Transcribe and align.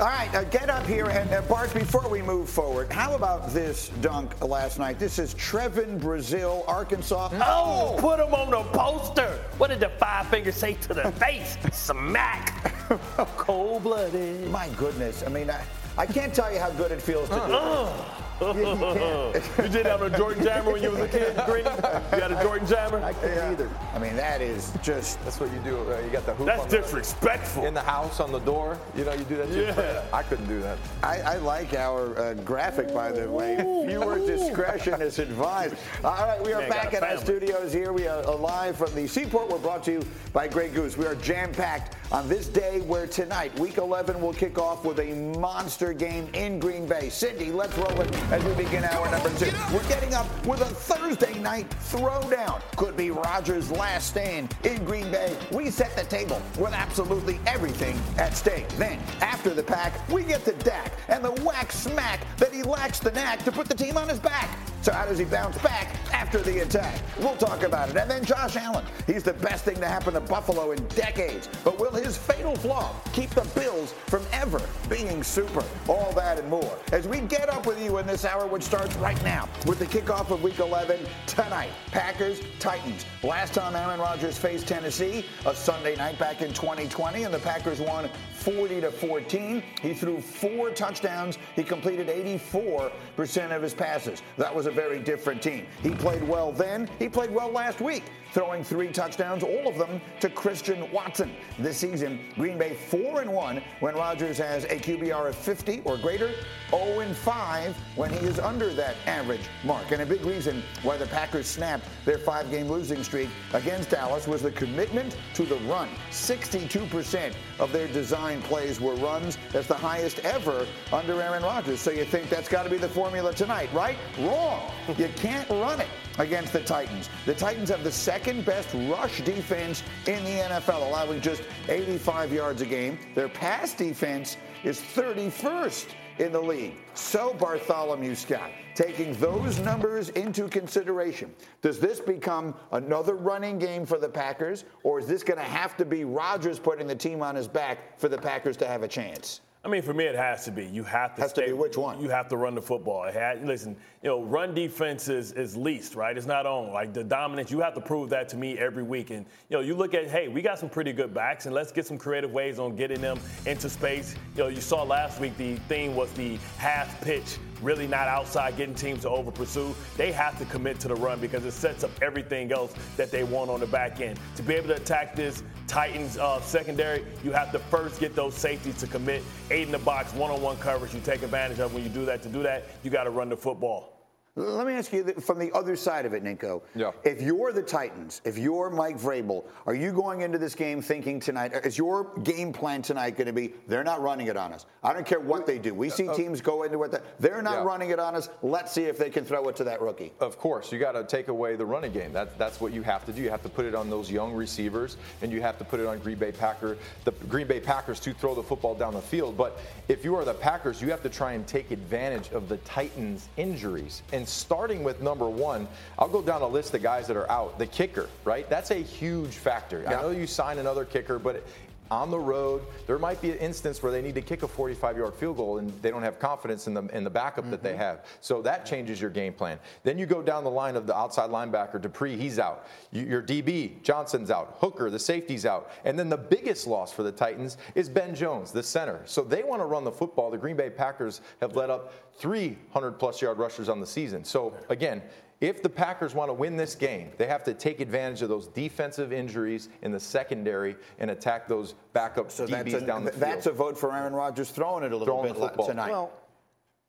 All 0.00 0.06
right, 0.06 0.34
uh, 0.34 0.44
get 0.44 0.70
up 0.70 0.86
here. 0.86 1.08
And 1.10 1.30
uh, 1.30 1.42
Bart, 1.42 1.74
before 1.74 2.08
we 2.08 2.22
move 2.22 2.48
forward, 2.48 2.90
how 2.90 3.14
about 3.14 3.52
this 3.52 3.90
dunk 4.00 4.42
last 4.42 4.78
night? 4.78 4.98
This 4.98 5.18
is 5.18 5.34
Trevin, 5.34 6.00
Brazil, 6.00 6.64
Arkansas. 6.66 7.28
Oh, 7.34 7.96
put 7.98 8.18
him 8.18 8.32
on 8.32 8.50
the 8.50 8.62
poster. 8.70 9.38
What 9.58 9.68
did 9.68 9.80
the 9.80 9.90
five 9.90 10.26
fingers 10.28 10.54
say 10.54 10.72
to 10.72 10.94
the 10.94 11.12
face? 11.12 11.58
Smack. 11.72 12.72
Cold 13.36 13.82
blooded. 13.82 14.50
My 14.50 14.70
goodness. 14.70 15.22
I 15.22 15.28
mean, 15.28 15.50
I, 15.50 15.62
I 15.98 16.06
can't 16.06 16.32
tell 16.32 16.50
you 16.50 16.60
how 16.60 16.70
good 16.70 16.92
it 16.92 17.02
feels 17.02 17.28
to 17.28 17.34
do. 17.34 17.40
Uh. 17.40 17.92
You, 18.40 18.48
you 18.48 18.76
can't. 18.76 19.58
You 19.58 19.68
did 19.68 19.86
have 19.86 20.02
a 20.02 20.10
Jordan 20.16 20.42
Jammer 20.44 20.72
when 20.72 20.82
you 20.82 20.90
was 20.90 21.00
a 21.00 21.08
kid, 21.08 21.36
Green? 21.46 21.64
You 21.64 22.20
had 22.20 22.32
a 22.32 22.42
Jordan 22.42 22.66
Jammer? 22.66 23.02
I 23.04 23.12
can't 23.12 23.34
Yeah. 23.34 23.50
either. 23.50 23.70
I 23.94 23.98
mean, 23.98 24.16
that 24.16 24.40
is 24.40 24.72
just. 24.82 25.22
That's 25.24 25.38
what 25.38 25.52
you 25.52 25.58
do. 25.60 25.76
Uh, 25.92 26.00
you 26.00 26.10
got 26.10 26.24
the 26.26 26.34
hoop 26.34 26.46
That's 26.46 26.62
on 26.62 26.68
the- 26.68 26.76
disrespectful. 26.78 27.64
in 27.66 27.74
the 27.74 27.80
house 27.82 28.18
on 28.20 28.32
the 28.32 28.38
door. 28.40 28.78
You 28.96 29.04
know, 29.04 29.12
you 29.12 29.24
do 29.24 29.36
that. 29.36 29.48
Yeah. 29.50 30.02
I 30.12 30.22
couldn't 30.22 30.48
do 30.48 30.60
that. 30.60 30.78
I, 31.02 31.20
I 31.20 31.36
like 31.36 31.74
our 31.74 32.18
uh, 32.18 32.34
graphic, 32.34 32.92
by 32.94 33.12
the 33.12 33.28
way. 33.30 33.56
Viewer 33.86 34.18
discretion 34.18 35.00
is 35.02 35.18
advised. 35.18 35.74
All 36.04 36.12
right, 36.26 36.42
we 36.42 36.52
are 36.52 36.60
Man, 36.60 36.70
back 36.70 36.92
got 36.92 37.02
at 37.02 37.12
our 37.12 37.18
studios 37.18 37.72
here. 37.72 37.92
We 37.92 38.06
are 38.08 38.22
live 38.22 38.76
from 38.76 38.94
the 38.94 39.06
Seaport. 39.06 39.48
We're 39.50 39.58
brought 39.58 39.84
to 39.84 39.92
you 39.92 40.02
by 40.32 40.48
Grey 40.48 40.68
Goose. 40.68 40.96
We 40.96 41.06
are 41.06 41.14
jam 41.16 41.52
packed 41.52 41.96
on 42.12 42.28
this 42.28 42.46
day 42.48 42.80
where 42.80 43.06
tonight, 43.06 43.56
week 43.58 43.76
11, 43.78 44.20
will 44.20 44.32
kick 44.32 44.58
off 44.58 44.84
with 44.84 44.98
a 44.98 45.12
monster 45.38 45.92
game 45.92 46.28
in 46.34 46.58
Green 46.58 46.86
Bay. 46.86 47.08
Cindy, 47.10 47.52
let's 47.52 47.76
roll 47.76 48.00
it 48.00 48.10
as 48.30 48.44
we 48.44 48.54
begin 48.54 48.84
hour 48.84 49.10
number 49.10 49.30
two. 49.30 49.50
We're 49.72 49.86
getting 49.88 50.14
up 50.14 50.26
with 50.46 50.60
a 50.60 50.66
Thursday 50.66 51.38
night 51.38 51.68
throwdown. 51.70 52.62
Could 52.76 52.96
be 52.96 53.10
Rodgers' 53.10 53.70
last 53.70 54.08
stand 54.08 54.54
in 54.64 54.84
Green 54.84 55.10
Bay. 55.10 55.36
We 55.50 55.70
set 55.70 55.96
the 55.96 56.04
table 56.04 56.40
with 56.58 56.72
absolutely 56.72 57.40
everything 57.46 58.00
at 58.18 58.36
stake. 58.36 58.68
Then, 58.70 58.98
after 59.20 59.52
the 59.52 59.62
pack, 59.62 60.08
we 60.08 60.22
get 60.22 60.44
to 60.44 60.52
Dak 60.52 60.92
and 61.08 61.24
the 61.24 61.32
whack 61.42 61.72
smack 61.72 62.20
that 62.36 62.52
he 62.54 62.62
lacks 62.62 63.00
the 63.00 63.10
knack 63.10 63.44
to 63.44 63.52
put 63.52 63.68
the 63.68 63.74
team 63.74 63.96
on 63.96 64.08
his 64.08 64.20
back. 64.20 64.56
So 64.82 64.92
how 64.92 65.04
does 65.04 65.18
he 65.18 65.26
bounce 65.26 65.58
back 65.58 65.94
after 66.12 66.38
the 66.38 66.60
attack? 66.60 67.00
We'll 67.18 67.36
talk 67.36 67.62
about 67.62 67.90
it. 67.90 67.96
And 67.96 68.10
then 68.10 68.24
Josh 68.24 68.56
Allen. 68.56 68.84
He's 69.06 69.22
the 69.22 69.34
best 69.34 69.64
thing 69.64 69.76
to 69.76 69.86
happen 69.86 70.14
to 70.14 70.20
Buffalo 70.20 70.72
in 70.72 70.82
decades. 70.88 71.48
But 71.64 71.78
will 71.78 71.92
his 71.92 72.16
fatal 72.16 72.56
flaw 72.56 72.94
keep 73.12 73.30
the 73.30 73.46
Bills 73.54 73.92
from 74.06 74.22
ever 74.32 74.60
being 74.88 75.22
super? 75.22 75.62
All 75.86 76.12
that 76.12 76.38
and 76.38 76.48
more. 76.48 76.78
As 76.92 77.06
we 77.06 77.20
get 77.20 77.50
up 77.50 77.66
with 77.66 77.82
you 77.82 77.98
in 77.98 78.06
this 78.06 78.24
hour, 78.24 78.46
which 78.46 78.62
starts 78.62 78.96
right 78.96 79.22
now 79.22 79.48
with 79.66 79.78
the 79.78 79.86
kickoff 79.86 80.30
of 80.30 80.42
Week 80.42 80.58
11 80.58 81.00
tonight. 81.26 81.70
Packers, 81.90 82.40
Titans. 82.58 83.04
Last 83.22 83.52
time 83.52 83.76
Aaron 83.76 84.00
Rodgers 84.00 84.38
faced 84.38 84.66
Tennessee, 84.66 85.26
a 85.44 85.54
Sunday 85.54 85.96
night 85.96 86.18
back 86.18 86.40
in 86.40 86.54
2020, 86.54 87.24
and 87.24 87.34
the 87.34 87.38
Packers 87.40 87.80
won 87.80 88.08
40 88.40 88.80
to 88.80 88.90
14. 88.90 89.62
He 89.82 89.94
threw 89.94 90.20
four 90.20 90.70
touchdowns. 90.70 91.38
He 91.54 91.62
completed 91.62 92.08
84% 92.08 93.54
of 93.54 93.62
his 93.62 93.74
passes. 93.74 94.22
That 94.38 94.54
was 94.54 94.66
a 94.66 94.70
very 94.70 94.98
different 94.98 95.42
team. 95.42 95.66
He 95.82 95.90
played 95.90 96.22
well 96.22 96.52
then. 96.52 96.88
He 96.98 97.08
played 97.08 97.30
well 97.30 97.50
last 97.50 97.80
week, 97.80 98.04
throwing 98.32 98.62
three 98.62 98.88
touchdowns, 98.88 99.42
all 99.42 99.68
of 99.68 99.76
them 99.78 100.00
to 100.20 100.28
Christian 100.28 100.90
Watson. 100.92 101.32
This 101.58 101.78
season, 101.78 102.20
Green 102.36 102.58
Bay 102.58 102.74
4 102.74 103.22
and 103.22 103.32
1 103.32 103.62
when 103.80 103.94
Rodgers 103.94 104.38
has 104.38 104.64
a 104.64 104.76
QBR 104.76 105.28
of 105.28 105.34
50 105.34 105.82
or 105.84 105.96
greater, 105.96 106.32
0 106.70 107.00
and 107.00 107.16
5 107.16 107.76
when 107.96 108.10
he 108.10 108.18
is 108.18 108.38
under 108.38 108.72
that 108.74 108.96
average 109.06 109.48
mark. 109.64 109.90
And 109.90 110.02
a 110.02 110.06
big 110.06 110.24
reason 110.24 110.62
why 110.82 110.96
the 110.96 111.06
Packers 111.06 111.46
snapped 111.46 111.84
their 112.04 112.18
five-game 112.18 112.68
losing 112.68 113.02
streak 113.02 113.28
against 113.52 113.90
Dallas 113.90 114.26
was 114.26 114.42
the 114.42 114.52
commitment 114.52 115.16
to 115.34 115.44
the 115.44 115.56
run. 115.60 115.88
62% 116.10 117.34
of 117.58 117.72
their 117.72 117.88
design 117.88 118.42
plays 118.42 118.80
were 118.80 118.94
runs. 118.96 119.38
That's 119.52 119.66
the 119.66 119.74
highest 119.74 120.20
ever 120.20 120.66
under 120.92 121.20
Aaron 121.20 121.42
Rodgers. 121.42 121.80
So 121.80 121.90
you 121.90 122.04
think 122.04 122.28
that's 122.28 122.48
got 122.48 122.64
to 122.64 122.70
be 122.70 122.76
the 122.76 122.88
formula 122.88 123.32
tonight, 123.32 123.72
right? 123.72 123.96
Wrong. 124.18 124.70
You 124.96 125.08
can't 125.16 125.48
run 125.50 125.80
it 125.80 125.88
against 126.18 126.52
the 126.52 126.60
Titans. 126.60 127.08
The 127.26 127.34
Titans 127.34 127.70
have 127.70 127.84
the 127.84 127.92
second 127.92 128.44
best 128.44 128.74
rush 128.88 129.20
defense 129.22 129.82
in 130.06 130.22
the 130.24 130.30
NFL, 130.30 130.88
allowing 130.88 131.20
just 131.20 131.42
85 131.68 132.32
yards 132.32 132.62
a 132.62 132.66
game. 132.66 132.98
Their 133.14 133.28
pass 133.28 133.74
defense 133.74 134.36
is 134.64 134.80
31st 134.80 135.86
in 136.18 136.32
the 136.32 136.40
league. 136.40 136.74
So 136.94 137.32
Bartholomew 137.34 138.14
Scott, 138.14 138.50
taking 138.74 139.14
those 139.14 139.58
numbers 139.58 140.10
into 140.10 140.48
consideration, 140.48 141.34
does 141.62 141.80
this 141.80 141.98
become 141.98 142.54
another 142.72 143.14
running 143.14 143.58
game 143.58 143.86
for 143.86 143.98
the 143.98 144.08
Packers, 144.08 144.64
or 144.82 145.00
is 145.00 145.06
this 145.06 145.22
going 145.22 145.38
to 145.38 145.44
have 145.44 145.76
to 145.78 145.84
be 145.84 146.04
Rodgers 146.04 146.58
putting 146.58 146.86
the 146.86 146.94
team 146.94 147.22
on 147.22 147.34
his 147.34 147.48
back 147.48 147.98
for 147.98 148.08
the 148.08 148.18
Packers 148.18 148.56
to 148.58 148.66
have 148.66 148.82
a 148.82 148.88
chance? 148.88 149.40
I 149.62 149.68
mean, 149.68 149.82
for 149.82 149.92
me, 149.92 150.04
it 150.04 150.14
has 150.14 150.46
to 150.46 150.50
be. 150.50 150.64
You 150.64 150.84
have 150.84 151.14
to 151.16 151.20
Has 151.20 151.34
to 151.34 151.42
stay. 151.42 151.48
be 151.48 151.52
which 151.52 151.76
one? 151.76 152.00
You 152.00 152.08
have 152.08 152.28
to 152.28 152.36
run 152.38 152.54
the 152.54 152.62
football. 152.62 153.04
It 153.04 153.12
had, 153.12 153.46
listen, 153.46 153.76
you 154.02 154.08
know, 154.08 154.22
run 154.22 154.54
defense 154.54 155.08
is, 155.08 155.32
is 155.32 155.54
least, 155.54 155.94
right? 155.94 156.16
It's 156.16 156.26
not 156.26 156.46
on. 156.46 156.72
Like 156.72 156.94
the 156.94 157.04
dominance, 157.04 157.50
you 157.50 157.60
have 157.60 157.74
to 157.74 157.80
prove 157.80 158.08
that 158.08 158.26
to 158.30 158.38
me 158.38 158.56
every 158.56 158.82
week. 158.82 159.10
And 159.10 159.26
you 159.50 159.58
know, 159.58 159.60
you 159.60 159.74
look 159.74 159.92
at, 159.92 160.08
hey, 160.08 160.28
we 160.28 160.40
got 160.40 160.58
some 160.58 160.70
pretty 160.70 160.94
good 160.94 161.12
backs, 161.12 161.44
and 161.44 161.54
let's 161.54 161.72
get 161.72 161.84
some 161.84 161.98
creative 161.98 162.32
ways 162.32 162.58
on 162.58 162.74
getting 162.74 163.02
them 163.02 163.20
into 163.44 163.68
space. 163.68 164.14
You 164.34 164.44
know, 164.44 164.48
you 164.48 164.62
saw 164.62 164.82
last 164.82 165.20
week 165.20 165.36
the 165.36 165.56
thing 165.68 165.94
was 165.94 166.10
the 166.14 166.36
half 166.56 166.98
pitch 167.02 167.36
really 167.62 167.86
not 167.86 168.08
outside 168.08 168.56
getting 168.56 168.74
teams 168.74 169.02
to 169.02 169.10
over 169.10 169.30
pursue. 169.30 169.74
They 169.96 170.12
have 170.12 170.38
to 170.38 170.44
commit 170.46 170.80
to 170.80 170.88
the 170.88 170.94
run 170.94 171.20
because 171.20 171.44
it 171.44 171.52
sets 171.52 171.84
up 171.84 171.90
everything 172.02 172.52
else 172.52 172.74
that 172.96 173.10
they 173.10 173.24
want 173.24 173.50
on 173.50 173.60
the 173.60 173.66
back 173.66 174.00
end. 174.00 174.18
To 174.36 174.42
be 174.42 174.54
able 174.54 174.68
to 174.68 174.76
attack 174.76 175.14
this 175.14 175.42
Titans 175.66 176.18
uh, 176.18 176.40
secondary, 176.40 177.04
you 177.22 177.32
have 177.32 177.52
to 177.52 177.58
first 177.58 178.00
get 178.00 178.16
those 178.16 178.34
safeties 178.34 178.76
to 178.78 178.86
commit. 178.86 179.22
Eight 179.50 179.66
in 179.66 179.72
the 179.72 179.78
box, 179.78 180.12
one-on-one 180.14 180.56
coverage. 180.58 180.94
You 180.94 181.00
take 181.00 181.22
advantage 181.22 181.60
of 181.60 181.72
when 181.74 181.84
you 181.84 181.90
do 181.90 182.04
that. 182.06 182.22
To 182.22 182.28
do 182.28 182.42
that, 182.42 182.64
you 182.82 182.90
got 182.90 183.04
to 183.04 183.10
run 183.10 183.28
the 183.28 183.36
football. 183.36 183.99
Let 184.40 184.66
me 184.66 184.72
ask 184.72 184.92
you 184.92 185.04
from 185.20 185.38
the 185.38 185.52
other 185.52 185.76
side 185.76 186.06
of 186.06 186.14
it, 186.14 186.24
Ninko. 186.24 186.62
Yeah. 186.74 186.92
If 187.04 187.20
you're 187.20 187.52
the 187.52 187.62
Titans, 187.62 188.22
if 188.24 188.38
you're 188.38 188.70
Mike 188.70 188.98
Vrabel, 188.98 189.44
are 189.66 189.74
you 189.74 189.92
going 189.92 190.22
into 190.22 190.38
this 190.38 190.54
game 190.54 190.80
thinking 190.80 191.20
tonight, 191.20 191.52
is 191.64 191.76
your 191.76 192.04
game 192.22 192.52
plan 192.52 192.80
tonight 192.80 193.16
going 193.18 193.26
to 193.26 193.32
be, 193.34 193.52
they're 193.68 193.84
not 193.84 194.00
running 194.00 194.28
it 194.28 194.36
on 194.36 194.52
us? 194.54 194.64
I 194.82 194.94
don't 194.94 195.04
care 195.04 195.20
what 195.20 195.46
they 195.46 195.58
do. 195.58 195.74
We 195.74 195.88
uh, 195.88 195.94
see 195.94 196.08
uh, 196.08 196.14
teams 196.14 196.40
go 196.40 196.62
into 196.62 196.82
it, 196.84 197.02
they're 197.18 197.42
not 197.42 197.58
Yeah. 197.58 197.64
running 197.64 197.90
it 197.90 197.98
on 197.98 198.14
us. 198.14 198.30
Let's 198.42 198.72
see 198.72 198.84
if 198.84 198.96
they 198.96 199.10
can 199.10 199.24
throw 199.24 199.46
it 199.48 199.56
to 199.56 199.64
that 199.64 199.82
rookie. 199.82 200.12
Of 200.20 200.38
course, 200.38 200.72
you 200.72 200.78
got 200.78 200.92
to 200.92 201.04
take 201.04 201.28
away 201.28 201.56
the 201.56 201.66
running 201.66 201.92
game. 201.92 202.12
That, 202.14 202.38
that's 202.38 202.60
what 202.62 202.72
you 202.72 202.82
have 202.82 203.04
to 203.06 203.12
do. 203.12 203.20
You 203.20 203.30
have 203.30 203.42
to 203.42 203.50
put 203.50 203.66
it 203.66 203.74
on 203.74 203.90
those 203.90 204.10
young 204.10 204.32
receivers, 204.32 204.96
and 205.20 205.30
you 205.30 205.42
have 205.42 205.58
to 205.58 205.64
put 205.64 205.80
it 205.80 205.86
on 205.86 205.98
Green 205.98 206.18
Bay 206.18 206.32
Packer, 206.32 206.78
the 207.04 207.12
Green 207.28 207.46
Bay 207.46 207.60
Packers 207.60 208.00
to 208.00 208.14
throw 208.14 208.34
the 208.34 208.42
football 208.42 208.74
down 208.74 208.94
the 208.94 209.02
field. 209.02 209.36
But 209.36 209.60
if 209.88 210.04
you 210.04 210.16
are 210.16 210.24
the 210.24 210.34
Packers, 210.34 210.80
you 210.80 210.90
have 210.90 211.02
to 211.02 211.10
try 211.10 211.32
and 211.32 211.46
take 211.46 211.70
advantage 211.72 212.30
of 212.30 212.48
the 212.48 212.56
Titans' 212.58 213.28
injuries. 213.36 214.02
And 214.12 214.26
starting 214.30 214.82
with 214.82 215.02
number 215.02 215.28
one, 215.28 215.68
I'll 215.98 216.08
go 216.08 216.22
down 216.22 216.42
a 216.42 216.46
list 216.46 216.74
of 216.74 216.82
guys 216.82 217.06
that 217.08 217.16
are 217.16 217.30
out. 217.30 217.58
The 217.58 217.66
kicker, 217.66 218.08
right? 218.24 218.48
That's 218.48 218.70
a 218.70 218.76
huge 218.76 219.34
factor. 219.36 219.84
I 219.86 220.00
know 220.00 220.10
you 220.10 220.26
sign 220.26 220.58
another 220.58 220.84
kicker, 220.84 221.18
but 221.18 221.44
on 221.90 222.10
the 222.10 222.18
road, 222.18 222.62
there 222.86 222.98
might 222.98 223.20
be 223.20 223.32
an 223.32 223.38
instance 223.38 223.82
where 223.82 223.90
they 223.90 224.02
need 224.02 224.14
to 224.14 224.22
kick 224.22 224.42
a 224.42 224.48
45-yard 224.48 225.14
field 225.14 225.36
goal 225.36 225.58
and 225.58 225.70
they 225.82 225.90
don't 225.90 226.02
have 226.02 226.18
confidence 226.18 226.66
in 226.66 226.74
the 226.74 226.86
in 226.88 227.04
the 227.04 227.10
backup 227.10 227.50
that 227.50 227.62
they 227.62 227.70
mm-hmm. 227.70 227.80
have. 227.80 228.04
So 228.20 228.42
that 228.42 228.64
changes 228.64 229.00
your 229.00 229.10
game 229.10 229.32
plan. 229.32 229.58
Then 229.82 229.98
you 229.98 230.06
go 230.06 230.22
down 230.22 230.44
the 230.44 230.50
line 230.50 230.76
of 230.76 230.86
the 230.86 230.96
outside 230.96 231.30
linebacker, 231.30 231.80
Dupree, 231.80 232.16
he's 232.16 232.38
out. 232.38 232.66
You- 232.92 233.06
Your 233.06 233.22
DB, 233.22 233.82
Johnson's 233.82 234.30
out. 234.30 234.58
Hooker, 234.60 234.90
the 234.90 234.98
safety's 234.98 235.44
out. 235.44 235.70
And 235.84 235.98
then 235.98 236.08
the 236.08 236.16
biggest 236.16 236.66
loss 236.66 236.92
for 236.92 237.02
the 237.02 237.12
Titans 237.12 237.56
is 237.74 237.88
Ben 237.88 238.14
Jones, 238.14 238.52
the 238.52 238.62
center. 238.62 239.00
So 239.04 239.22
they 239.22 239.42
want 239.42 239.60
to 239.60 239.66
run 239.66 239.84
the 239.84 239.92
football. 239.92 240.30
The 240.30 240.38
Green 240.38 240.56
Bay 240.56 240.70
Packers 240.70 241.20
have 241.40 241.56
led 241.56 241.70
up 241.70 241.92
300 242.18 242.92
plus 242.92 243.20
yard 243.20 243.38
rushers 243.38 243.68
on 243.68 243.80
the 243.80 243.86
season. 243.86 244.24
So 244.24 244.54
again, 244.68 245.02
if 245.40 245.62
the 245.62 245.68
Packers 245.70 246.14
want 246.14 246.28
to 246.28 246.34
win 246.34 246.56
this 246.56 246.74
game, 246.74 247.10
they 247.16 247.26
have 247.26 247.42
to 247.44 247.54
take 247.54 247.80
advantage 247.80 248.20
of 248.22 248.28
those 248.28 248.46
defensive 248.48 249.12
injuries 249.12 249.68
in 249.82 249.90
the 249.90 250.00
secondary 250.00 250.76
and 250.98 251.10
attack 251.10 251.48
those 251.48 251.74
backup 251.92 252.30
So 252.30 252.46
DBs 252.46 252.50
that's 252.50 252.74
a, 252.74 252.86
down 252.86 253.04
the 253.04 253.10
field. 253.12 253.22
that's 253.22 253.46
a 253.46 253.52
vote 253.52 253.78
for 253.78 253.94
Aaron 253.94 254.12
Rodgers 254.12 254.50
throwing 254.50 254.84
it 254.84 254.92
a 254.92 254.96
little 254.96 255.06
Throwing 255.06 255.28
bit 255.28 255.34
the 255.36 255.40
li- 255.40 255.48
football. 255.48 255.66
tonight. 255.68 255.90
Well, 255.90 256.12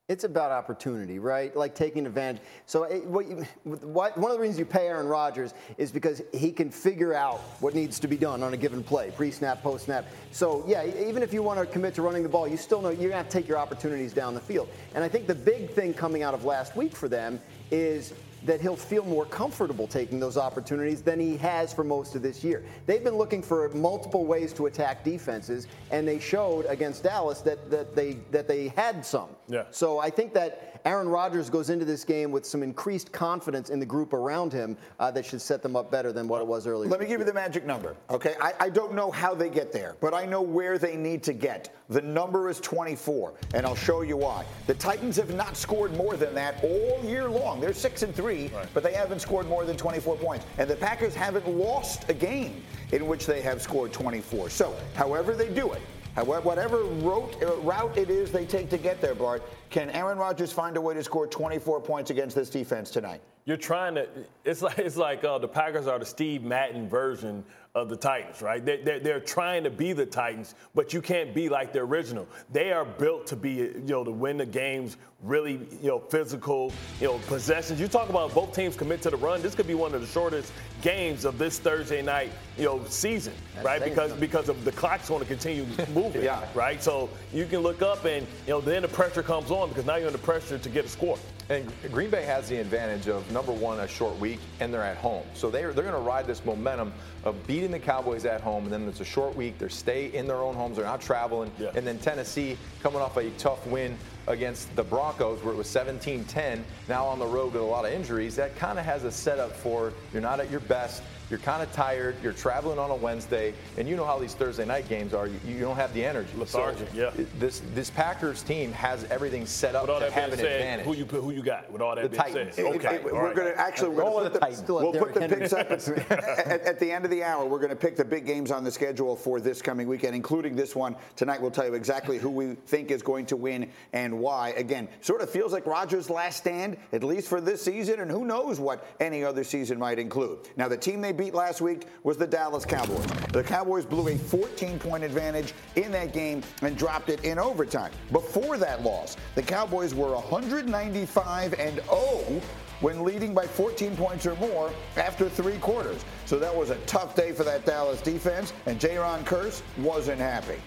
It's 0.10 0.26
about 0.26 0.52
opportunity, 0.52 1.18
right? 1.20 1.56
Like 1.56 1.74
taking 1.76 2.06
advantage. 2.06 2.42
So, 2.66 2.84
it, 2.84 3.06
what 3.06 3.26
you, 3.30 3.46
what, 3.64 4.18
one 4.18 4.30
of 4.32 4.36
the 4.36 4.42
reasons 4.42 4.60
you 4.60 4.66
pay 4.66 4.88
Aaron 4.88 5.08
Rodgers 5.08 5.54
is 5.78 5.90
because 5.94 6.22
he 6.34 6.52
can 6.52 6.70
figure 6.70 7.14
out 7.14 7.40
what 7.62 7.74
needs 7.74 7.98
to 8.02 8.08
be 8.10 8.18
done 8.18 8.44
on 8.44 8.54
a 8.54 8.58
given 8.58 8.84
play, 8.84 9.12
pre-snap, 9.16 9.64
post-snap. 9.64 10.06
So, 10.34 10.66
yeah, 10.68 10.84
even 11.08 11.24
if 11.24 11.32
you 11.32 11.42
want 11.42 11.62
to 11.62 11.66
commit 11.66 11.94
to 11.96 12.02
running 12.02 12.24
the 12.24 12.30
ball, 12.30 12.46
you 12.50 12.58
still 12.58 12.82
know 12.82 12.90
you're 12.90 12.98
going 12.98 13.12
to 13.12 13.16
have 13.18 13.30
to 13.30 13.38
take 13.40 13.48
your 13.48 13.58
opportunities 13.60 14.12
down 14.12 14.34
the 14.34 14.42
field. 14.42 14.68
And 14.94 15.02
I 15.06 15.08
think 15.08 15.28
the 15.28 15.36
big 15.36 15.70
thing 15.70 15.94
coming 15.94 16.22
out 16.24 16.34
of 16.34 16.44
last 16.44 16.76
week 16.76 16.94
for 16.94 17.08
them 17.08 17.40
is 17.70 18.12
that 18.46 18.62
he'll 18.62 18.76
feel 18.76 19.06
more 19.06 19.26
comfortable 19.26 19.88
taking 19.88 20.20
those 20.20 20.38
opportunities 20.38 21.02
than 21.02 21.20
he 21.20 21.38
has 21.38 21.74
for 21.74 21.84
most 21.84 22.16
of 22.16 22.22
this 22.22 22.44
year. 22.44 22.64
They've 22.86 23.04
been 23.04 23.18
looking 23.18 23.42
for 23.42 23.70
multiple 23.70 24.26
ways 24.26 24.54
to 24.54 24.66
attack 24.66 25.04
defenses, 25.04 25.68
and 25.92 26.08
they 26.08 26.20
showed 26.20 26.66
against 26.66 27.04
Dallas 27.04 27.42
that, 27.42 27.70
that 27.70 27.96
they 27.96 28.14
that 28.32 28.48
they 28.48 28.70
had 28.70 29.06
some. 29.06 29.30
Yeah. 29.48 29.66
So 29.72 30.00
I 30.00 30.10
think 30.10 30.34
that 30.34 30.71
Aaron 30.86 31.08
Rodgers 31.08 31.50
goes 31.50 31.70
into 31.70 31.86
this 31.86 32.04
game 32.04 32.32
with 32.32 32.46
some 32.46 32.64
increased 32.64 33.12
confidence 33.12 33.70
in 33.70 33.80
the 33.80 33.86
group 33.86 34.14
around 34.14 34.52
him 34.52 34.78
uh, 35.00 35.12
that 35.12 35.26
should 35.26 35.42
set 35.42 35.62
them 35.62 35.76
up 35.76 35.92
better 35.92 36.12
than 36.12 36.28
what 36.28 36.42
it 36.42 36.48
was 36.48 36.66
earlier. 36.66 36.90
Let 36.90 37.00
me 37.00 37.06
give 37.06 37.20
you 37.20 37.26
the 37.26 37.34
magic 37.34 37.66
number, 37.66 37.96
okay? 38.10 38.36
I, 38.42 38.54
I 38.60 38.70
don't 38.70 38.94
know 38.94 39.12
how 39.12 39.36
they 39.36 39.50
get 39.50 39.72
there, 39.72 39.96
but 40.02 40.14
I 40.14 40.26
know 40.26 40.42
where 40.42 40.78
they 40.78 40.96
need 40.96 41.24
to 41.24 41.34
get. 41.34 41.76
The 41.90 42.02
number 42.02 42.50
is 42.50 42.60
24, 42.62 43.34
and 43.54 43.66
I'll 43.66 43.76
show 43.76 44.02
you 44.02 44.18
why. 44.18 44.46
The 44.68 44.74
Titans 44.74 45.18
have 45.18 45.34
not 45.34 45.56
scored 45.56 45.96
more 45.96 46.16
than 46.16 46.34
that 46.36 46.64
all 46.64 47.02
year 47.04 47.30
long. 47.30 47.60
They're 47.60 47.74
six 47.74 48.02
and 48.04 48.16
three, 48.16 48.48
right. 48.48 48.68
but 48.74 48.82
they 48.82 48.94
haven't 48.94 49.20
scored 49.20 49.48
more 49.48 49.66
than 49.66 49.78
24 49.78 50.16
points, 50.18 50.46
and 50.58 50.70
the 50.70 50.76
Packers 50.76 51.14
haven't 51.14 51.48
lost 51.48 52.10
a 52.10 52.14
game 52.14 52.64
in 52.92 53.08
which 53.08 53.26
they 53.26 53.42
have 53.42 53.62
scored 53.62 53.94
24. 53.94 54.50
So, 54.50 54.76
however 54.96 55.36
they 55.36 55.50
do 55.50 55.72
it, 55.74 55.82
whatever 56.16 56.84
route, 56.84 57.36
uh, 57.42 57.56
route 57.58 57.98
it 57.98 58.10
is 58.10 58.32
they 58.32 58.46
take 58.46 58.70
to 58.70 58.78
get 58.78 59.02
there, 59.02 59.16
Bart, 59.16 59.44
can 59.72 59.90
Aaron 59.92 60.18
Rodgers 60.18 60.52
find 60.52 60.76
a 60.76 60.82
way 60.82 60.94
to 60.94 61.04
score 61.04 61.26
24 61.26 61.80
points 61.82 62.12
against 62.12 62.36
this 62.36 62.50
defense 62.50 62.92
tonight? 62.92 63.22
You're 63.46 63.58
trying 63.58 63.96
to. 63.96 64.08
It's 64.46 64.62
like 64.62 64.78
it's 64.78 64.98
like 64.98 65.24
uh, 65.24 65.40
the 65.40 65.48
Packers 65.48 65.88
are 65.88 65.98
the 65.98 66.06
Steve 66.06 66.44
Madden 66.44 66.88
version 66.88 67.44
of 67.74 67.88
the 67.88 67.96
Titans, 67.96 68.42
right? 68.42 68.64
They, 68.64 68.82
they're, 68.82 69.00
they're 69.00 69.20
trying 69.22 69.64
to 69.64 69.70
be 69.70 69.94
the 69.94 70.06
Titans, 70.06 70.56
but 70.76 70.94
you 70.94 71.02
can't 71.02 71.34
be 71.34 71.48
like 71.48 71.72
the 71.72 71.80
original. 71.80 72.28
They 72.52 72.74
are 72.74 72.84
built 72.84 73.28
to 73.28 73.38
be, 73.38 73.52
you 73.52 73.84
know, 73.88 74.04
to 74.04 74.12
win 74.12 74.38
the 74.38 74.46
games, 74.46 74.98
really, 75.24 75.54
you 75.82 75.88
know, 75.88 76.00
physical, 76.00 76.74
you 77.00 77.08
know, 77.08 77.18
possessions. 77.28 77.80
You 77.80 77.88
talk 77.88 78.10
about 78.10 78.34
both 78.34 78.54
teams 78.54 78.76
commit 78.76 79.02
to 79.04 79.10
the 79.10 79.16
run. 79.16 79.42
This 79.42 79.56
could 79.56 79.68
be 79.68 79.74
one 79.74 79.96
of 79.96 80.02
the 80.02 80.08
shortest 80.08 80.52
games 80.82 81.24
of 81.24 81.38
this 81.38 81.60
Thursday 81.60 82.02
night, 82.02 82.34
you 82.58 82.66
know, 82.66 82.84
season, 82.90 83.34
That's 83.54 83.66
right? 83.66 83.82
Because 83.82 84.12
because 84.14 84.50
of 84.50 84.66
the 84.66 84.72
clock's 84.74 85.08
going 85.08 85.22
to 85.22 85.28
continue 85.28 85.66
moving, 85.94 86.24
yeah. 86.24 86.46
right? 86.54 86.84
So 86.84 87.10
you 87.34 87.46
can 87.46 87.60
look 87.62 87.82
up 87.82 88.04
and 88.04 88.28
you 88.48 88.54
know 88.54 88.60
then 88.60 88.82
the 88.82 88.90
pressure 88.90 89.24
comes 89.24 89.50
on 89.50 89.61
because 89.70 89.86
now 89.86 89.96
you're 89.96 90.08
under 90.08 90.20
pressure 90.20 90.58
to 90.58 90.70
get 90.70 90.86
a 90.86 90.90
score. 90.90 91.18
And 91.50 91.70
Green 91.92 92.10
Bay 92.10 92.24
has 92.24 92.48
the 92.48 92.58
advantage 92.58 93.08
of 93.08 93.30
number 93.32 93.52
one, 93.52 93.80
a 93.80 93.88
short 93.88 94.18
week, 94.20 94.40
and 94.60 94.74
they're 94.74 94.84
at 94.84 94.98
home. 94.98 95.24
So 95.34 95.50
they're, 95.50 95.74
they're 95.74 95.84
going 95.84 95.96
to 95.96 96.02
ride 96.02 96.26
this 96.26 96.46
momentum 96.46 96.94
of 97.26 97.46
beating 97.46 97.72
the 97.72 97.80
Cowboys 97.80 98.26
at 98.26 98.42
home, 98.42 98.64
and 98.64 98.72
then 98.72 98.88
it's 98.88 99.02
a 99.02 99.06
short 99.06 99.36
week. 99.36 99.58
They 99.58 99.68
stay 99.68 100.14
in 100.14 100.28
their 100.28 100.38
own 100.38 100.56
homes. 100.56 100.78
They're 100.78 100.86
not 100.86 101.02
traveling. 101.02 101.52
Yeah. 101.60 101.72
And 101.76 101.86
then 101.86 102.00
Tennessee 102.00 102.58
coming 102.82 103.02
off 103.02 103.18
a 103.18 103.30
tough 103.32 103.66
win 103.68 103.98
against 104.28 104.74
the 104.76 104.84
Broncos, 104.84 105.44
where 105.44 105.54
it 105.54 105.58
was 105.58 105.68
17-10. 105.68 106.62
Now 106.88 107.06
on 107.06 107.20
the 107.20 107.26
road 107.26 107.54
with 107.54 107.62
a 107.62 107.66
lot 107.66 107.86
of 107.86 107.92
injuries, 107.92 108.36
that 108.38 108.56
kind 108.56 108.80
of 108.80 108.86
has 108.86 109.04
a 109.04 109.12
setup 109.12 109.52
for 109.52 109.94
you're 110.14 110.22
not 110.22 110.40
at 110.40 110.50
your 110.50 110.62
best. 110.62 111.04
You're 111.32 111.40
kind 111.40 111.64
of 111.64 111.72
tired. 111.72 112.18
You're 112.22 112.34
traveling 112.34 112.78
on 112.78 112.92
a 112.92 112.96
Wednesday, 112.96 113.54
and 113.78 113.88
you 113.88 113.96
know 113.96 114.04
how 114.04 114.20
these 114.20 114.34
Thursday 114.34 114.66
night 114.66 114.90
games 114.90 115.14
are. 115.14 115.28
You, 115.28 115.40
you 115.48 115.60
don't 115.62 115.78
have 115.78 115.94
the 115.94 116.04
energy. 116.04 116.30
Lethargic, 116.36 116.90
so 116.90 116.94
yeah. 116.94 117.26
This 117.40 117.62
this 117.74 117.90
Packers 117.90 118.44
team 118.44 118.74
has 118.74 119.06
everything 119.06 119.46
set 119.46 119.74
up 119.74 119.86
to 119.86 120.12
have 120.12 120.34
an 120.34 120.40
said, 120.40 120.52
advantage. 120.52 120.86
Who 120.86 120.94
you 120.94 121.06
who 121.06 121.32
you 121.32 121.42
got 121.42 121.72
with 121.72 121.82
all 121.82 121.96
that 121.96 122.04
the 122.04 122.10
being 122.10 122.22
Titans. 122.22 122.56
said? 122.56 122.66
Okay, 122.66 122.96
it, 122.96 123.06
it, 123.06 123.06
we're 123.06 123.28
right. 123.28 123.36
going 123.36 123.54
to 123.54 123.58
actually 123.58 123.90
we're 123.90 124.02
going 124.04 124.26
to 124.26 124.40
put 124.40 124.68
the, 124.68 124.74
we'll 124.74 124.92
put 124.92 125.14
the 125.14 125.22
picks 125.22 125.54
up 125.54 125.72
at, 126.12 126.62
at, 126.64 126.80
the 126.82 126.92
end 126.92 127.06
of 127.06 127.12
the 127.12 127.24
hour. 127.24 127.46
We're 127.46 127.60
going 127.60 127.70
to 127.70 127.78
pick 127.78 127.96
the 127.96 128.04
big 128.04 128.26
games 128.26 128.52
on 128.52 128.66
the 128.66 128.72
schedule 128.72 129.16
for 129.16 129.40
this 129.40 129.62
coming 129.62 129.88
weekend, 129.88 130.14
including 130.14 130.58
this 130.58 130.76
one 130.76 130.98
tonight. 131.16 131.42
We'll 131.42 131.52
tell 131.52 131.66
you 131.66 131.76
exactly 131.76 132.18
who 132.18 132.30
we 132.30 132.56
think 132.66 132.92
is 132.92 133.02
going 133.02 133.26
to 133.28 133.38
win 133.38 133.70
and 133.94 134.20
why. 134.20 134.50
Again, 134.58 134.90
sort 135.00 135.22
of 135.22 135.30
feels 135.30 135.54
like 135.54 135.66
Rodgers' 135.66 136.10
last 136.10 136.40
stand, 136.40 136.76
at 136.92 137.06
least 137.06 137.30
for 137.30 137.40
this 137.40 137.62
season, 137.62 138.02
and 138.02 138.12
who 138.12 138.26
knows 138.26 138.60
what 138.60 138.86
any 139.00 139.24
other 139.24 139.46
season 139.46 139.80
might 139.80 139.98
include. 139.98 140.40
Now, 140.58 140.68
the 140.68 140.76
team 140.76 141.00
they 141.00 141.14
beat 141.22 141.36
last 141.36 141.62
week 141.62 141.86
was 142.02 142.18
the 142.18 142.26
Dallas 142.26 142.66
Cowboys. 142.66 143.06
The 143.32 143.44
Cowboys 143.44 143.86
blew 143.86 144.08
a 144.08 144.18
14 144.18 144.80
point 144.80 145.04
advantage 145.04 145.54
in 145.76 145.92
that 145.92 146.14
game 146.14 146.42
and 146.64 146.76
dropped 146.76 147.10
it 147.10 147.24
in 147.24 147.38
overtime. 147.38 147.92
Before 148.12 148.58
that 148.58 148.82
loss, 148.82 149.18
the 149.36 149.44
Cowboys 149.44 149.94
were 149.94 150.16
195 150.16 151.54
and 151.60 151.76
0 151.76 152.42
when 152.80 153.04
leading 153.04 153.36
by 153.36 153.46
14 153.46 153.96
points 153.96 154.26
or 154.26 154.36
more 154.38 154.72
after 154.98 155.30
three 155.30 155.60
quarters. 155.60 156.04
So 156.26 156.40
that 156.40 156.56
was 156.56 156.72
a 156.72 156.78
tough 156.88 157.16
day 157.16 157.34
for 157.34 157.44
that 157.44 157.68
Dallas 157.68 158.02
defense, 158.02 158.52
and 158.66 158.80
Jayron 158.80 159.24
Kearse 159.24 159.62
wasn't 159.78 160.20
happy. 160.20 160.60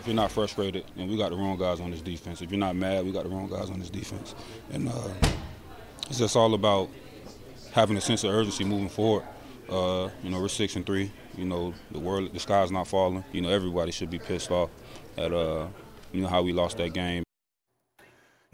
If 0.00 0.08
you're 0.08 0.16
not 0.16 0.32
frustrated, 0.32 0.86
and 0.96 1.08
we 1.08 1.16
got 1.16 1.30
the 1.30 1.36
wrong 1.36 1.56
guys 1.56 1.78
on 1.78 1.92
this 1.92 2.02
defense. 2.02 2.42
If 2.42 2.50
you're 2.50 2.58
not 2.58 2.74
mad, 2.74 3.04
we 3.04 3.12
got 3.12 3.22
the 3.22 3.28
wrong 3.28 3.48
guys 3.48 3.70
on 3.70 3.78
this 3.78 3.90
defense. 3.90 4.34
And 4.72 4.88
uh, 4.88 5.08
it's 6.08 6.18
just 6.18 6.34
all 6.34 6.54
about 6.54 6.88
having 7.70 7.96
a 7.96 8.00
sense 8.00 8.24
of 8.24 8.30
urgency 8.30 8.64
moving 8.64 8.88
forward. 8.88 9.22
Uh, 9.68 10.08
you 10.22 10.30
know, 10.30 10.40
we're 10.40 10.48
six 10.48 10.76
and 10.76 10.86
three. 10.86 11.10
You 11.36 11.44
know, 11.44 11.74
the 11.90 11.98
world, 11.98 12.32
the 12.32 12.40
sky's 12.40 12.70
not 12.70 12.86
falling. 12.86 13.24
You 13.32 13.40
know, 13.40 13.48
everybody 13.50 13.90
should 13.90 14.10
be 14.10 14.18
pissed 14.18 14.50
off 14.50 14.70
at 15.18 15.32
uh, 15.32 15.66
you 16.12 16.22
know 16.22 16.28
how 16.28 16.42
we 16.42 16.52
lost 16.52 16.76
that 16.78 16.94
game. 16.94 17.25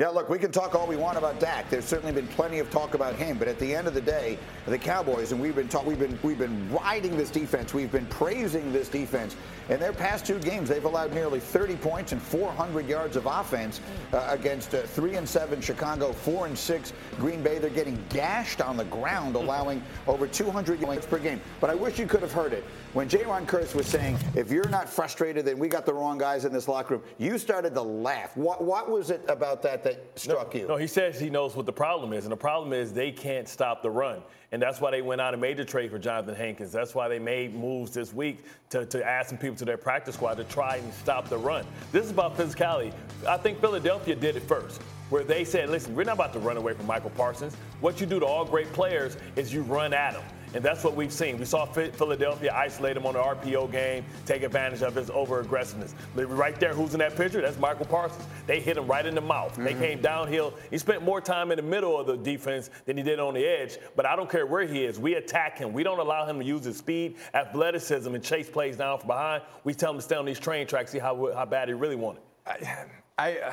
Yeah, 0.03 0.09
look, 0.09 0.29
we 0.29 0.41
can 0.41 0.51
talk 0.51 0.75
all 0.75 0.89
we 0.89 0.97
want 0.97 1.17
about 1.17 1.39
Dak. 1.39 1.71
There's 1.71 1.85
certainly 1.85 2.13
been 2.13 2.27
plenty 2.27 2.59
of 2.59 2.69
talk 2.73 2.95
about 2.95 3.15
him, 3.15 3.39
but 3.39 3.47
at 3.47 3.61
the 3.61 3.73
end 3.73 3.87
of 3.87 3.95
the 3.95 4.01
day, 4.01 4.37
the 4.67 4.77
Cowboys 4.77 5.31
and 5.31 5.41
we've 5.41 5.55
been 5.55 5.69
talk, 5.69 5.87
we've 5.87 5.97
been 5.97 6.19
we've 6.25 6.41
been 6.41 6.69
riding 6.73 7.17
this 7.17 7.31
defense. 7.31 7.73
We've 7.73 7.93
been 7.93 8.07
praising 8.07 8.73
this 8.73 8.89
defense. 8.89 9.37
In 9.69 9.79
their 9.79 9.93
past 9.93 10.27
two 10.27 10.41
games, 10.41 10.69
they've 10.69 10.85
allowed 10.85 11.15
nearly 11.15 11.39
30 11.39 11.77
points 11.77 12.11
and 12.11 12.21
400 12.21 12.89
yards 12.89 13.15
of 13.15 13.27
offense 13.27 13.81
uh, 14.13 14.27
against 14.29 14.75
uh, 14.75 14.83
three 14.83 15.15
and 15.15 15.29
seven 15.29 15.61
Chicago, 15.61 16.11
four 16.11 16.47
and 16.47 16.59
six 16.59 16.93
Green 17.19 17.41
Bay. 17.41 17.61
They're 17.61 17.71
getting 17.71 18.05
gashed 18.09 18.61
on 18.61 18.77
the 18.77 18.87
ground, 18.87 19.37
allowing 19.37 19.85
over 20.09 20.27
200 20.27 20.81
yards 20.81 21.07
per 21.07 21.19
game. 21.19 21.41
But 21.61 21.71
I 21.71 21.77
wish 21.77 22.01
you 22.01 22.07
could 22.07 22.23
have 22.23 22.33
heard 22.33 22.53
it 22.53 22.65
when 22.93 23.09
Jayron 23.09 23.47
Kearse 23.47 23.75
was 23.75 23.87
saying, 23.87 24.19
"If 24.35 24.51
you're 24.51 24.69
not 24.69 24.89
frustrated, 24.89 25.45
then 25.47 25.59
we 25.59 25.69
got 25.69 25.87
the 25.87 25.95
wrong 25.95 26.19
guys 26.19 26.45
in 26.45 26.53
this 26.53 26.69
locker 26.69 26.97
room." 26.97 27.05
You 27.19 27.39
started 27.39 27.75
to 27.75 27.83
laugh. 27.83 28.37
What 28.37 28.63
what 28.63 28.91
was 28.91 29.11
it 29.11 29.25
about 29.29 29.63
that 29.63 29.83
that 29.85 30.19
struck 30.19 30.55
no, 30.55 30.61
you? 30.61 30.69
No, 30.69 30.77
he 30.77 30.87
says 30.87 31.19
he 31.19 31.31
knows 31.31 31.57
what 31.57 31.67
the 31.67 31.73
problem 31.73 32.13
is, 32.13 32.25
and 32.25 32.33
the 32.33 32.37
problem 32.37 32.73
is 32.73 32.93
they 32.93 33.11
can't 33.11 33.49
stop 33.49 33.83
the 33.83 33.91
run. 33.91 34.23
And 34.53 34.61
that's 34.61 34.83
why 34.83 34.91
they 34.91 35.01
went 35.01 35.23
out 35.23 35.33
and 35.33 35.41
made 35.41 35.57
the 35.57 35.65
trade 35.65 35.91
for 35.91 35.99
Jonathan 35.99 36.35
Hankins. 36.35 36.73
That's 36.73 36.95
why 36.95 37.09
they 37.09 37.19
made 37.19 37.55
moves 37.55 37.93
this 37.93 38.13
week 38.13 38.45
to, 38.69 38.85
to 38.85 39.03
add 39.03 39.27
some 39.27 39.39
people 39.39 39.57
to 39.57 39.65
their 39.65 39.79
practice 39.79 40.15
squad 40.15 40.35
to 40.35 40.45
try 40.45 40.77
and 40.77 40.93
stop 40.93 41.31
the 41.31 41.39
run. 41.39 41.65
This 41.91 42.05
is 42.05 42.11
about 42.11 42.37
physicality. 42.37 42.93
I 43.27 43.39
think 43.39 43.63
Philadelphia 43.63 44.15
did 44.15 44.37
it 44.37 44.43
first 44.43 44.83
where 45.09 45.25
they 45.25 45.45
said, 45.45 45.71
listen, 45.71 45.95
we're 45.95 46.05
not 46.05 46.15
about 46.15 46.33
to 46.35 46.39
run 46.39 46.59
away 46.59 46.75
from 46.75 46.87
Micah 46.87 47.11
Parsons. 47.11 47.55
What 47.81 47.99
you 48.01 48.07
do 48.07 48.21
to 48.21 48.27
all 48.27 48.45
great 48.45 48.71
players 48.73 49.17
is 49.37 49.53
you 49.53 49.63
run 49.63 49.95
at 49.95 50.13
them. 50.15 50.23
And 50.55 50.63
that's 50.63 50.85
what 50.85 50.95
we've 50.95 51.13
seen. 51.13 51.39
We 51.39 51.45
saw 51.45 51.65
Philadelphia 51.65 52.53
isolate 52.55 52.97
him 52.97 53.07
on 53.07 53.15
the 53.15 53.21
RPO 53.21 53.73
game, 53.73 54.05
take 54.27 54.43
advantage 54.43 54.83
of 54.83 54.95
his 54.95 55.09
over 55.11 55.41
aggressiveness. 55.41 55.95
Right 56.15 56.59
there, 56.61 56.75
who's 56.75 56.93
in 56.93 57.01
that 57.01 57.17
picture? 57.17 57.41
That's 57.41 57.59
Micah 57.59 57.85
Parsons. 57.85 58.27
They 58.47 58.61
hit 58.61 58.77
him 58.77 58.87
right 58.87 59.05
in 59.05 59.15
the 59.15 59.21
mouth. 59.21 59.53
Mm-hmm. 59.53 59.65
They 59.65 59.75
came 59.75 60.01
downhill. 60.03 60.55
He 60.71 60.79
spent 60.79 61.03
more 61.03 61.21
time 61.21 61.51
in 61.51 61.57
the 61.57 61.63
middle 61.63 61.99
of 61.99 62.07
the 62.07 62.17
defense 62.17 62.71
than 62.85 62.97
he 62.97 63.03
did 63.03 63.19
on 63.19 63.35
the 63.35 63.45
edge. 63.45 63.79
But 63.97 64.07
I 64.07 64.15
don't 64.17 64.31
care 64.31 64.47
where 64.47 64.67
he 64.67 64.85
is. 64.85 64.99
We 64.99 65.15
attack 65.15 65.59
him. 65.59 65.73
We 65.73 65.83
don't 65.83 65.99
allow 65.99 66.27
him 66.27 66.39
to 66.39 66.45
use 66.45 66.65
his 66.65 66.77
speed, 66.77 67.17
athleticism, 67.35 68.15
and 68.15 68.23
chase 68.23 68.51
plays 68.51 68.77
down 68.77 68.99
from 68.99 69.09
behind. 69.09 69.43
We 69.65 69.75
tell 69.75 69.91
him 69.91 69.97
to 69.97 70.03
stay 70.03 70.17
on 70.17 70.25
these 70.25 70.39
train 70.41 70.67
tracks, 70.67 70.93
see 70.93 70.99
how, 70.99 71.33
how 71.33 71.47
bad 71.47 71.69
he 71.69 71.75
really 71.75 71.97
wanted. 71.97 72.23
I, 72.47 72.87
I 73.19 73.39
uh, 73.39 73.53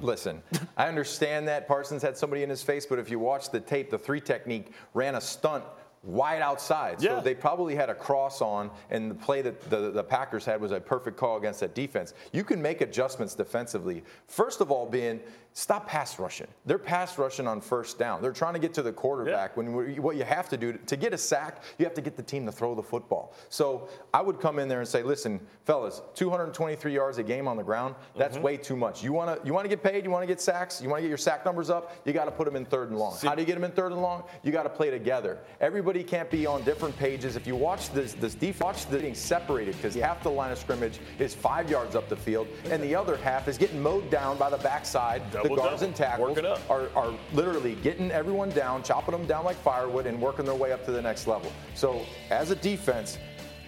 listen. 0.00 0.42
I 0.76 0.88
understand 0.88 1.48
that 1.48 1.66
Parsons 1.66 2.02
had 2.02 2.16
somebody 2.16 2.42
in 2.42 2.50
his 2.50 2.62
face, 2.62 2.86
but 2.86 2.98
if 2.98 3.10
you 3.10 3.18
watch 3.18 3.50
the 3.50 3.60
tape, 3.60 3.90
the 3.90 3.98
three 3.98 4.20
technique 4.20 4.72
ran 4.94 5.14
a 5.14 5.20
stunt 5.20 5.64
wide 6.06 6.40
outside. 6.40 7.00
So 7.00 7.16
yeah. 7.16 7.20
they 7.20 7.34
probably 7.34 7.74
had 7.74 7.90
a 7.90 7.94
cross 7.94 8.40
on, 8.40 8.70
and 8.90 9.10
the 9.10 9.14
play 9.14 9.42
that 9.42 9.68
the, 9.68 9.90
the 9.90 10.04
Packers 10.04 10.44
had 10.44 10.60
was 10.60 10.72
a 10.72 10.80
perfect 10.80 11.16
call 11.16 11.36
against 11.36 11.60
that 11.60 11.74
defense. 11.74 12.14
You 12.32 12.44
can 12.44 12.62
make 12.62 12.80
adjustments 12.80 13.34
defensively. 13.34 14.04
First 14.28 14.60
of 14.60 14.70
all, 14.70 14.86
being 14.86 15.20
stop 15.56 15.86
pass 15.88 16.18
rushing. 16.18 16.46
They're 16.66 16.76
pass 16.76 17.16
rushing 17.16 17.46
on 17.46 17.62
first 17.62 17.98
down. 17.98 18.20
They're 18.20 18.30
trying 18.30 18.52
to 18.52 18.58
get 18.58 18.74
to 18.74 18.82
the 18.82 18.92
quarterback. 18.92 19.52
Yeah. 19.56 19.62
When 19.62 20.02
what 20.02 20.16
you 20.16 20.24
have 20.24 20.50
to 20.50 20.58
do 20.58 20.74
to 20.74 20.96
get 20.96 21.14
a 21.14 21.18
sack, 21.18 21.62
you 21.78 21.86
have 21.86 21.94
to 21.94 22.02
get 22.02 22.14
the 22.14 22.22
team 22.22 22.44
to 22.44 22.52
throw 22.52 22.74
the 22.74 22.82
football. 22.82 23.32
So 23.48 23.88
I 24.12 24.20
would 24.20 24.38
come 24.38 24.58
in 24.58 24.68
there 24.68 24.80
and 24.80 24.88
say, 24.88 25.02
listen, 25.02 25.40
fellas, 25.64 26.02
223 26.14 26.92
yards 26.92 27.16
a 27.16 27.22
game 27.22 27.48
on 27.48 27.56
the 27.56 27.62
ground. 27.62 27.94
That's 28.18 28.34
mm-hmm. 28.34 28.44
way 28.44 28.56
too 28.58 28.76
much. 28.76 29.02
You 29.02 29.14
want 29.14 29.40
to 29.40 29.46
you 29.46 29.54
want 29.54 29.64
to 29.64 29.70
get 29.70 29.82
paid. 29.82 30.04
You 30.04 30.10
want 30.10 30.22
to 30.22 30.26
get 30.26 30.42
sacks. 30.42 30.82
You 30.82 30.90
want 30.90 30.98
to 30.98 31.02
get 31.02 31.08
your 31.08 31.16
sack 31.16 31.46
numbers 31.46 31.70
up. 31.70 31.90
You 32.04 32.12
got 32.12 32.26
to 32.26 32.32
put 32.32 32.44
them 32.44 32.54
in 32.56 32.66
third 32.66 32.90
and 32.90 32.98
long. 32.98 33.14
See, 33.14 33.26
How 33.26 33.34
do 33.34 33.40
you 33.40 33.46
get 33.46 33.54
them 33.54 33.64
in 33.64 33.72
third 33.72 33.92
and 33.92 34.02
long? 34.02 34.24
You 34.42 34.52
got 34.52 34.64
to 34.64 34.70
play 34.70 34.90
together. 34.90 35.38
Everybody 35.62 36.04
can't 36.04 36.30
be 36.30 36.44
on 36.46 36.64
different 36.64 36.94
pages. 36.98 37.34
If 37.34 37.46
you 37.46 37.56
watch 37.56 37.90
this 37.92 38.12
this 38.12 38.34
defense, 38.34 38.60
watch 38.60 38.86
the 38.88 38.98
being 38.98 39.14
separated 39.14 39.74
because 39.76 39.94
half 39.94 40.22
the 40.22 40.30
line 40.30 40.52
of 40.52 40.58
scrimmage 40.58 41.00
is 41.18 41.34
five 41.34 41.70
yards 41.70 41.96
up 41.96 42.10
the 42.10 42.16
field, 42.16 42.46
and 42.70 42.82
the 42.82 42.94
other 42.94 43.16
half 43.16 43.48
is 43.48 43.56
getting 43.56 43.82
mowed 43.82 44.10
down 44.10 44.36
by 44.36 44.50
the 44.50 44.58
backside. 44.58 45.22
Double 45.30 45.45
the 45.48 45.56
guards 45.56 45.80
double. 45.80 45.84
and 45.86 45.96
tackles 45.96 46.38
are, 46.68 46.88
are 46.94 47.12
literally 47.32 47.74
getting 47.76 48.10
everyone 48.10 48.50
down, 48.50 48.82
chopping 48.82 49.12
them 49.12 49.26
down 49.26 49.44
like 49.44 49.56
firewood, 49.56 50.06
and 50.06 50.20
working 50.20 50.44
their 50.44 50.54
way 50.54 50.72
up 50.72 50.84
to 50.86 50.92
the 50.92 51.02
next 51.02 51.26
level. 51.26 51.52
So 51.74 52.04
as 52.30 52.50
a 52.50 52.56
defense, 52.56 53.18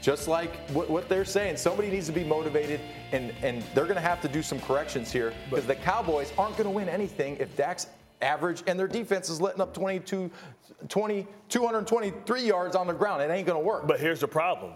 just 0.00 0.28
like 0.28 0.54
what, 0.70 0.88
what 0.88 1.08
they're 1.08 1.24
saying, 1.24 1.56
somebody 1.56 1.90
needs 1.90 2.06
to 2.06 2.12
be 2.12 2.24
motivated, 2.24 2.80
and, 3.12 3.32
and 3.42 3.62
they're 3.74 3.84
going 3.84 3.96
to 3.96 4.00
have 4.00 4.20
to 4.22 4.28
do 4.28 4.42
some 4.42 4.60
corrections 4.60 5.10
here 5.10 5.32
because 5.50 5.66
the 5.66 5.74
Cowboys 5.74 6.32
aren't 6.38 6.56
going 6.56 6.68
to 6.68 6.70
win 6.70 6.88
anything 6.88 7.36
if 7.38 7.54
Dak's 7.56 7.88
average 8.20 8.62
and 8.66 8.78
their 8.78 8.88
defense 8.88 9.28
is 9.28 9.40
letting 9.40 9.60
up 9.60 9.74
22, 9.74 10.30
20, 10.88 11.26
223 11.48 12.42
yards 12.42 12.76
on 12.76 12.86
the 12.86 12.92
ground. 12.92 13.22
It 13.22 13.30
ain't 13.30 13.46
going 13.46 13.60
to 13.60 13.64
work. 13.64 13.86
But 13.86 14.00
here's 14.00 14.20
the 14.20 14.28
problem. 14.28 14.72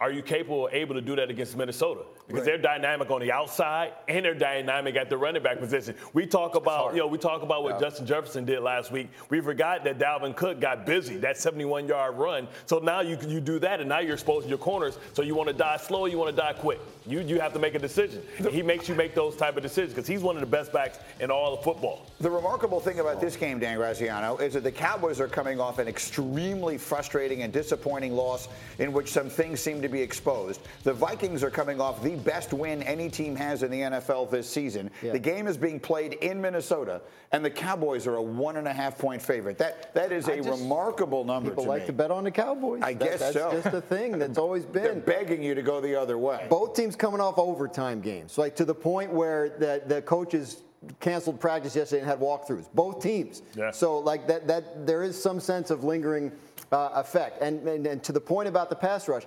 Are 0.00 0.12
you 0.12 0.22
capable 0.22 0.60
or 0.60 0.70
able 0.70 0.94
to 0.94 1.00
do 1.00 1.16
that 1.16 1.30
against 1.30 1.56
Minnesota? 1.56 2.02
Because 2.28 2.44
they're 2.44 2.58
dynamic 2.58 3.10
on 3.10 3.20
the 3.20 3.32
outside 3.32 3.92
and 4.08 4.24
they're 4.24 4.34
dynamic 4.34 4.96
at 4.96 5.10
the 5.10 5.16
running 5.16 5.42
back 5.42 5.58
position. 5.58 5.94
We 6.12 6.26
talk 6.26 6.54
about, 6.54 6.94
you 6.94 7.00
know, 7.00 7.06
we 7.06 7.18
talk 7.18 7.42
about 7.42 7.62
what 7.62 7.80
Justin 7.80 8.06
Jefferson 8.06 8.44
did 8.44 8.60
last 8.60 8.90
week. 8.92 9.08
We 9.28 9.40
forgot 9.40 9.84
that 9.84 9.98
Dalvin 9.98 10.34
Cook 10.34 10.60
got 10.60 10.86
busy, 10.86 11.16
that 11.16 11.36
71-yard 11.36 12.16
run. 12.16 12.48
So 12.66 12.78
now 12.78 13.00
you 13.00 13.18
you 13.26 13.40
do 13.40 13.58
that, 13.58 13.80
and 13.80 13.88
now 13.88 13.98
you're 13.98 14.14
exposing 14.14 14.48
your 14.48 14.58
corners. 14.58 14.98
So 15.12 15.22
you 15.22 15.34
want 15.34 15.48
to 15.48 15.54
die 15.54 15.76
slow, 15.76 16.00
or 16.00 16.08
you 16.08 16.18
want 16.18 16.34
to 16.34 16.40
die 16.40 16.52
quick. 16.52 16.80
You 17.06 17.20
you 17.20 17.40
have 17.40 17.52
to 17.54 17.58
make 17.58 17.74
a 17.74 17.78
decision. 17.78 18.22
And 18.38 18.48
he 18.48 18.62
makes 18.62 18.88
you 18.88 18.94
make 18.94 19.14
those 19.14 19.36
type 19.36 19.56
of 19.56 19.62
decisions 19.62 19.92
because 19.92 20.06
he's 20.06 20.22
one 20.22 20.36
of 20.36 20.40
the 20.40 20.46
best 20.46 20.72
backs 20.72 20.98
in 21.20 21.30
all 21.30 21.54
of 21.54 21.64
football. 21.64 22.06
The 22.20 22.30
remarkable 22.30 22.80
thing 22.80 23.00
about 23.00 23.20
this 23.20 23.36
game, 23.36 23.58
Dan 23.58 23.76
Graziano, 23.76 24.36
is 24.36 24.54
that 24.54 24.62
the 24.62 24.72
Cowboys 24.72 25.20
are 25.20 25.28
coming 25.28 25.60
off 25.60 25.78
an 25.78 25.88
extremely 25.88 26.78
frustrating 26.78 27.42
and 27.42 27.52
disappointing 27.52 28.14
loss 28.14 28.48
in 28.78 28.92
which 28.92 29.10
some 29.10 29.28
things 29.28 29.60
seem 29.60 29.82
to 29.82 29.88
be 29.88 30.00
exposed. 30.00 30.60
The 30.84 30.92
Vikings 30.92 31.42
are 31.42 31.50
coming 31.50 31.80
off 31.80 32.02
the 32.02 32.11
best 32.16 32.52
win 32.52 32.82
any 32.82 33.08
team 33.08 33.34
has 33.36 33.62
in 33.62 33.70
the 33.70 33.80
NFL 33.80 34.30
this 34.30 34.48
season. 34.48 34.90
Yeah. 35.02 35.12
The 35.12 35.18
game 35.18 35.46
is 35.46 35.56
being 35.56 35.78
played 35.80 36.14
in 36.14 36.40
Minnesota, 36.40 37.00
and 37.32 37.44
the 37.44 37.50
Cowboys 37.50 38.06
are 38.06 38.16
a 38.16 38.22
one 38.22 38.56
and 38.56 38.66
a 38.68 38.72
half 38.72 38.98
point 38.98 39.20
favorite. 39.22 39.58
That 39.58 39.92
that 39.94 40.12
is 40.12 40.28
a 40.28 40.36
just- 40.36 40.48
remarkable 40.48 41.24
number 41.24 41.50
People 41.50 41.64
to 41.64 41.70
like 41.70 41.82
me. 41.82 41.86
to 41.86 41.92
bet 41.92 42.10
on 42.10 42.24
the 42.24 42.30
Cowboys. 42.30 42.82
I 42.82 42.94
That- 42.94 43.04
guess 43.04 43.18
that's 43.20 43.34
so. 43.34 43.50
just 43.52 43.74
a 43.74 43.80
thing 43.80 44.18
that's 44.18 44.38
always 44.38 44.64
been. 44.66 44.82
They're 44.82 44.94
begging 44.94 45.42
you 45.42 45.54
to 45.54 45.62
go 45.62 45.80
the 45.80 45.94
other 45.94 46.18
way. 46.18 46.46
Both 46.48 46.74
teams 46.74 46.96
coming 46.96 47.20
off 47.20 47.38
overtime 47.38 48.00
games, 48.00 48.38
like 48.38 48.56
to 48.56 48.64
the 48.64 48.74
point 48.74 49.12
where 49.12 49.50
the, 49.50 49.82
the 49.86 50.02
coaches 50.02 50.62
canceled 50.98 51.38
practice 51.38 51.76
yesterday 51.76 52.00
and 52.02 52.10
had 52.10 52.18
walkthroughs. 52.18 52.66
Both 52.74 53.00
teams. 53.02 53.42
Yeah. 53.54 53.70
So 53.70 53.98
like 54.00 54.26
that, 54.26 54.48
that 54.48 54.84
there 54.86 55.04
is 55.04 55.20
some 55.20 55.38
sense 55.38 55.70
of 55.70 55.84
lingering 55.84 56.32
uh, 56.72 56.88
effect. 56.94 57.40
And, 57.40 57.66
and 57.68 57.86
and 57.86 58.02
to 58.02 58.12
the 58.12 58.20
point 58.20 58.48
about 58.48 58.68
the 58.70 58.76
pass 58.76 59.06
rush. 59.08 59.22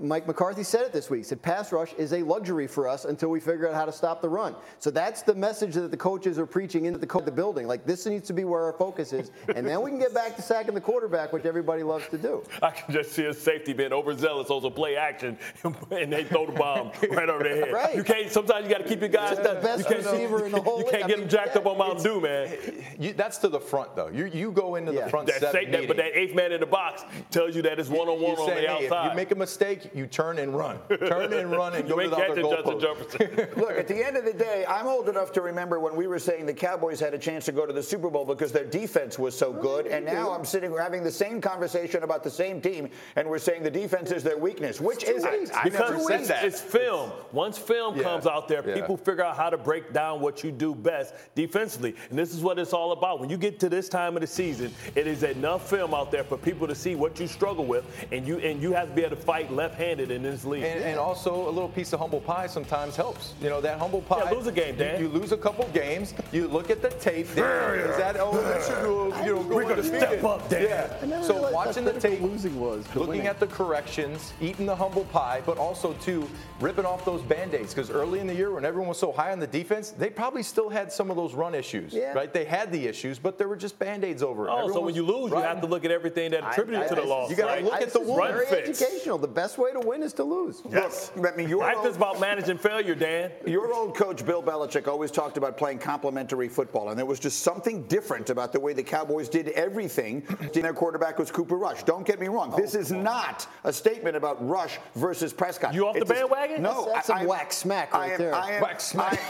Mike 0.00 0.26
McCarthy 0.26 0.62
said 0.62 0.82
it 0.82 0.92
this 0.92 1.10
week. 1.10 1.24
Said 1.24 1.42
pass 1.42 1.72
rush 1.72 1.92
is 1.94 2.12
a 2.12 2.22
luxury 2.22 2.66
for 2.66 2.88
us 2.88 3.04
until 3.04 3.28
we 3.28 3.40
figure 3.40 3.68
out 3.68 3.74
how 3.74 3.84
to 3.84 3.92
stop 3.92 4.20
the 4.20 4.28
run. 4.28 4.54
So 4.78 4.90
that's 4.90 5.22
the 5.22 5.34
message 5.34 5.74
that 5.74 5.90
the 5.90 5.96
coaches 5.96 6.38
are 6.38 6.46
preaching 6.46 6.86
into 6.86 6.98
the, 6.98 7.06
co- 7.06 7.20
the 7.20 7.30
building. 7.30 7.66
Like 7.66 7.84
this 7.86 8.06
needs 8.06 8.26
to 8.28 8.32
be 8.32 8.44
where 8.44 8.62
our 8.62 8.72
focus 8.72 9.12
is, 9.12 9.30
and 9.54 9.66
then 9.66 9.80
we 9.82 9.90
can 9.90 9.98
get 9.98 10.14
back 10.14 10.36
to 10.36 10.42
sacking 10.42 10.74
the 10.74 10.80
quarterback, 10.80 11.32
which 11.32 11.44
everybody 11.44 11.82
loves 11.82 12.08
to 12.08 12.18
do. 12.18 12.42
I 12.62 12.70
can 12.70 12.92
just 12.92 13.12
see 13.12 13.26
a 13.26 13.34
safety 13.34 13.72
being 13.72 13.92
overzealous 13.92 14.50
on 14.50 14.62
some 14.62 14.72
play 14.72 14.96
action, 14.96 15.38
and 15.90 16.12
they 16.12 16.24
throw 16.24 16.46
the 16.46 16.52
bomb 16.52 16.90
right 17.10 17.28
over 17.28 17.42
their 17.44 17.66
head. 17.66 17.72
Right. 17.72 17.94
You 17.94 18.04
can't. 18.04 18.30
Sometimes 18.30 18.64
you 18.66 18.70
got 18.70 18.82
to 18.82 18.88
keep 18.88 19.00
your 19.00 19.08
guys. 19.08 19.36
Just 19.36 19.42
the 19.42 19.60
best 19.60 19.78
you 19.80 19.84
can't, 19.96 20.04
receiver 20.04 20.46
in 20.46 20.52
the 20.52 20.60
whole 20.60 20.78
You 20.78 20.84
can't 20.90 21.04
I 21.04 21.08
get 21.08 21.18
mean, 21.18 21.28
them 21.28 21.28
jacked 21.28 21.56
up 21.56 21.66
on 21.66 21.72
yeah, 21.76 21.78
Mountain 21.86 22.04
Dew, 22.04 22.20
man. 22.20 22.56
You, 22.98 23.12
that's 23.12 23.38
to 23.38 23.48
the 23.48 23.60
front, 23.60 23.94
though. 23.96 24.08
You 24.08 24.26
you 24.26 24.52
go 24.52 24.76
into 24.76 24.92
Yeah. 24.92 25.04
the 25.04 25.10
front 25.10 25.26
That, 25.28 25.40
seven 25.40 25.52
safe, 25.52 25.72
that, 25.72 25.88
but 25.88 25.96
that 25.96 26.16
eighth 26.16 26.34
man 26.34 26.52
in 26.52 26.60
the 26.60 26.66
box 26.66 27.02
tells 27.30 27.54
you 27.54 27.62
that 27.62 27.78
it's 27.78 27.88
one 27.88 28.08
on 28.08 28.20
one 28.20 28.36
on 28.38 28.46
the 28.48 28.54
hey, 28.54 28.66
outside. 28.66 29.06
If 29.06 29.12
you 29.12 29.16
make 29.16 29.30
a 29.30 29.34
mistake, 29.34 29.81
you 29.94 30.06
turn 30.06 30.38
and 30.38 30.56
run. 30.56 30.78
Turn 30.88 31.32
and 31.32 31.50
run 31.50 31.74
and 31.74 31.88
go 31.88 31.98
to 32.00 32.08
the 32.08 32.16
other 32.16 32.34
catching 32.42 32.50
Justin 32.50 32.74
goalpost. 32.74 33.18
Jefferson. 33.18 33.48
Look, 33.60 33.72
at 33.72 33.88
the 33.88 34.04
end 34.06 34.16
of 34.16 34.24
the 34.24 34.32
day, 34.32 34.64
I'm 34.68 34.86
old 34.86 35.08
enough 35.08 35.32
to 35.32 35.40
remember 35.40 35.80
when 35.80 35.96
we 35.96 36.06
were 36.06 36.18
saying 36.18 36.46
the 36.46 36.54
Cowboys 36.54 37.00
had 37.00 37.14
a 37.14 37.18
chance 37.18 37.44
to 37.46 37.52
go 37.52 37.66
to 37.66 37.72
the 37.72 37.82
Super 37.82 38.10
Bowl 38.10 38.24
because 38.24 38.52
their 38.52 38.64
defense 38.64 39.18
was 39.18 39.36
so 39.36 39.52
good. 39.52 39.86
And 39.86 40.04
now 40.04 40.30
I'm 40.32 40.44
sitting, 40.44 40.70
we're 40.70 40.82
having 40.82 41.02
the 41.04 41.10
same 41.10 41.40
conversation 41.40 42.02
about 42.02 42.22
the 42.24 42.30
same 42.30 42.60
team, 42.60 42.88
and 43.16 43.28
we're 43.28 43.38
saying 43.38 43.62
the 43.62 43.70
defense 43.70 44.10
is 44.10 44.22
their 44.22 44.38
weakness. 44.38 44.80
Which 44.80 45.04
is 45.04 45.24
it? 45.24 45.50
I 45.54 45.64
because 45.64 45.90
never 45.92 46.02
said 46.02 46.20
it's, 46.20 46.28
that. 46.28 46.44
it's 46.44 46.60
film. 46.60 47.10
Once 47.32 47.58
film 47.58 47.96
Yeah. 47.96 48.02
comes 48.04 48.26
out 48.26 48.48
there, 48.48 48.62
Yeah. 48.66 48.74
people 48.74 48.96
figure 48.96 49.24
out 49.24 49.36
how 49.36 49.50
to 49.50 49.58
break 49.58 49.92
down 49.92 50.20
what 50.20 50.42
you 50.44 50.50
do 50.52 50.74
best 50.74 51.14
defensively. 51.34 51.94
And 52.10 52.18
this 52.18 52.34
is 52.34 52.42
what 52.42 52.58
it's 52.58 52.72
all 52.72 52.92
about. 52.92 53.20
When 53.20 53.28
you 53.30 53.36
get 53.36 53.58
to 53.60 53.68
this 53.68 53.88
time 53.88 54.16
of 54.16 54.20
the 54.20 54.26
season, 54.26 54.72
it 54.94 55.06
is 55.06 55.22
enough 55.22 55.68
film 55.68 55.94
out 55.94 56.10
there 56.10 56.24
for 56.24 56.36
people 56.36 56.66
to 56.68 56.74
see 56.74 56.94
what 56.94 57.18
you 57.20 57.26
struggle 57.26 57.64
with, 57.64 57.84
and 58.12 58.26
you 58.26 58.38
and 58.38 58.62
you 58.62 58.72
have 58.72 58.88
to 58.88 58.94
be 58.94 59.02
able 59.04 59.16
to 59.16 59.22
fight 59.22 59.50
left-handed 59.72 60.10
in 60.10 60.22
this 60.22 60.44
league. 60.44 60.62
And, 60.64 60.82
and 60.84 60.98
also, 60.98 61.48
a 61.48 61.50
little 61.50 61.68
piece 61.68 61.92
of 61.92 62.00
humble 62.00 62.20
pie 62.20 62.46
sometimes 62.46 62.94
helps. 62.96 63.34
You 63.40 63.48
know, 63.48 63.60
that 63.60 63.78
humble 63.78 64.02
pie. 64.02 64.22
Yeah, 64.24 64.30
lose 64.30 64.46
a 64.46 64.52
game, 64.52 64.74
you- 64.74 64.78
Dan. 64.84 65.00
You, 65.00 65.08
lose 65.08 65.32
a 65.32 65.36
couple 65.36 65.66
games. 65.72 66.14
You 66.32 66.46
look 66.48 66.70
at 66.70 66.82
the 66.82 66.90
tape. 66.90 67.34
Dan, 67.34 67.78
is 67.78 67.96
that 67.96 68.16
oh, 68.18 68.32
that 68.42 68.62
should 68.64 68.82
go, 68.82 69.06
you 69.24 69.34
know, 69.36 69.42
go 69.42 69.54
We're 69.56 69.62
gonna 69.62 69.74
undefeated. 69.76 70.00
step 70.00 70.24
up, 70.24 70.48
Dan. 70.48 70.62
Yeah. 71.08 71.22
So 71.22 71.34
realized 71.34 71.54
watching 71.54 71.84
the 71.84 71.92
tape, 71.98 72.20
losing 72.20 72.58
was 72.60 72.84
looking 72.94 73.08
winning. 73.08 73.26
at 73.26 73.40
the 73.40 73.46
corrections, 73.46 74.32
eating 74.40 74.66
the 74.66 74.76
humble 74.76 75.04
pie, 75.06 75.42
but 75.46 75.58
also 75.58 75.92
too 75.94 76.28
ripping 76.60 76.84
off 76.84 77.04
those 77.04 77.22
band-aids 77.22 77.74
because 77.74 77.90
early 77.90 78.20
in 78.20 78.26
the 78.26 78.34
year 78.34 78.52
when 78.52 78.64
everyone 78.64 78.88
was 78.88 78.98
so 78.98 79.10
high 79.12 79.32
on 79.32 79.38
the 79.40 79.46
defense, 79.46 79.90
they 79.90 80.08
probably 80.10 80.42
still 80.42 80.68
had 80.68 80.92
some 80.92 81.10
of 81.10 81.16
those 81.16 81.34
run 81.34 81.54
issues, 81.54 81.92
Yeah. 81.92 82.12
right? 82.12 82.32
They 82.32 82.44
had 82.44 82.70
the 82.70 82.86
issues, 82.86 83.18
but 83.18 83.38
there 83.38 83.48
were 83.48 83.56
just 83.56 83.78
band-aids 83.78 84.22
over 84.22 84.46
it. 84.48 84.50
Oh, 84.52 84.68
so 84.72 84.80
when 84.80 84.94
you 84.94 85.04
was 85.04 85.14
lose, 85.14 85.30
you 85.32 85.38
have 85.38 85.60
to 85.60 85.66
look 85.66 85.84
at 85.84 85.90
everything 85.90 86.30
that 86.32 86.46
attributed 86.48 86.88
to 86.88 86.94
the 86.94 87.02
I- 87.02 87.06
loss. 87.06 87.30
you 87.30 87.36
gotta 87.36 87.52
right? 87.54 87.64
look 87.64 87.72
I- 87.74 87.80
at 87.82 87.92
the 87.92 87.98
this 87.98 88.08
is 88.08 88.14
wound. 88.14 88.32
Very 88.34 88.46
fits. 88.46 88.80
educational. 88.82 89.18
The 89.18 89.28
best 89.28 89.58
way 89.58 89.61
to 89.70 89.78
win 89.80 90.02
is 90.02 90.12
to 90.14 90.24
lose. 90.24 90.62
Yes. 90.68 91.12
Look, 91.14 91.32
I 91.32 91.36
mean, 91.36 91.48
your 91.48 91.60
Life 91.60 91.76
old- 91.78 91.86
is 91.86 91.96
about 91.96 92.18
managing 92.18 92.58
failure, 92.58 92.96
Dan. 92.96 93.30
Your 93.46 93.72
old 93.72 93.94
coach, 93.94 94.26
Bill 94.26 94.42
Belichick, 94.42 94.88
always 94.88 95.12
talked 95.12 95.36
about 95.36 95.56
playing 95.56 95.78
complementary 95.78 96.48
football, 96.48 96.88
and 96.88 96.98
there 96.98 97.06
was 97.06 97.20
just 97.20 97.40
something 97.42 97.84
different 97.84 98.30
about 98.30 98.52
the 98.52 98.58
way 98.58 98.72
the 98.72 98.82
Cowboys 98.82 99.28
did 99.28 99.48
everything. 99.50 100.22
Their 100.52 100.74
quarterback 100.74 101.18
was 101.20 101.30
Cooper 101.30 101.56
Rush. 101.56 101.84
Don't 101.84 102.04
get 102.04 102.18
me 102.18 102.26
wrong. 102.26 102.50
Oh, 102.52 102.56
this 102.56 102.74
is 102.74 102.90
not 102.90 103.46
a 103.62 103.72
statement 103.72 104.16
about 104.16 104.44
Rush 104.46 104.78
versus 104.96 105.32
Prescott. 105.32 105.74
You 105.74 105.86
off 105.86 105.94
the 105.94 106.00
It's 106.00 106.10
a- 106.10 106.14
bandwagon? 106.14 106.62
no. 106.62 106.86
That's- 106.86 106.94
that's 106.94 107.10
I- 107.10 107.18
some 107.18 107.22
I- 107.22 107.26
whack 107.30 107.52
smack 107.52 107.94
I 107.94 107.98
right 107.98 108.12
am, 108.12 108.18
there. 108.18 108.34
I 108.34 108.50
am, 108.52 108.62
Whack 108.62 108.80
smack. 108.80 109.20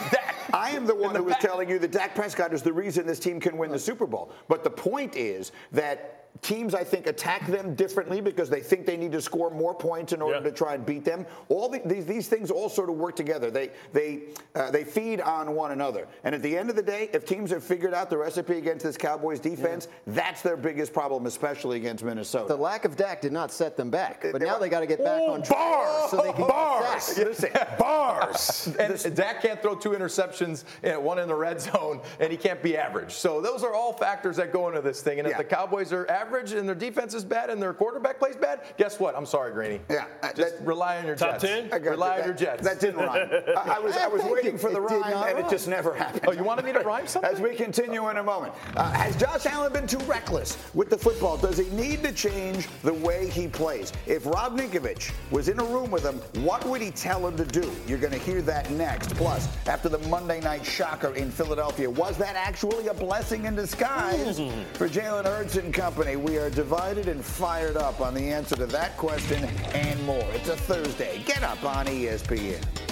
I, 0.55 0.69
I 0.69 0.71
am 0.71 0.87
the 0.87 0.95
one 0.95 1.15
who 1.15 1.25
was 1.25 1.37
telling 1.41 1.69
you 1.69 1.79
that 1.81 1.91
Dak 1.93 2.15
Prescott 2.15 2.53
is 2.55 2.63
the 2.63 2.73
reason 2.73 3.07
this 3.07 3.19
team 3.19 3.41
can 3.41 3.57
win 3.59 3.71
the 3.71 3.79
Super 3.79 4.07
Bowl. 4.07 4.31
But 4.49 4.63
the 4.65 4.71
point 4.71 5.17
is 5.17 5.53
that 5.73 6.22
teams, 6.43 6.75
I 6.75 6.83
think, 6.83 7.07
attack 7.07 7.47
them 7.47 7.77
differently 7.77 8.21
because 8.21 8.51
they 8.51 8.61
think 8.61 8.85
they 8.85 8.97
need 8.97 9.13
to 9.13 9.23
score 9.23 9.49
more 9.49 9.73
points 9.73 10.13
in 10.13 10.21
order 10.21 10.39
Yeah. 10.39 10.43
to 10.43 10.51
try 10.53 10.75
and 10.75 10.85
beat 10.85 11.05
them. 11.05 11.25
All 11.49 11.69
the, 11.69 11.81
these, 11.87 12.05
these 12.05 12.27
things 12.29 12.51
all 12.51 12.69
sort 12.69 12.91
of 12.91 12.97
work 12.97 13.15
together. 13.15 13.49
They 13.49 13.71
they 13.93 14.25
uh, 14.57 14.73
they 14.73 14.83
feed 14.83 15.21
on 15.21 15.55
one 15.55 15.71
another. 15.71 16.09
And 16.25 16.35
at 16.35 16.43
the 16.43 16.57
end 16.59 16.69
of 16.69 16.75
the 16.75 16.83
day, 16.83 17.09
if 17.13 17.25
teams 17.25 17.51
have 17.53 17.63
figured 17.63 17.95
out 17.95 18.11
the 18.11 18.19
recipe 18.19 18.59
against 18.59 18.85
this 18.85 18.97
Cowboys 18.97 19.39
defense, 19.39 19.87
that's 20.09 20.43
their 20.43 20.57
biggest 20.57 20.93
problem, 20.93 21.27
especially 21.27 21.77
against 21.77 22.03
Minnesota. 22.03 22.49
The 22.49 22.57
lack 22.61 22.85
of 22.85 22.97
Dak 22.97 23.21
did 23.21 23.33
not 23.33 23.53
set 23.53 23.77
them 23.77 23.89
back, 23.91 24.23
but 24.33 24.43
now 24.43 24.59
they 24.59 24.69
got 24.69 24.81
to 24.81 24.87
get 24.87 24.99
back 25.03 25.23
on 25.23 25.43
track 25.45 25.59
bars! 25.59 26.11
so 26.11 26.17
they 26.17 26.33
can 26.33 26.49
bars! 26.49 27.19
Listen, 27.19 27.51
bars. 27.79 28.69
And 28.83 29.15
Dak 29.15 29.43
can't 29.43 29.63
throw 29.63 29.77
two 29.77 29.91
interceptions 29.91 30.65
and 30.83 31.03
one 31.05 31.21
in 31.21 31.29
the 31.29 31.35
red 31.37 31.61
zone, 31.61 32.01
and 32.19 32.33
he 32.33 32.37
can't 32.37 32.61
be 32.63 32.77
average. 32.77 33.13
So 33.13 33.41
those 33.41 33.63
are 33.63 33.75
all 33.75 33.93
factors 33.93 34.37
that 34.39 34.53
go 34.53 34.67
into 34.69 34.81
this 34.81 35.03
thing. 35.03 35.21
And 35.21 35.29
if 35.29 35.37
the 35.37 35.45
Cowboys 35.45 35.93
are 35.93 36.09
average 36.11 36.32
and 36.33 36.67
their 36.69 36.75
defense 36.75 37.15
is 37.15 37.25
bad 37.25 37.51
and 37.51 37.61
their 37.63 37.75
quarterback 37.75 38.19
plays 38.19 38.37
bad, 38.37 38.61
guess 38.79 38.99
what? 38.99 39.15
I'm 39.17 39.27
sorry, 39.27 39.53
Greeny. 39.53 39.81
Yeah, 39.91 40.07
uh, 40.23 40.33
just 40.33 40.59
that- 40.59 40.67
rely 40.67 40.99
on 40.99 41.07
your 41.07 41.15
Top 41.17 41.39
Jets. 41.41 41.71
10? 41.71 41.83
Rely 41.83 41.85
you. 41.85 41.93
on 41.93 42.19
That- 42.19 42.27
your 42.27 42.35
Jets. 42.35 42.63
That 42.65 42.81
didn't 42.81 43.01
rhyme. 43.01 43.29
I, 43.57 43.77
I 43.77 43.79
was 43.79 43.97
I 43.97 44.07
was 44.07 44.23
waiting 44.25 44.57
for 44.59 44.71
the 44.71 44.83
It 44.83 44.89
did 44.89 45.01
rhyme, 45.03 45.37
and 45.37 45.47
it 45.47 45.51
just 45.51 45.69
never 45.69 45.95
happened. 45.95 46.25
Oh, 46.27 46.33
you 46.33 46.43
wanted 46.45 46.65
me 46.65 46.73
to 46.73 46.81
rhyme 46.81 47.07
something? 47.07 47.31
As 47.31 47.41
we 47.41 47.55
continue 47.55 48.09
in 48.09 48.17
a 48.17 48.23
moment, 48.23 48.55
uh, 48.77 48.91
has 48.93 49.17
Josh 49.17 49.47
Allen 49.47 49.73
been 49.73 49.87
too 49.87 49.99
reckless 50.01 50.57
with 50.75 50.89
the 50.91 50.99
football? 50.99 51.37
Does 51.37 51.59
he 51.59 51.69
need 51.77 52.03
to 52.03 52.13
change 52.13 52.69
the 52.83 52.95
way 52.95 53.29
he 53.29 53.47
plays? 53.49 53.93
If 54.07 54.25
Rob 54.27 54.59
Ninkovich 54.59 55.13
was 55.31 55.49
in 55.49 55.61
a 55.61 55.65
room 55.65 55.91
with 55.91 56.03
him, 56.05 56.17
what 56.45 56.65
would 56.67 56.81
he 56.81 56.91
tell 56.91 57.27
him 57.27 57.37
to 57.37 57.45
do? 57.45 57.71
You're 57.87 57.99
going 57.99 58.13
to 58.13 58.19
hear 58.19 58.41
that 58.43 58.71
next. 58.71 59.15
Plus, 59.17 59.49
after 59.67 59.89
the 59.89 59.99
Monday 60.09 60.41
night 60.41 60.65
shocker 60.65 61.15
in 61.15 61.31
Philadelphia, 61.31 61.89
was 61.91 62.17
that 62.19 62.37
actually 62.37 62.87
a 62.89 62.95
blessing 62.95 63.45
in 63.45 63.55
disguise 63.55 64.39
for 64.75 64.89
Jalen 64.89 65.25
Hurts 65.25 65.57
and 65.57 65.73
company? 65.75 66.17
We 66.23 66.39
are 66.39 66.51
divided 66.51 67.09
and 67.09 67.25
fired 67.25 67.77
up 67.77 68.01
on 68.01 68.15
the 68.15 68.31
answer 68.31 68.55
to 68.55 68.67
that 68.67 68.97
question 68.97 69.43
and 69.75 70.01
more. 70.05 70.25
It's 70.35 70.49
a 70.49 70.57
Thursday. 70.57 71.21
Get 71.27 71.43
up 71.43 71.65
on 71.65 71.87
ESPN. 71.87 72.92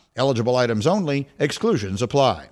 Eligible 0.15 0.55
items 0.55 0.85
only, 0.85 1.27
exclusions 1.39 2.01
apply. 2.01 2.49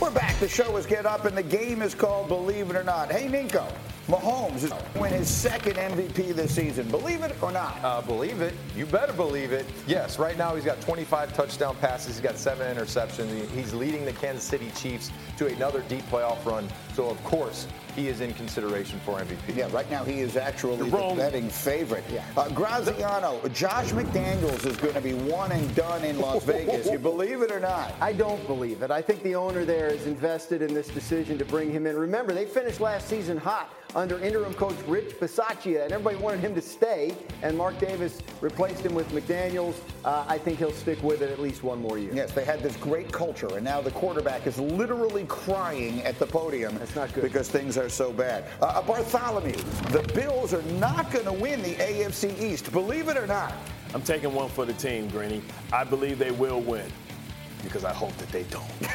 We're 0.00 0.10
back. 0.10 0.38
The 0.38 0.48
show 0.48 0.76
is 0.76 0.84
Get 0.84 1.06
Up, 1.06 1.24
and 1.24 1.36
the 1.36 1.42
game 1.42 1.80
is 1.80 1.94
called 1.94 2.28
Believe 2.28 2.68
It 2.68 2.76
or 2.76 2.84
Not. 2.84 3.10
Hey, 3.10 3.26
Nico. 3.26 3.66
Mahomes 4.06 4.64
is 4.64 4.72
win 5.00 5.14
his 5.14 5.30
second 5.30 5.76
MVP 5.76 6.34
this 6.34 6.54
season. 6.54 6.86
Believe 6.90 7.22
it 7.22 7.34
or 7.42 7.50
not? 7.50 7.82
Uh, 7.82 8.02
believe 8.02 8.42
it. 8.42 8.52
You 8.76 8.84
better 8.84 9.14
believe 9.14 9.50
it. 9.50 9.64
Yes, 9.86 10.18
right 10.18 10.36
now 10.36 10.54
he's 10.54 10.64
got 10.64 10.78
25 10.82 11.32
touchdown 11.32 11.74
passes. 11.76 12.16
He's 12.16 12.20
got 12.20 12.36
seven 12.36 12.76
interceptions. 12.76 13.48
He's 13.52 13.72
leading 13.72 14.04
the 14.04 14.12
Kansas 14.12 14.44
City 14.44 14.70
Chiefs 14.76 15.10
to 15.38 15.46
another 15.46 15.82
deep 15.88 16.02
playoff 16.10 16.44
run. 16.44 16.68
So, 16.92 17.08
of 17.08 17.22
course, 17.24 17.66
he 17.94 18.08
is 18.08 18.20
in 18.20 18.32
consideration 18.34 19.00
for 19.00 19.18
MVP. 19.20 19.56
Yeah, 19.56 19.68
right 19.72 19.88
now 19.90 20.04
he 20.04 20.20
is 20.20 20.36
actually 20.36 20.76
the 20.76 21.14
betting 21.16 21.48
favorite. 21.48 22.04
Yeah. 22.12 22.24
Uh, 22.36 22.48
Graziano, 22.50 23.46
Josh 23.48 23.90
McDaniels 23.92 24.66
is 24.66 24.76
going 24.76 24.94
to 24.94 25.00
be 25.00 25.14
one 25.14 25.52
and 25.52 25.74
done 25.74 26.04
in 26.04 26.18
Las 26.18 26.44
Vegas. 26.44 26.90
You 26.90 26.98
believe 26.98 27.42
it 27.42 27.50
or 27.50 27.60
not? 27.60 27.94
I 28.00 28.12
don't 28.12 28.44
believe 28.46 28.82
it. 28.82 28.90
I 28.90 29.02
think 29.02 29.22
the 29.22 29.34
owner 29.34 29.64
there 29.64 29.88
is 29.88 30.06
invested 30.06 30.62
in 30.62 30.74
this 30.74 30.88
decision 30.88 31.38
to 31.38 31.44
bring 31.44 31.70
him 31.70 31.86
in. 31.86 31.96
Remember, 31.96 32.32
they 32.32 32.46
finished 32.46 32.80
last 32.80 33.08
season 33.08 33.36
hot 33.36 33.72
under 33.94 34.18
interim 34.18 34.54
coach 34.54 34.76
Rich 34.86 35.20
Bisaccia, 35.20 35.84
and 35.84 35.92
everybody 35.92 36.16
wanted 36.16 36.40
him 36.40 36.54
to 36.54 36.62
stay, 36.62 37.14
and 37.42 37.56
Mark 37.56 37.78
Davis 37.78 38.20
replaced 38.40 38.84
him 38.84 38.94
with 38.94 39.08
McDaniels. 39.10 39.76
Uh, 40.04 40.24
I 40.26 40.38
think 40.38 40.58
he'll 40.58 40.72
stick 40.72 41.02
with 41.02 41.22
it 41.22 41.30
at 41.30 41.38
least 41.40 41.62
one 41.62 41.80
more 41.80 41.98
year. 41.98 42.12
Yes, 42.12 42.32
they 42.32 42.44
had 42.44 42.60
this 42.60 42.76
great 42.76 43.12
culture, 43.12 43.48
and 43.54 43.64
now 43.64 43.80
the 43.80 43.92
quarterback 43.92 44.46
is 44.46 44.58
literally 44.58 45.24
crying 45.28 46.02
at 46.02 46.18
the 46.18 46.26
podium. 46.26 46.76
That's 46.78 46.96
not 46.96 47.12
good. 47.12 47.22
Because 47.22 47.48
things 47.48 47.78
are 47.78 47.83
so 47.88 48.12
bad. 48.12 48.44
Uh, 48.60 48.82
Bartholomew, 48.82 49.56
the 49.90 50.02
Bills 50.14 50.54
are 50.54 50.62
not 50.62 51.10
going 51.12 51.24
to 51.24 51.32
win 51.32 51.62
the 51.62 51.74
AFC 51.74 52.40
East. 52.40 52.70
Believe 52.72 53.08
it 53.08 53.16
or 53.16 53.26
not. 53.26 53.52
I'm 53.94 54.02
taking 54.02 54.34
one 54.34 54.48
for 54.48 54.64
the 54.64 54.72
team, 54.74 55.08
Greeny. 55.08 55.42
I 55.72 55.84
believe 55.84 56.18
they 56.18 56.32
will 56.32 56.60
win 56.60 56.90
because 57.64 57.84
I 57.84 57.92
hope 57.92 58.16
that 58.18 58.28
they 58.28 58.44
don't. 58.44 58.64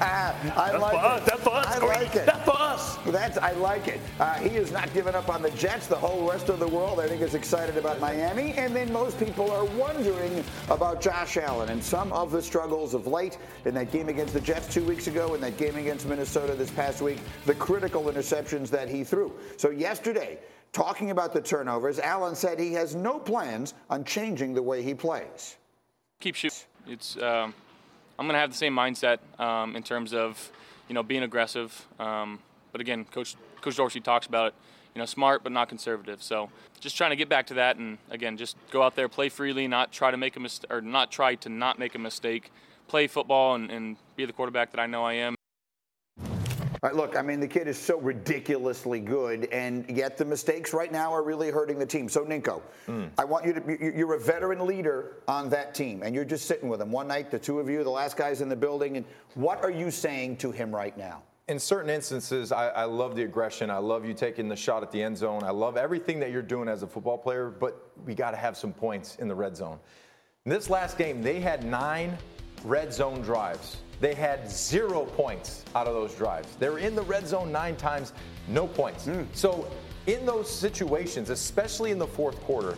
I 0.00 0.34
That's 0.72 0.78
like 0.82 0.92
for 0.92 0.98
it. 0.98 1.04
us. 1.04 1.24
That's 1.28 1.42
for 1.42 1.54
us. 1.54 1.66
I 1.66 1.78
Greeny. 1.78 1.94
like 1.94 2.16
it. 2.16 2.26
That's 2.26 2.44
for 2.44 2.60
us. 2.60 2.96
That's 3.06 3.38
I 3.38 3.52
like 3.52 3.88
it. 3.88 4.00
Uh, 4.18 4.34
he 4.34 4.50
is 4.50 4.72
not 4.72 4.92
giving 4.92 5.14
up 5.14 5.28
on 5.28 5.42
the 5.42 5.50
Jets. 5.52 5.86
The 5.86 5.96
whole 5.96 6.28
rest 6.28 6.48
of 6.48 6.58
the 6.58 6.68
world, 6.68 7.00
I 7.00 7.08
think, 7.08 7.22
is 7.22 7.34
excited 7.34 7.76
about 7.76 8.00
Miami. 8.00 8.52
And 8.54 8.74
then 8.74 8.92
most 8.92 9.18
people 9.18 9.50
are 9.50 9.64
wondering 9.64 10.44
about 10.68 11.00
Josh 11.00 11.36
Allen 11.36 11.68
and 11.70 11.82
some 11.82 12.12
of 12.12 12.30
the 12.32 12.42
struggles 12.42 12.94
of 12.94 13.06
late 13.06 13.38
in 13.64 13.74
that 13.74 13.90
game 13.92 14.08
against 14.08 14.34
the 14.34 14.40
Jets 14.40 14.72
two 14.72 14.84
weeks 14.84 15.06
ago, 15.06 15.34
and 15.34 15.42
that 15.42 15.56
game 15.56 15.76
against 15.76 16.06
Minnesota 16.06 16.54
this 16.54 16.70
past 16.70 17.00
week. 17.00 17.18
The 17.46 17.54
critical 17.54 18.04
interceptions 18.04 18.68
that 18.70 18.88
he 18.88 19.04
threw. 19.04 19.32
So 19.56 19.70
yesterday. 19.70 20.38
Talking 20.72 21.10
about 21.10 21.34
the 21.34 21.40
turnovers, 21.42 21.98
Allen 21.98 22.34
said 22.34 22.58
he 22.58 22.72
has 22.72 22.94
no 22.94 23.18
plans 23.18 23.74
on 23.90 24.04
changing 24.04 24.54
the 24.54 24.62
way 24.62 24.82
he 24.82 24.94
plays. 24.94 25.58
keep 26.18 26.34
shooting. 26.34 26.60
It's 26.86 27.18
um, 27.18 27.52
I'm 28.18 28.26
gonna 28.26 28.38
have 28.38 28.50
the 28.50 28.56
same 28.56 28.74
mindset 28.74 29.18
um, 29.40 29.76
in 29.76 29.82
terms 29.82 30.12
of 30.12 30.50
you 30.88 30.94
know 30.94 31.02
being 31.02 31.22
aggressive. 31.22 31.86
Um, 31.98 32.40
but 32.70 32.80
again, 32.80 33.04
Coach 33.04 33.36
Coach 33.60 33.76
Dorsey 33.76 34.00
talks 34.00 34.26
about 34.26 34.48
it. 34.48 34.54
You 34.94 34.98
know, 34.98 35.06
smart 35.06 35.42
but 35.42 35.52
not 35.52 35.68
conservative. 35.68 36.22
So 36.22 36.50
just 36.80 36.96
trying 36.96 37.10
to 37.10 37.16
get 37.16 37.28
back 37.28 37.46
to 37.46 37.54
that, 37.54 37.76
and 37.76 37.98
again, 38.10 38.36
just 38.36 38.56
go 38.70 38.82
out 38.82 38.94
there, 38.94 39.08
play 39.08 39.28
freely, 39.28 39.66
not 39.66 39.90
try 39.90 40.10
to 40.10 40.16
make 40.16 40.36
a 40.36 40.40
mistake, 40.40 40.70
or 40.70 40.80
not 40.82 41.10
try 41.10 41.34
to 41.36 41.48
not 41.48 41.78
make 41.78 41.94
a 41.94 41.98
mistake. 41.98 42.50
Play 42.88 43.06
football 43.06 43.54
and, 43.54 43.70
and 43.70 43.96
be 44.16 44.26
the 44.26 44.32
quarterback 44.34 44.70
that 44.72 44.80
I 44.80 44.86
know 44.86 45.04
I 45.04 45.14
am. 45.14 45.34
Right, 46.82 46.96
look, 46.96 47.16
I 47.16 47.22
mean, 47.22 47.38
the 47.38 47.46
kid 47.46 47.68
is 47.68 47.78
so 47.78 48.00
ridiculously 48.00 48.98
good, 48.98 49.44
and 49.52 49.88
yet 49.88 50.18
the 50.18 50.24
mistakes 50.24 50.74
right 50.74 50.90
now 50.90 51.14
are 51.14 51.22
really 51.22 51.48
hurting 51.48 51.78
the 51.78 51.86
team. 51.86 52.08
So, 52.08 52.24
Ninko, 52.24 52.60
hmm. 52.86 53.04
I 53.16 53.24
want 53.24 53.46
you 53.46 53.52
to, 53.52 53.62
you- 53.80 53.92
you're 53.94 54.14
a 54.14 54.20
veteran 54.20 54.66
leader 54.66 55.18
on 55.28 55.48
that 55.50 55.76
team, 55.76 56.02
and 56.02 56.12
you're 56.12 56.24
just 56.24 56.46
sitting 56.46 56.68
with 56.68 56.80
him 56.80 56.90
one 56.90 57.06
night, 57.06 57.30
the 57.30 57.38
two 57.38 57.60
of 57.60 57.70
you, 57.70 57.84
the 57.84 57.90
last 57.90 58.16
guys 58.16 58.40
in 58.40 58.48
the 58.48 58.56
building, 58.56 58.96
and 58.96 59.06
what 59.34 59.62
are 59.62 59.70
you 59.70 59.92
saying 59.92 60.38
to 60.38 60.50
him 60.50 60.74
right 60.74 60.96
now? 60.98 61.22
in 61.48 61.58
certain 61.58 61.90
instances, 61.90 62.52
I, 62.52 62.68
I 62.68 62.84
love 62.84 63.16
the 63.16 63.24
aggression. 63.24 63.68
I 63.68 63.78
love 63.78 64.06
you 64.06 64.14
taking 64.14 64.48
the 64.48 64.56
shot 64.56 64.82
at 64.82 64.92
the 64.92 65.02
end 65.02 65.18
zone. 65.18 65.42
I 65.42 65.50
love 65.50 65.76
everything 65.76 66.20
that 66.20 66.30
you're 66.30 66.40
doing 66.40 66.68
as 66.68 66.82
a 66.82 66.86
football 66.86 67.18
player, 67.18 67.50
but 67.50 67.90
we 68.06 68.14
got 68.14 68.30
to 68.30 68.36
have 68.36 68.56
some 68.56 68.72
points 68.72 69.16
in 69.16 69.26
the 69.28 69.34
red 69.34 69.56
zone. 69.56 69.78
In 70.46 70.50
this 70.50 70.70
last 70.70 70.96
game, 70.96 71.20
they 71.20 71.40
had 71.40 71.64
nine 71.64 72.16
red 72.64 72.94
zone 72.94 73.20
drives. 73.22 73.78
They 74.02 74.14
had 74.14 74.50
zero 74.50 75.04
points 75.04 75.64
out 75.76 75.86
of 75.86 75.94
those 75.94 76.12
drives. 76.16 76.56
They 76.56 76.68
were 76.68 76.80
in 76.80 76.96
the 76.96 77.02
red 77.02 77.24
zone 77.24 77.52
nine 77.52 77.76
times, 77.76 78.12
no 78.48 78.66
points. 78.66 79.04
Hmm. 79.04 79.22
So, 79.32 79.70
in 80.08 80.26
those 80.26 80.50
situations, 80.50 81.30
especially 81.30 81.92
in 81.92 82.00
the 82.00 82.06
fourth 82.08 82.40
quarter, 82.40 82.76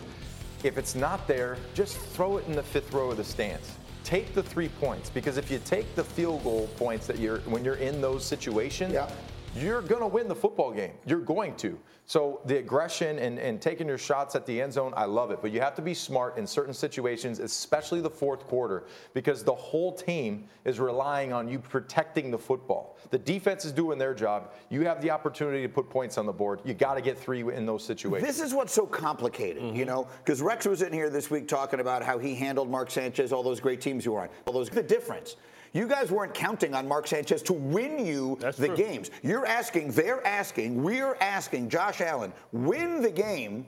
if 0.65 0.77
it's 0.77 0.95
not 0.95 1.27
there, 1.27 1.57
just 1.73 1.97
throw 1.97 2.37
it 2.37 2.47
in 2.47 2.53
the 2.53 2.63
fifth 2.63 2.93
row 2.93 3.11
of 3.11 3.17
the 3.17 3.25
stands. 3.25 3.73
Take 4.05 4.35
the 4.35 4.43
three 4.43 4.69
points 4.69 5.09
because 5.09 5.39
if 5.39 5.51
you 5.51 5.59
take 5.65 5.95
the 5.95 6.05
field 6.05 6.45
goal 6.45 6.69
points 6.77 7.07
that 7.07 7.19
you're 7.19 7.39
when 7.41 7.65
you're 7.65 7.77
in 7.77 8.03
those 8.03 8.23
situations, 8.23 8.93
Yeah. 8.93 9.09
You're 9.57 9.83
going 9.83 10.01
to 10.01 10.07
win 10.07 10.29
the 10.29 10.35
football 10.35 10.73
game. 10.73 10.93
You're 11.07 11.21
going 11.21 11.55
to. 11.57 11.79
So 12.07 12.43
the 12.45 12.59
aggression 12.59 13.19
and, 13.19 13.39
and 13.39 13.63
taking 13.63 13.89
your 13.89 13.97
shots 13.97 14.35
at 14.35 14.45
the 14.45 14.61
end 14.61 14.73
zone, 14.73 14.93
I 14.95 15.07
love 15.07 15.31
it. 15.31 15.41
But 15.41 15.53
you 15.53 15.61
have 15.61 15.75
to 15.77 15.83
be 15.83 15.95
smart 15.95 16.37
in 16.37 16.47
certain 16.47 16.75
situations, 16.75 17.39
especially 17.39 18.03
the 18.03 18.11
fourth 18.11 18.47
quarter, 18.47 18.85
because 19.15 19.43
the 19.43 19.55
whole 19.55 19.93
team 19.93 20.45
is 20.67 20.79
relying 20.79 21.33
on 21.33 21.49
you 21.49 21.59
protecting 21.59 22.31
the 22.31 22.39
football. 22.39 22.99
The 23.11 23.19
defense 23.19 23.65
is 23.65 23.73
doing 23.73 23.99
their 23.99 24.13
job. 24.13 24.53
You 24.69 24.83
have 24.83 25.01
the 25.01 25.11
opportunity 25.11 25.63
to 25.63 25.69
put 25.69 25.89
points 25.89 26.19
on 26.19 26.27
the 26.27 26.33
board. 26.33 26.61
You 26.65 26.75
got 26.75 26.95
to 26.95 27.01
get 27.01 27.19
three 27.19 27.41
in 27.41 27.65
those 27.65 27.85
situations. 27.85 28.27
This 28.27 28.45
is 28.45 28.53
what's 28.53 28.73
so 28.73 28.87
complicated, 28.87 29.63
you 29.63 29.71
mm-hmm. 29.71 29.85
know, 29.85 30.09
because 30.23 30.43
Rex 30.43 30.67
was 30.67 30.83
in 30.83 30.93
here 30.93 31.09
this 31.09 31.31
week 31.31 31.49
talking 31.49 31.81
about 31.81 32.03
how 32.03 32.19
he 32.19 32.35
handled 32.35 32.69
Mark 32.71 32.91
Sanchez, 32.91 33.33
all 33.33 33.43
those 33.43 33.61
great 33.61 33.81
teams 33.81 34.05
you 34.05 34.13
were 34.13 34.23
on. 34.23 34.29
All 34.47 34.53
those 34.53 34.69
the 34.69 34.83
difference. 34.83 35.37
You 35.75 35.89
guys 35.89 36.13
weren't 36.13 36.35
counting 36.35 36.73
on 36.73 36.87
Mark 36.87 37.09
Sanchez 37.09 37.43
to 37.43 37.53
win 37.53 38.07
you 38.07 38.39
That's 38.41 38.57
the 38.57 38.69
true. 38.69 38.77
games. 38.77 39.11
You're 39.23 39.45
asking, 39.45 39.91
they're 39.91 40.25
asking, 40.25 40.83
we're 40.83 41.17
asking 41.17 41.69
Josh 41.69 42.01
Allen, 42.01 42.33
win 42.53 43.03
the 43.03 43.11
game 43.11 43.67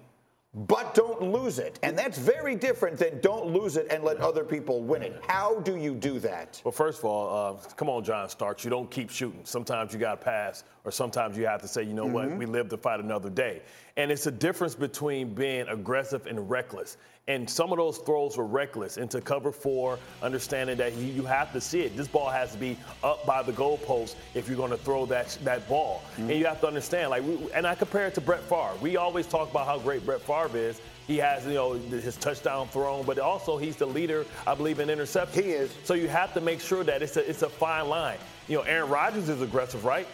but 0.56 0.94
don't 0.94 1.20
lose 1.20 1.58
it. 1.58 1.78
And 1.82 1.98
that's 1.98 2.16
very 2.16 2.54
different 2.54 2.96
than 2.96 3.20
don't 3.20 3.48
lose 3.48 3.76
it 3.76 3.88
and 3.90 4.02
let 4.02 4.16
other 4.18 4.42
people 4.42 4.80
win 4.80 5.02
it. 5.02 5.22
How 5.28 5.60
do 5.60 5.76
you 5.76 5.94
do 5.94 6.18
that? 6.20 6.62
Well, 6.64 6.72
first 6.72 7.00
of 7.00 7.04
all, 7.04 7.58
uh, 7.58 7.68
come 7.74 7.90
on, 7.90 8.02
John 8.02 8.28
Starks. 8.30 8.64
You 8.64 8.70
don't 8.70 8.90
keep 8.90 9.10
shooting. 9.10 9.40
Sometimes 9.44 9.92
you 9.92 9.98
got 9.98 10.18
to 10.18 10.24
pass, 10.24 10.64
or 10.84 10.90
sometimes 10.90 11.36
you 11.36 11.46
have 11.46 11.60
to 11.60 11.68
say, 11.68 11.82
you 11.82 11.92
know 11.92 12.06
mm-hmm. 12.06 12.30
what, 12.30 12.36
we 12.38 12.46
live 12.46 12.70
to 12.70 12.78
fight 12.78 13.00
another 13.00 13.28
day. 13.28 13.60
And 13.96 14.10
it's 14.12 14.26
a 14.26 14.30
difference 14.30 14.74
between 14.74 15.32
being 15.32 15.66
aggressive 15.68 16.26
and 16.26 16.50
reckless. 16.50 16.98
And 17.28 17.48
some 17.48 17.72
of 17.72 17.78
those 17.78 17.98
throws 17.98 18.36
were 18.36 18.46
reckless 18.46 18.98
into 18.98 19.20
cover 19.20 19.50
four, 19.50 19.98
understanding 20.22 20.76
that 20.76 20.94
you, 20.94 21.24
have 21.24 21.52
to 21.54 21.60
see 21.60 21.80
it. 21.80 21.96
This 21.96 22.06
ball 22.06 22.28
has 22.28 22.52
to 22.52 22.58
be 22.58 22.76
up 23.02 23.26
by 23.26 23.42
the 23.42 23.52
goalpost 23.52 24.14
if 24.34 24.46
you're 24.46 24.56
going 24.56 24.70
to 24.70 24.76
throw 24.76 25.06
that 25.06 25.36
that 25.42 25.68
ball. 25.68 26.02
Mm-hmm. 26.12 26.30
And 26.30 26.38
you 26.38 26.46
have 26.46 26.60
to 26.60 26.68
understand, 26.68 27.10
like, 27.10 27.24
we, 27.24 27.50
and 27.52 27.66
I 27.66 27.74
compare 27.74 28.06
it 28.06 28.14
to 28.14 28.20
Brett 28.20 28.42
Favre. 28.42 28.76
We 28.80 28.96
always 28.96 29.26
talk 29.26 29.50
about 29.50 29.66
how 29.66 29.78
great 29.78 30.06
Brett 30.06 30.20
Favre 30.20 30.56
is. 30.56 30.80
He 31.08 31.16
has, 31.18 31.44
you 31.46 31.54
know, 31.54 31.72
his 31.72 32.16
touchdown 32.16 32.68
thrown, 32.68 33.04
but 33.04 33.18
also 33.18 33.56
he's 33.56 33.76
the 33.76 33.86
leader, 33.86 34.24
I 34.46 34.54
believe, 34.54 34.78
in 34.78 34.88
interceptions. 34.88 35.34
He 35.34 35.50
is. 35.50 35.70
So 35.84 35.94
you 35.94 36.08
have 36.08 36.32
to 36.34 36.40
make 36.40 36.60
sure 36.60 36.84
that 36.84 37.02
it's 37.02 37.16
a 37.16 37.28
it's 37.28 37.42
a 37.42 37.48
fine 37.48 37.88
line. 37.88 38.18
You 38.46 38.58
know, 38.58 38.62
Aaron 38.62 38.88
Rodgers 38.88 39.28
is 39.28 39.40
aggressive, 39.42 39.84
right? 39.84 40.06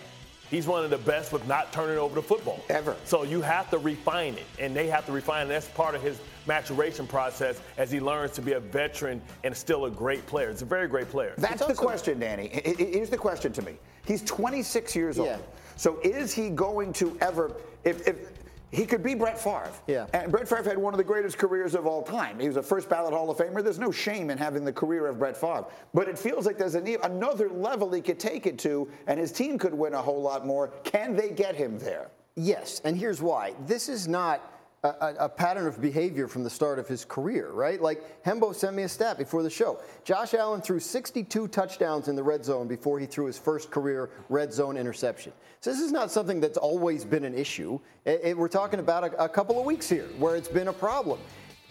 He's 0.53 0.67
one 0.67 0.85
of 0.85 0.91
the 0.91 0.99
best 0.99 1.33
with 1.33 1.49
not 1.49 1.73
turning 1.73 1.97
over 1.97 2.15
the 2.15 2.23
football. 2.23 2.63
Ever. 2.69 2.95
So 3.05 3.23
you 3.23 3.41
have 3.41 3.71
to 3.71 3.79
refine 3.79 4.35
it, 4.35 4.45
and 4.59 4.77
they 4.77 4.87
have 4.89 5.07
to 5.07 5.13
refine 5.13 5.47
it. 5.47 5.49
That's 5.49 5.69
part 5.69 5.95
of 5.95 6.03
his 6.03 6.21
maturation 6.47 7.07
process 7.07 7.59
as 7.79 7.91
he 7.91 8.01
learns 8.01 8.33
to 8.33 8.43
be 8.43 8.53
a 8.53 8.61
veteran 8.61 9.23
and 9.45 9.57
still 9.57 9.87
a 9.87 9.91
great 9.91 10.27
player. 10.27 10.51
It's 10.51 10.61
a 10.61 10.67
very 10.67 10.89
great 10.89 11.09
player. 11.09 11.33
That's 11.39 11.65
the 11.65 11.73
question, 11.73 12.19
Danny. 12.19 12.49
Here's 12.77 13.09
the 13.09 13.17
question 13.17 13.51
to 13.55 13.63
me. 13.63 13.79
He's 14.05 14.21
26 14.25 14.95
years 14.95 15.17
yeah. 15.17 15.23
old. 15.23 15.43
So 15.77 15.99
is 16.05 16.35
he 16.35 16.51
going 16.51 16.93
to 16.95 17.17
ever, 17.23 17.57
if, 17.85 18.07
if 18.07 18.29
he 18.73 18.87
could 18.87 19.03
be 19.03 19.15
Brett 19.15 19.39
Favre. 19.39 19.71
Yeah. 19.87 20.07
And 20.15 20.33
Brett 20.33 20.49
Favre 20.49 20.65
had 20.65 20.79
one 20.79 20.95
of 20.95 20.99
the 20.99 21.05
greatest 21.05 21.39
careers 21.39 21.75
of 21.75 21.87
all 21.87 22.03
time. 22.03 22.41
He 22.41 22.49
was 22.49 22.57
a 22.57 22.63
first 22.63 22.89
ballot 22.89 23.13
Hall 23.13 23.31
of 23.31 23.37
Famer. 23.37 23.63
There's 23.63 23.79
no 23.79 23.93
shame 23.93 24.31
in 24.31 24.39
having 24.39 24.65
the 24.65 24.73
career 24.73 25.07
of 25.07 25.19
Brett 25.19 25.37
Favre. 25.37 25.67
But 25.93 26.09
it 26.09 26.19
feels 26.19 26.47
like 26.47 26.57
there's 26.57 26.75
another 26.75 27.51
level 27.51 27.93
he 27.93 28.01
could 28.01 28.19
take 28.19 28.47
it 28.47 28.59
to, 28.61 28.89
and 29.07 29.21
his 29.21 29.31
team 29.31 29.59
could 29.59 29.75
win 29.75 29.93
a 29.93 30.01
whole 30.01 30.23
lot 30.23 30.47
more. 30.47 30.69
Can 30.85 31.15
they 31.15 31.29
get 31.29 31.55
him 31.55 31.79
there? 31.79 32.11
Yes, 32.35 32.81
and 32.85 32.97
here's 32.97 33.21
why. 33.21 33.53
This 33.67 33.91
is 33.91 34.09
not 34.09 34.41
a, 34.83 35.15
a, 35.21 35.29
pattern 35.29 35.67
of 35.67 35.81
behavior 35.81 36.27
from 36.27 36.43
the 36.43 36.51
start 36.51 36.79
of 36.81 36.89
his 36.89 37.05
career, 37.05 37.53
right? 37.53 37.81
Like 37.81 38.23
Hembo 38.25 38.53
sent 38.53 38.75
me 38.75 38.83
a 38.83 38.89
stat 38.89 39.17
before 39.17 39.45
the 39.45 39.51
show. 39.51 39.79
Josh 40.05 40.35
Allen 40.35 40.61
threw 40.61 40.81
62 40.81 41.47
touchdowns 41.49 42.09
in 42.09 42.17
the 42.17 42.23
red 42.23 42.45
zone 42.45 42.67
before 42.67 42.99
he 42.99 43.07
threw 43.07 43.27
his 43.27 43.39
first 43.39 43.71
career 43.71 44.11
red 44.29 44.53
zone 44.53 44.77
interception. 44.77 45.33
So 45.61 45.71
this 45.71 45.81
is 45.81 45.93
not 45.93 46.11
something 46.11 46.41
that's 46.41 46.59
always 46.59 47.05
been 47.05 47.25
an 47.25 47.35
issue. 47.35 47.79
It, 48.05 48.21
it, 48.25 48.37
we're 48.37 48.49
talking 48.49 48.81
about 48.81 49.05
a, 49.05 49.25
a 49.25 49.29
couple 49.29 49.59
of 49.61 49.65
weeks 49.65 49.89
here 49.89 50.09
where 50.19 50.35
it's 50.35 50.49
been 50.49 50.69
a 50.69 50.73
problem. 50.73 51.21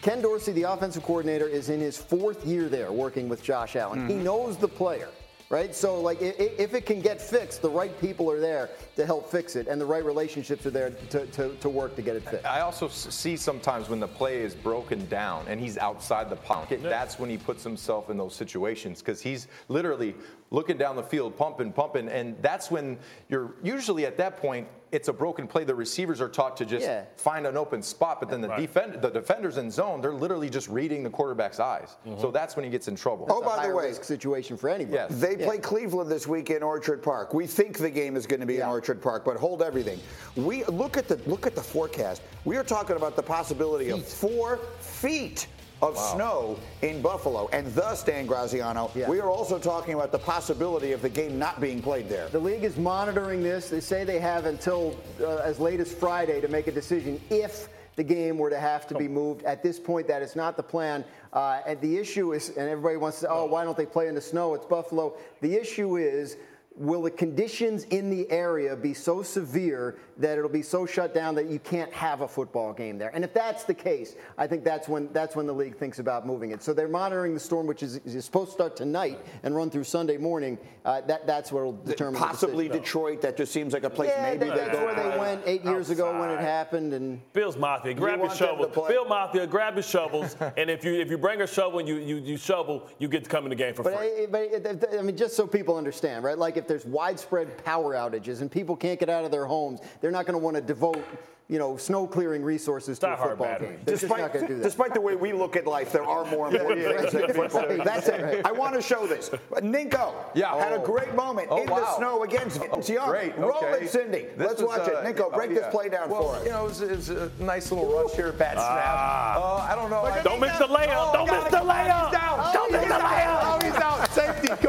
Ken 0.00 0.22
Dorsey, 0.22 0.52
the 0.52 0.62
offensive 0.62 1.02
coordinator, 1.02 1.46
is 1.46 1.68
in 1.68 1.80
his 1.80 1.98
fourth 1.98 2.46
year 2.46 2.70
there 2.70 2.90
working 2.92 3.28
with 3.28 3.42
Josh 3.42 3.76
Allen. 3.76 4.00
Mm-hmm. 4.00 4.08
He 4.08 4.24
knows 4.24 4.56
the 4.56 4.68
player 4.68 5.10
right? 5.52 5.74
So, 5.74 6.00
like, 6.00 6.16
if 6.20 6.72
it 6.72 6.86
can 6.86 7.02
get 7.02 7.20
fixed, 7.20 7.60
the 7.60 7.70
right 7.70 7.96
people 8.00 8.30
are 8.30 8.40
there 8.40 8.70
to 8.96 9.04
help 9.04 9.30
fix 9.30 9.54
it, 9.54 9.68
and 9.68 9.78
the 9.78 9.84
right 9.84 10.04
relationships 10.04 10.64
are 10.64 10.70
there 10.70 10.90
to, 10.90 11.26
to, 11.26 11.54
to 11.56 11.68
work 11.68 11.94
to 11.96 12.02
get 12.02 12.16
it 12.16 12.24
fixed. 12.24 12.46
I 12.46 12.62
also 12.62 12.88
see 12.88 13.36
sometimes 13.36 13.90
when 13.90 14.00
the 14.00 14.08
play 14.08 14.38
is 14.40 14.54
broken 14.54 15.06
down 15.08 15.46
and 15.48 15.60
he's 15.60 15.76
outside 15.76 16.30
the 16.30 16.36
pocket, 16.36 16.82
that's 16.82 17.18
when 17.18 17.28
he 17.28 17.36
puts 17.36 17.62
himself 17.62 18.08
in 18.08 18.16
those 18.16 18.34
situations 18.34 19.00
because 19.00 19.20
he's 19.20 19.46
literally 19.68 20.14
looking 20.52 20.76
down 20.76 20.94
the 20.94 21.02
field, 21.02 21.36
pumping, 21.36 21.72
pumping, 21.72 22.08
and 22.08 22.36
that's 22.42 22.70
when 22.70 22.98
you're 23.28 23.54
usually 23.62 24.06
at 24.06 24.16
that 24.18 24.36
point 24.36 24.68
it's 24.92 25.08
a 25.08 25.12
broken 25.12 25.48
play. 25.48 25.64
The 25.64 25.74
receivers 25.74 26.20
are 26.20 26.28
taught 26.28 26.54
to 26.58 26.66
just 26.66 26.84
yeah. 26.84 27.04
find 27.16 27.46
an 27.46 27.56
open 27.56 27.82
spot, 27.82 28.20
but 28.20 28.28
then 28.28 28.42
the 28.42 28.48
right. 28.48 28.60
defend 28.60 29.00
the 29.00 29.08
defenders 29.08 29.56
in 29.56 29.70
zone, 29.70 30.02
they're 30.02 30.12
literally 30.12 30.50
just 30.50 30.68
reading 30.68 31.02
the 31.02 31.08
quarterback's 31.08 31.58
eyes. 31.58 31.96
Mm-hmm. 32.06 32.20
So 32.20 32.30
that's 32.30 32.56
when 32.56 32.64
he 32.66 32.70
gets 32.70 32.88
in 32.88 32.94
trouble. 32.94 33.26
oh, 33.30 33.42
by 33.42 33.66
the 33.66 33.74
way, 33.74 33.90
situation 33.94 34.58
for 34.58 34.68
anybody. 34.68 34.94
Yes. 34.94 35.18
They 35.18 35.38
yeah. 35.38 35.46
play 35.46 35.58
Cleveland 35.58 36.10
this 36.10 36.26
week 36.26 36.50
in 36.50 36.62
Orchard 36.62 37.02
Park. 37.02 37.32
We 37.32 37.46
think 37.46 37.78
the 37.78 37.90
game 37.90 38.16
is 38.16 38.26
going 38.26 38.40
to 38.40 38.46
be 38.46 38.56
yeah. 38.56 38.64
in 38.64 38.68
Orchard 38.68 39.00
Park, 39.00 39.24
but 39.24 39.38
hold 39.38 39.62
everything. 39.62 39.98
We 40.36 40.64
look 40.64 40.98
at 40.98 41.08
the 41.08 41.18
look 41.24 41.46
at 41.46 41.54
the 41.54 41.62
forecast. 41.62 42.20
We 42.44 42.58
are 42.58 42.64
talking 42.64 42.96
about 42.96 43.16
the 43.16 43.22
possibility 43.22 43.86
feet. 43.86 43.94
of 43.94 44.06
four 44.06 44.58
feet 44.80 45.46
of 45.82 45.96
wow. 45.96 46.14
snow 46.14 46.58
in 46.80 47.02
Buffalo. 47.02 47.48
And 47.52 47.66
thus, 47.74 48.04
Dan 48.04 48.26
Graziano, 48.26 48.90
yeah. 48.94 49.08
we 49.08 49.20
are 49.20 49.28
also 49.28 49.58
talking 49.58 49.94
about 49.94 50.12
the 50.12 50.18
possibility 50.18 50.92
of 50.92 51.02
the 51.02 51.08
game 51.08 51.38
not 51.38 51.60
being 51.60 51.82
played 51.82 52.08
there. 52.08 52.28
The 52.28 52.38
league 52.38 52.62
is 52.62 52.76
monitoring 52.76 53.42
this. 53.42 53.68
They 53.68 53.80
say 53.80 54.04
they 54.04 54.20
have 54.20 54.46
until 54.46 54.96
uh, 55.20 55.38
as 55.38 55.58
late 55.58 55.80
as 55.80 55.92
Friday 55.92 56.40
to 56.40 56.48
make 56.48 56.68
a 56.68 56.72
decision 56.72 57.20
if 57.30 57.68
the 57.96 58.04
game 58.04 58.38
were 58.38 58.48
to 58.48 58.58
have 58.58 58.86
to 58.86 58.94
be 58.94 59.08
moved. 59.08 59.42
At 59.42 59.62
this 59.62 59.78
point, 59.78 60.06
that 60.06 60.22
is 60.22 60.34
not 60.36 60.56
the 60.56 60.62
plan. 60.62 61.04
Uh, 61.32 61.60
and 61.66 61.80
the 61.80 61.98
issue 61.98 62.32
is, 62.32 62.50
and 62.50 62.68
everybody 62.68 62.96
wants 62.96 63.20
to, 63.20 63.30
oh, 63.30 63.44
why 63.46 63.64
don't 63.64 63.76
they 63.76 63.84
play 63.84 64.06
in 64.06 64.14
the 64.14 64.20
snow? 64.20 64.54
It's 64.54 64.64
Buffalo. 64.64 65.14
The 65.40 65.54
issue 65.54 65.96
is 65.96 66.36
will 66.76 67.02
the 67.02 67.10
conditions 67.10 67.84
in 67.84 68.10
the 68.10 68.30
area 68.30 68.74
be 68.74 68.94
so 68.94 69.22
severe 69.22 69.98
that 70.18 70.38
it'll 70.38 70.50
be 70.50 70.62
so 70.62 70.86
shut 70.86 71.14
down 71.14 71.34
that 71.34 71.46
you 71.46 71.58
can't 71.58 71.92
have 71.92 72.20
a 72.20 72.28
football 72.28 72.72
game 72.72 72.98
there? 72.98 73.10
And 73.14 73.24
if 73.24 73.34
that's 73.34 73.64
the 73.64 73.74
case, 73.74 74.16
I 74.38 74.46
think 74.46 74.64
that's 74.64 74.88
when 74.88 75.12
that's 75.12 75.36
when 75.36 75.46
the 75.46 75.52
league 75.52 75.76
thinks 75.76 75.98
about 75.98 76.26
moving 76.26 76.50
it. 76.50 76.62
So 76.62 76.72
they're 76.72 76.88
monitoring 76.88 77.34
the 77.34 77.40
storm, 77.40 77.66
which 77.66 77.82
is, 77.82 77.96
is 77.98 78.24
supposed 78.24 78.50
to 78.50 78.54
start 78.54 78.76
tonight 78.76 79.20
and 79.42 79.54
run 79.54 79.70
through 79.70 79.84
Sunday 79.84 80.16
morning. 80.16 80.58
Uh, 80.84 81.00
that 81.02 81.26
that's 81.26 81.52
what 81.52 81.64
will 81.64 81.72
determine. 81.72 82.20
Possibly 82.20 82.68
Detroit. 82.68 83.22
That 83.22 83.36
just 83.36 83.52
seems 83.52 83.72
like 83.72 83.84
a 83.84 83.90
place 83.90 84.10
yeah, 84.14 84.22
maybe 84.22 84.46
that's 84.46 84.76
where 84.78 84.94
they 84.94 85.18
went 85.18 85.42
eight 85.46 85.64
years 85.64 85.90
outside. 85.90 86.04
ago 86.04 86.20
when 86.20 86.30
it 86.30 86.40
happened. 86.40 86.92
And 86.92 87.20
Bills 87.32 87.56
Mafia, 87.56 87.94
grab 87.94 88.18
you 88.18 88.26
your 88.26 88.34
shovel. 88.34 88.66
Bill 88.88 89.04
Mafia, 89.04 89.46
grab 89.46 89.74
your 89.74 89.82
shovels, 89.82 90.36
and 90.56 90.70
if 90.70 90.84
you 90.84 90.94
if 90.94 91.10
you 91.10 91.18
bring 91.18 91.42
a 91.42 91.46
shovel 91.46 91.78
and 91.78 91.88
you 91.88 91.96
you, 91.96 92.16
you 92.16 92.36
shovel, 92.36 92.88
you 92.98 93.08
get 93.08 93.24
to 93.24 93.30
come 93.30 93.44
in 93.44 93.50
the 93.50 93.56
game 93.56 93.74
for 93.74 93.82
but 93.82 93.96
free. 93.96 94.24
I, 94.24 94.26
but 94.26 94.98
I 94.98 95.02
mean, 95.02 95.16
just 95.16 95.36
so 95.36 95.46
people 95.46 95.76
understand, 95.76 96.24
right? 96.24 96.38
Like 96.38 96.61
if 96.62 96.68
there's 96.68 96.86
widespread 96.86 97.64
power 97.64 97.94
outages 97.94 98.40
and 98.40 98.50
people 98.50 98.76
can't 98.76 99.00
get 99.00 99.10
out 99.10 99.24
of 99.24 99.30
their 99.30 99.46
homes, 99.46 99.80
they're 100.00 100.12
not 100.12 100.26
going 100.26 100.38
to 100.38 100.44
want 100.44 100.56
to 100.56 100.62
devote 100.62 101.04
you 101.52 101.58
know, 101.58 101.76
snow 101.76 102.06
clearing 102.06 102.42
resources 102.42 102.98
to 103.00 103.12
a 103.12 103.16
football 103.16 103.58
game. 103.58 103.78
They're 103.84 103.96
Despite, 103.96 104.32
despite 104.62 104.94
the 104.94 105.02
way 105.02 105.16
we 105.16 105.34
look 105.34 105.54
at 105.54 105.66
life, 105.66 105.92
there 105.92 106.04
are 106.04 106.24
more 106.30 106.48
important 106.48 106.96
things 106.96 107.12
than 107.12 107.34
football. 107.34 107.84
That's 107.84 108.08
it. 108.08 108.46
I 108.46 108.52
want 108.52 108.74
to 108.74 108.80
show 108.80 109.06
this. 109.06 109.28
Ninko 109.56 110.14
yeah. 110.34 110.56
had 110.58 110.72
a 110.72 110.78
great 110.78 111.14
moment 111.14 111.48
oh, 111.50 111.60
in 111.60 111.68
wow. 111.68 111.80
the 111.80 111.96
snow 111.98 112.22
against 112.22 112.58
Vince 112.58 112.88
Young. 112.88 113.10
Great. 113.10 113.36
Okay. 113.36 113.84
It, 113.84 113.90
Cindy. 113.90 114.20
This 114.36 114.48
Let's 114.48 114.62
was, 114.62 114.78
watch 114.78 114.88
uh, 114.88 115.00
it. 115.00 115.04
Ninko, 115.04 115.34
break 115.34 115.50
oh, 115.50 115.52
yeah. 115.52 115.60
this 115.60 115.74
play 115.74 115.90
down 115.90 116.08
well, 116.08 116.22
for 116.22 116.36
us. 116.36 116.44
You 116.46 116.52
know, 116.52 116.64
it 116.64 116.68
was, 116.68 116.80
it 116.80 116.96
was, 116.96 117.10
a 117.10 117.30
nice 117.38 117.70
little 117.70 117.92
rush 117.92 118.14
here, 118.14 118.32
bad 118.32 118.56
ah. 118.56 118.72
snap. 118.72 119.44
Uh, 119.44 119.72
I 119.72 119.74
don't 119.74 119.90
know. 119.90 120.02
I, 120.04 120.22
don't 120.22 120.40
miss 120.40 120.56
the 120.56 120.68
layup. 120.68 120.94
Oh, 120.96 121.12
don't 121.12 121.30
miss 121.30 121.50
the 121.50 121.58
layup. 121.58 122.52
Don't 122.54 122.72
miss 122.72 122.82
the 122.82 122.94
layup. 122.94 123.41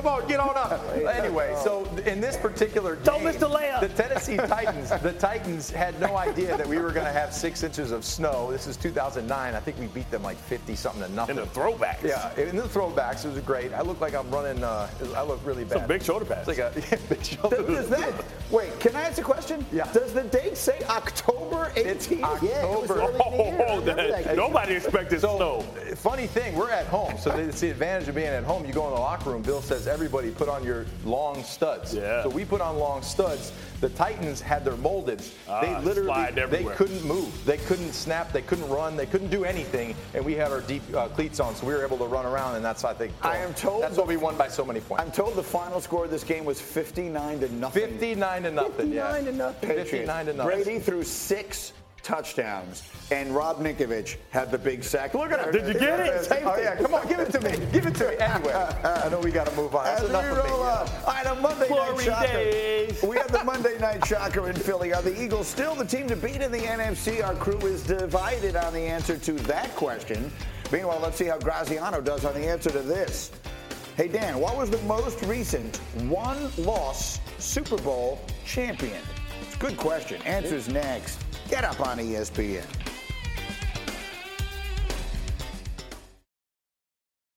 Come 0.03 0.21
on, 0.21 0.27
get 0.27 0.41
on 0.41 0.57
up. 0.57 0.83
Anyway, 0.97 1.55
so 1.63 1.85
in 2.05 2.19
this 2.19 2.35
particular 2.35 2.95
game, 2.95 3.05
don't 3.05 3.23
miss 3.23 3.37
the 3.37 3.47
layup. 3.47 3.79
The 3.79 3.87
Tennessee 3.87 4.35
Titans, 4.35 4.89
the 5.01 5.13
Titans 5.13 5.69
had 5.69 5.97
no 6.01 6.17
idea 6.17 6.57
that 6.57 6.67
we 6.67 6.77
were 6.77 6.91
going 6.91 7.05
to 7.05 7.11
have 7.13 7.33
six 7.33 7.63
inches 7.63 7.91
of 7.91 8.03
snow. 8.03 8.51
This 8.51 8.67
is 8.67 8.75
2009. 8.75 9.55
I 9.55 9.59
think 9.61 9.79
we 9.79 9.87
beat 9.87 10.11
them 10.11 10.21
like 10.21 10.35
50 10.35 10.75
something 10.75 11.03
to 11.03 11.09
nothing. 11.09 11.37
In 11.37 11.43
the 11.43 11.47
throwbacks. 11.49 12.03
Yeah, 12.03 12.37
in 12.37 12.57
the 12.57 12.63
throwbacks, 12.63 13.23
it 13.23 13.29
was 13.29 13.39
great. 13.39 13.71
I 13.71 13.81
look 13.81 14.01
like 14.01 14.13
I'm 14.13 14.29
running. 14.29 14.61
Uh, 14.61 14.89
I 15.15 15.23
look 15.23 15.39
really 15.45 15.63
bad. 15.63 15.79
Some 15.79 15.87
big 15.87 16.03
shoulder 16.03 16.25
pads. 16.25 16.49
It's 16.49 16.59
like 16.59 16.75
a 16.75 16.81
yeah, 16.91 16.97
big 17.07 17.23
shoulder. 17.23 17.63
Does 17.63 17.87
that, 17.87 18.25
wait, 18.51 18.77
can 18.81 18.97
I 18.97 19.03
ask 19.03 19.19
a 19.19 19.23
question? 19.23 19.65
Yeah. 19.71 19.89
Does 19.93 20.13
the 20.13 20.23
date 20.23 20.57
say 20.57 20.81
October 20.89 21.71
18th? 21.75 21.85
It's 21.85 22.11
October. 22.11 22.99
Yeah, 22.99 23.65
oh, 23.69 23.81
that, 23.81 24.35
nobody 24.35 24.73
expected 24.75 25.21
so, 25.21 25.37
snow. 25.37 25.61
Funny 25.95 26.27
thing, 26.27 26.55
we're 26.55 26.71
at 26.71 26.87
home, 26.87 27.17
so 27.17 27.31
it's 27.37 27.61
the 27.61 27.69
advantage 27.69 28.09
of 28.09 28.15
being 28.15 28.27
at 28.27 28.43
home. 28.43 28.65
You 28.65 28.73
go 28.73 28.85
in 28.89 28.93
the 28.93 28.99
locker 28.99 29.29
room. 29.29 29.41
Bill 29.43 29.61
says 29.61 29.87
everybody 29.93 30.31
put 30.31 30.49
on 30.49 30.63
your 30.63 30.85
long 31.05 31.43
studs. 31.43 31.93
Yeah. 31.93 32.23
So 32.23 32.29
we 32.29 32.43
put 32.43 32.59
on 32.59 32.77
long 32.77 33.03
studs. 33.03 33.53
The 33.79 33.89
Titans 33.89 34.41
had 34.41 34.65
their 34.65 34.75
molded. 34.77 35.21
Ah, 35.47 35.61
they 35.61 35.79
literally 35.85 36.31
they 36.47 36.63
couldn't 36.75 37.03
move. 37.05 37.45
They 37.45 37.57
couldn't 37.57 37.93
snap. 37.93 38.31
They 38.33 38.41
couldn't 38.41 38.67
run. 38.69 38.97
They 38.97 39.05
couldn't 39.05 39.29
do 39.29 39.43
anything. 39.45 39.95
And 40.13 40.25
we 40.25 40.33
had 40.33 40.51
our 40.51 40.61
deep 40.61 40.81
uh, 40.95 41.09
cleats 41.09 41.39
on, 41.39 41.55
so 41.55 41.67
we 41.67 41.73
were 41.73 41.85
able 41.85 41.99
to 41.99 42.05
run 42.05 42.25
around. 42.25 42.55
And 42.55 42.65
that's 42.65 42.83
I 42.83 42.93
think 42.93 43.13
I 43.21 43.37
am 43.37 43.53
told 43.53 43.83
that's 43.83 43.97
what 43.97 44.07
we 44.07 44.17
won 44.17 44.35
by 44.35 44.47
so 44.47 44.65
many 44.65 44.79
points. 44.79 45.03
I'm 45.03 45.11
told 45.11 45.35
the 45.35 45.43
final 45.43 45.79
score 45.79 46.05
of 46.05 46.11
this 46.11 46.23
game 46.23 46.43
was 46.43 46.59
59 46.59 47.39
to 47.41 47.53
nothing. 47.53 47.83
59 47.83 48.43
to 48.43 48.51
nothing. 48.51 48.71
59 48.71 48.95
yeah. 48.95 49.31
to 49.31 49.37
nothing. 49.37 49.69
59 49.69 50.25
to 50.25 50.33
nothing. 50.33 50.63
Brady 50.63 50.79
threw 50.79 51.03
six 51.03 51.73
touchdowns, 52.03 52.83
and 53.11 53.33
Rob 53.33 53.59
Ninkovich 53.59 54.17
had 54.29 54.51
the 54.51 54.57
big 54.57 54.83
sack. 54.83 55.13
Look 55.13 55.31
at 55.31 55.39
him. 55.39 55.51
Did 55.51 55.73
you 55.73 55.79
get 55.79 55.99
it? 56.01 56.25
Same 56.25 56.45
oh, 56.45 56.57
yeah. 56.57 56.75
Come 56.75 56.93
on, 56.93 57.07
give 57.07 57.19
it 57.19 57.31
to 57.31 57.41
me. 57.41 57.65
Give 57.71 57.85
it 57.87 57.95
to 57.95 58.09
me. 58.09 58.17
Anyway, 58.17 58.53
I 58.53 59.09
know 59.09 59.19
we 59.19 59.31
got 59.31 59.47
to 59.47 59.55
move 59.55 59.73
on. 59.73 59.85
That's 59.85 60.03
As 60.03 60.09
we 60.09 60.49
roll 60.49 60.63
up. 60.63 60.89
All 61.07 61.13
right, 61.13 61.25
on 61.25 61.41
Monday 61.41 61.67
Glory 61.67 61.95
Night 61.95 62.03
Shocker. 62.03 62.27
Days. 62.27 63.03
We 63.03 63.17
have 63.17 63.31
the 63.31 63.43
Monday 63.45 63.77
Night 63.79 64.05
Shocker 64.05 64.49
in 64.49 64.55
Philly. 64.55 64.93
Are 64.93 65.01
the 65.01 65.19
Eagles 65.21 65.47
still 65.47 65.75
the 65.75 65.85
team 65.85 66.07
to 66.09 66.15
beat 66.15 66.41
in 66.41 66.51
the 66.51 66.59
NFC? 66.59 67.25
Our 67.25 67.35
crew 67.35 67.59
is 67.59 67.83
divided 67.83 68.55
on 68.55 68.73
the 68.73 68.81
answer 68.81 69.17
to 69.17 69.33
that 69.33 69.73
question. 69.75 70.31
Meanwhile, 70.71 70.99
let's 71.01 71.17
see 71.17 71.25
how 71.25 71.37
Graziano 71.37 72.01
does 72.01 72.25
on 72.25 72.33
the 72.33 72.47
answer 72.47 72.69
to 72.71 72.81
this. 72.81 73.31
Hey, 73.95 74.07
Dan, 74.07 74.39
what 74.39 74.57
was 74.57 74.71
the 74.71 74.81
most 74.83 75.23
recent 75.25 75.77
one-loss 76.09 77.19
Super 77.37 77.77
Bowl 77.77 78.19
champion? 78.43 79.01
It's 79.41 79.55
a 79.55 79.59
good 79.59 79.77
question. 79.77 80.19
Answers 80.23 80.67
next. 80.67 81.22
Get 81.53 81.65
up 81.65 81.81
on 81.81 81.99
ESPN. 81.99 82.82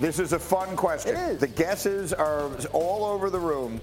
This 0.00 0.20
is 0.20 0.32
a 0.32 0.38
fun 0.38 0.76
question. 0.76 1.16
It 1.16 1.30
is. 1.32 1.40
The 1.40 1.48
guesses 1.48 2.12
are 2.12 2.50
all 2.72 3.04
over 3.04 3.30
the 3.30 3.38
room. 3.40 3.80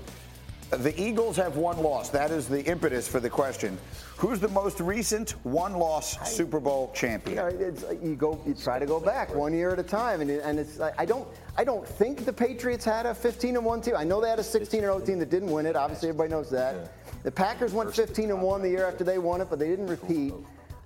The 0.69 0.99
Eagles 0.99 1.35
have 1.37 1.57
one 1.57 1.77
loss. 1.77 2.09
That 2.09 2.31
is 2.31 2.47
the 2.47 2.63
impetus 2.65 3.07
for 3.07 3.19
the 3.19 3.29
question. 3.29 3.77
Who's 4.17 4.39
the 4.39 4.47
most 4.47 4.79
recent 4.79 5.31
one-loss 5.43 6.31
Super 6.31 6.59
Bowl 6.61 6.91
champion? 6.95 7.35
You, 7.35 7.43
know, 7.43 7.67
it's, 7.67 7.83
uh, 7.83 7.95
you 8.01 8.15
go, 8.15 8.41
you 8.47 8.53
try 8.53 8.79
to 8.79 8.85
go 8.85 8.99
back 8.99 9.35
one 9.35 9.53
year 9.53 9.71
at 9.71 9.79
a 9.79 9.83
time, 9.83 10.21
and, 10.21 10.31
it, 10.31 10.41
and 10.43 10.57
it's 10.57 10.79
I 10.79 11.05
don't, 11.05 11.27
I 11.57 11.65
don't 11.65 11.85
think 11.85 12.23
the 12.23 12.33
Patriots 12.33 12.85
had 12.85 13.05
a 13.05 13.13
15 13.13 13.57
and 13.57 13.65
one 13.65 13.81
team. 13.81 13.95
I 13.97 14.05
know 14.05 14.21
they 14.21 14.29
had 14.29 14.39
a 14.39 14.43
16 14.43 14.79
and 14.79 14.87
0 14.87 14.99
team 15.01 15.19
that 15.19 15.29
didn't 15.29 15.51
win 15.51 15.65
it. 15.65 15.75
Obviously, 15.75 16.09
everybody 16.09 16.31
knows 16.31 16.49
that. 16.49 16.93
The 17.23 17.31
Packers 17.31 17.73
went 17.73 17.93
15 17.93 18.31
and 18.31 18.41
one 18.41 18.61
the 18.61 18.69
year 18.69 18.87
after 18.87 19.03
they 19.03 19.17
won 19.17 19.41
it, 19.41 19.49
but 19.49 19.59
they 19.59 19.67
didn't 19.67 19.87
repeat. 19.87 20.33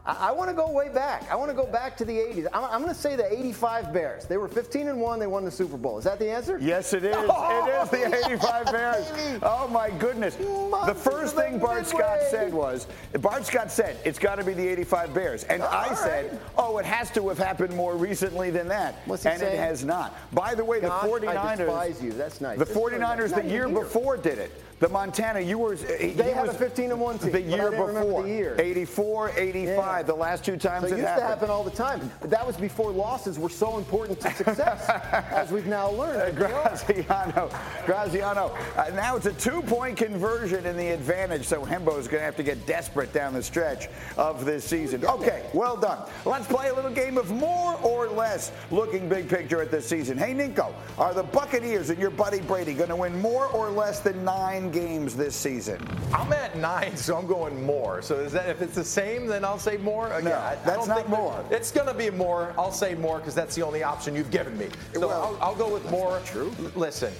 I, 0.05 0.29
I 0.29 0.31
want 0.31 0.49
to 0.49 0.55
go 0.55 0.71
way 0.71 0.89
back. 0.89 1.29
I 1.29 1.35
want 1.35 1.49
to 1.51 1.55
go 1.55 1.65
back 1.65 1.97
to 1.97 2.05
the 2.05 2.17
80s. 2.17 2.47
I'm, 2.53 2.63
I'm 2.65 2.81
going 2.81 2.93
to 2.93 2.99
say 2.99 3.15
the 3.15 3.31
85 3.31 3.93
Bears. 3.93 4.25
They 4.25 4.37
were 4.37 4.47
15 4.47 4.87
and 4.87 4.99
1. 4.99 5.19
They 5.19 5.27
won 5.27 5.43
the 5.43 5.51
Super 5.51 5.77
Bowl. 5.77 5.97
Is 5.97 6.05
that 6.05 6.19
the 6.19 6.29
answer? 6.29 6.57
Yes, 6.59 6.93
it 6.93 7.03
is. 7.03 7.15
Oh, 7.31 7.67
it 7.67 7.83
is 7.83 7.89
the 7.89 8.25
85 8.27 8.65
Bears. 8.71 9.11
baby. 9.11 9.39
Oh, 9.43 9.67
my 9.67 9.89
goodness. 9.91 10.35
The 10.35 10.95
first 10.95 11.35
thing 11.35 11.53
the 11.53 11.59
Bart 11.59 11.85
Scott 11.85 12.19
said 12.29 12.53
was, 12.53 12.87
Bart 13.19 13.45
Scott 13.45 13.71
said, 13.71 13.97
it's 14.03 14.19
got 14.19 14.35
to 14.35 14.43
be 14.43 14.53
the 14.53 14.67
85 14.67 15.13
Bears. 15.13 15.43
And 15.45 15.61
I 15.61 15.89
All 15.89 15.95
said, 15.95 16.39
oh, 16.57 16.77
it 16.79 16.85
has 16.85 17.11
to 17.11 17.27
have 17.29 17.37
happened 17.37 17.75
more 17.75 17.95
recently 17.95 18.49
than 18.49 18.67
that. 18.69 18.95
What's 19.05 19.23
he 19.23 19.29
and 19.29 19.41
it 19.41 19.57
has 19.57 19.83
not. 19.83 20.15
By 20.33 20.55
the 20.55 20.65
way, 20.65 20.79
the 20.79 20.89
49ers. 20.89 21.37
I 21.37 21.55
despise 21.55 22.03
you. 22.03 22.11
That's 22.13 22.41
nice. 22.41 22.57
The 22.57 22.65
49ers 22.65 23.35
the 23.35 23.47
year 23.47 23.67
before 23.69 24.17
did 24.17 24.39
it. 24.39 24.51
The 24.79 24.87
Montana, 24.87 25.41
you 25.41 25.57
were. 25.57 25.75
They 25.75 26.31
had 26.33 26.47
a 26.47 26.53
15 26.53 26.91
and 26.91 26.99
1 27.01 27.19
team, 27.19 27.31
The 27.33 27.41
year 27.41 27.69
before. 27.69 28.23
the 28.23 28.29
year. 28.29 28.55
84, 28.57 29.31
85, 29.35 29.75
Yeah. 29.77 30.01
the 30.03 30.13
last 30.15 30.45
two 30.45 30.55
times 30.55 30.83
So 30.83 30.87
it 30.87 30.91
it 30.93 30.95
used 30.99 31.07
happened. 31.07 31.23
to 31.25 31.27
happen 31.27 31.49
all 31.49 31.63
the 31.65 31.69
time. 31.71 32.09
But 32.21 32.29
that 32.29 32.47
was 32.47 32.55
before 32.55 32.91
losses 32.91 33.37
were 33.37 33.49
so 33.49 33.77
important 33.77 34.21
to 34.21 34.31
success, 34.33 34.89
as 35.31 35.51
we've 35.51 35.65
now 35.67 35.89
learned. 35.91 36.21
are. 36.21 36.31
Graziano. 36.49 37.49
Graziano. 37.85 38.55
Uh, 38.77 38.85
now 38.95 39.17
it's 39.17 39.25
a 39.25 39.33
two-point 39.33 39.97
conversion 39.97 40.65
in 40.65 40.77
the 40.77 40.87
advantage, 40.89 41.45
so 41.45 41.65
Hembo 41.65 41.99
is 41.99 42.07
going 42.07 42.21
to 42.21 42.25
have 42.25 42.37
to 42.37 42.43
get 42.43 42.65
desperate 42.65 43.11
down 43.11 43.33
the 43.33 43.43
stretch 43.43 43.89
of 44.17 44.45
this 44.45 44.63
season. 44.63 45.03
Okay, 45.05 45.43
well 45.53 45.75
done. 45.75 45.99
Let's 46.25 46.47
play 46.47 46.69
a 46.69 46.73
little 46.73 46.91
game 46.91 47.17
of 47.17 47.31
more 47.31 47.75
or 47.83 48.07
less 48.07 48.53
looking 48.71 49.09
big 49.09 49.27
picture 49.27 49.61
at 49.61 49.71
this 49.71 49.85
season. 49.87 50.17
Hey, 50.17 50.33
Nico, 50.33 50.73
are 50.97 51.13
the 51.13 51.23
Buccaneers 51.23 51.89
and 51.89 51.99
your 51.99 52.11
buddy 52.11 52.39
Brady 52.39 52.73
going 52.73 52.89
to 52.89 52.95
win 52.95 53.19
more 53.21 53.47
or 53.47 53.69
less 53.69 53.99
than 53.99 54.23
nine 54.23 54.68
games 54.71 55.15
this 55.15 55.35
season? 55.35 55.79
I'm 56.13 56.31
at 56.33 56.57
nine, 56.57 56.95
so 56.95 57.17
I'm 57.17 57.27
going 57.27 57.65
more. 57.65 58.01
So 58.01 58.15
is 58.15 58.31
that 58.33 58.49
if 58.49 58.61
it's 58.61 58.75
the 58.75 58.83
same, 58.83 59.27
then 59.27 59.43
I'll 59.43 59.59
say 59.59 59.77
more. 59.77 60.07
Again, 60.13 60.25
No, 60.25 60.31
I- 60.37 60.51
I 60.51 60.55
that's 60.65 60.77
don't 60.77 60.87
not 60.87 60.97
that- 60.97 61.09
more. 61.09 61.43
It's 61.51 61.71
going 61.71 61.87
to 61.87 61.93
be 61.93 62.09
more. 62.09 62.53
I'll 62.57 62.71
say 62.71 62.95
more 62.95 63.17
because 63.19 63.35
that's 63.35 63.55
the 63.55 63.63
only 63.63 63.83
option 63.83 64.15
you've 64.15 64.31
given 64.31 64.57
me. 64.57 64.69
So 64.93 65.07
Well, 65.07 65.37
I'll, 65.41 65.49
I'll 65.49 65.55
go 65.55 65.67
with 65.71 65.89
more. 65.91 66.19
true. 66.25 66.51
Listen, 66.75 67.11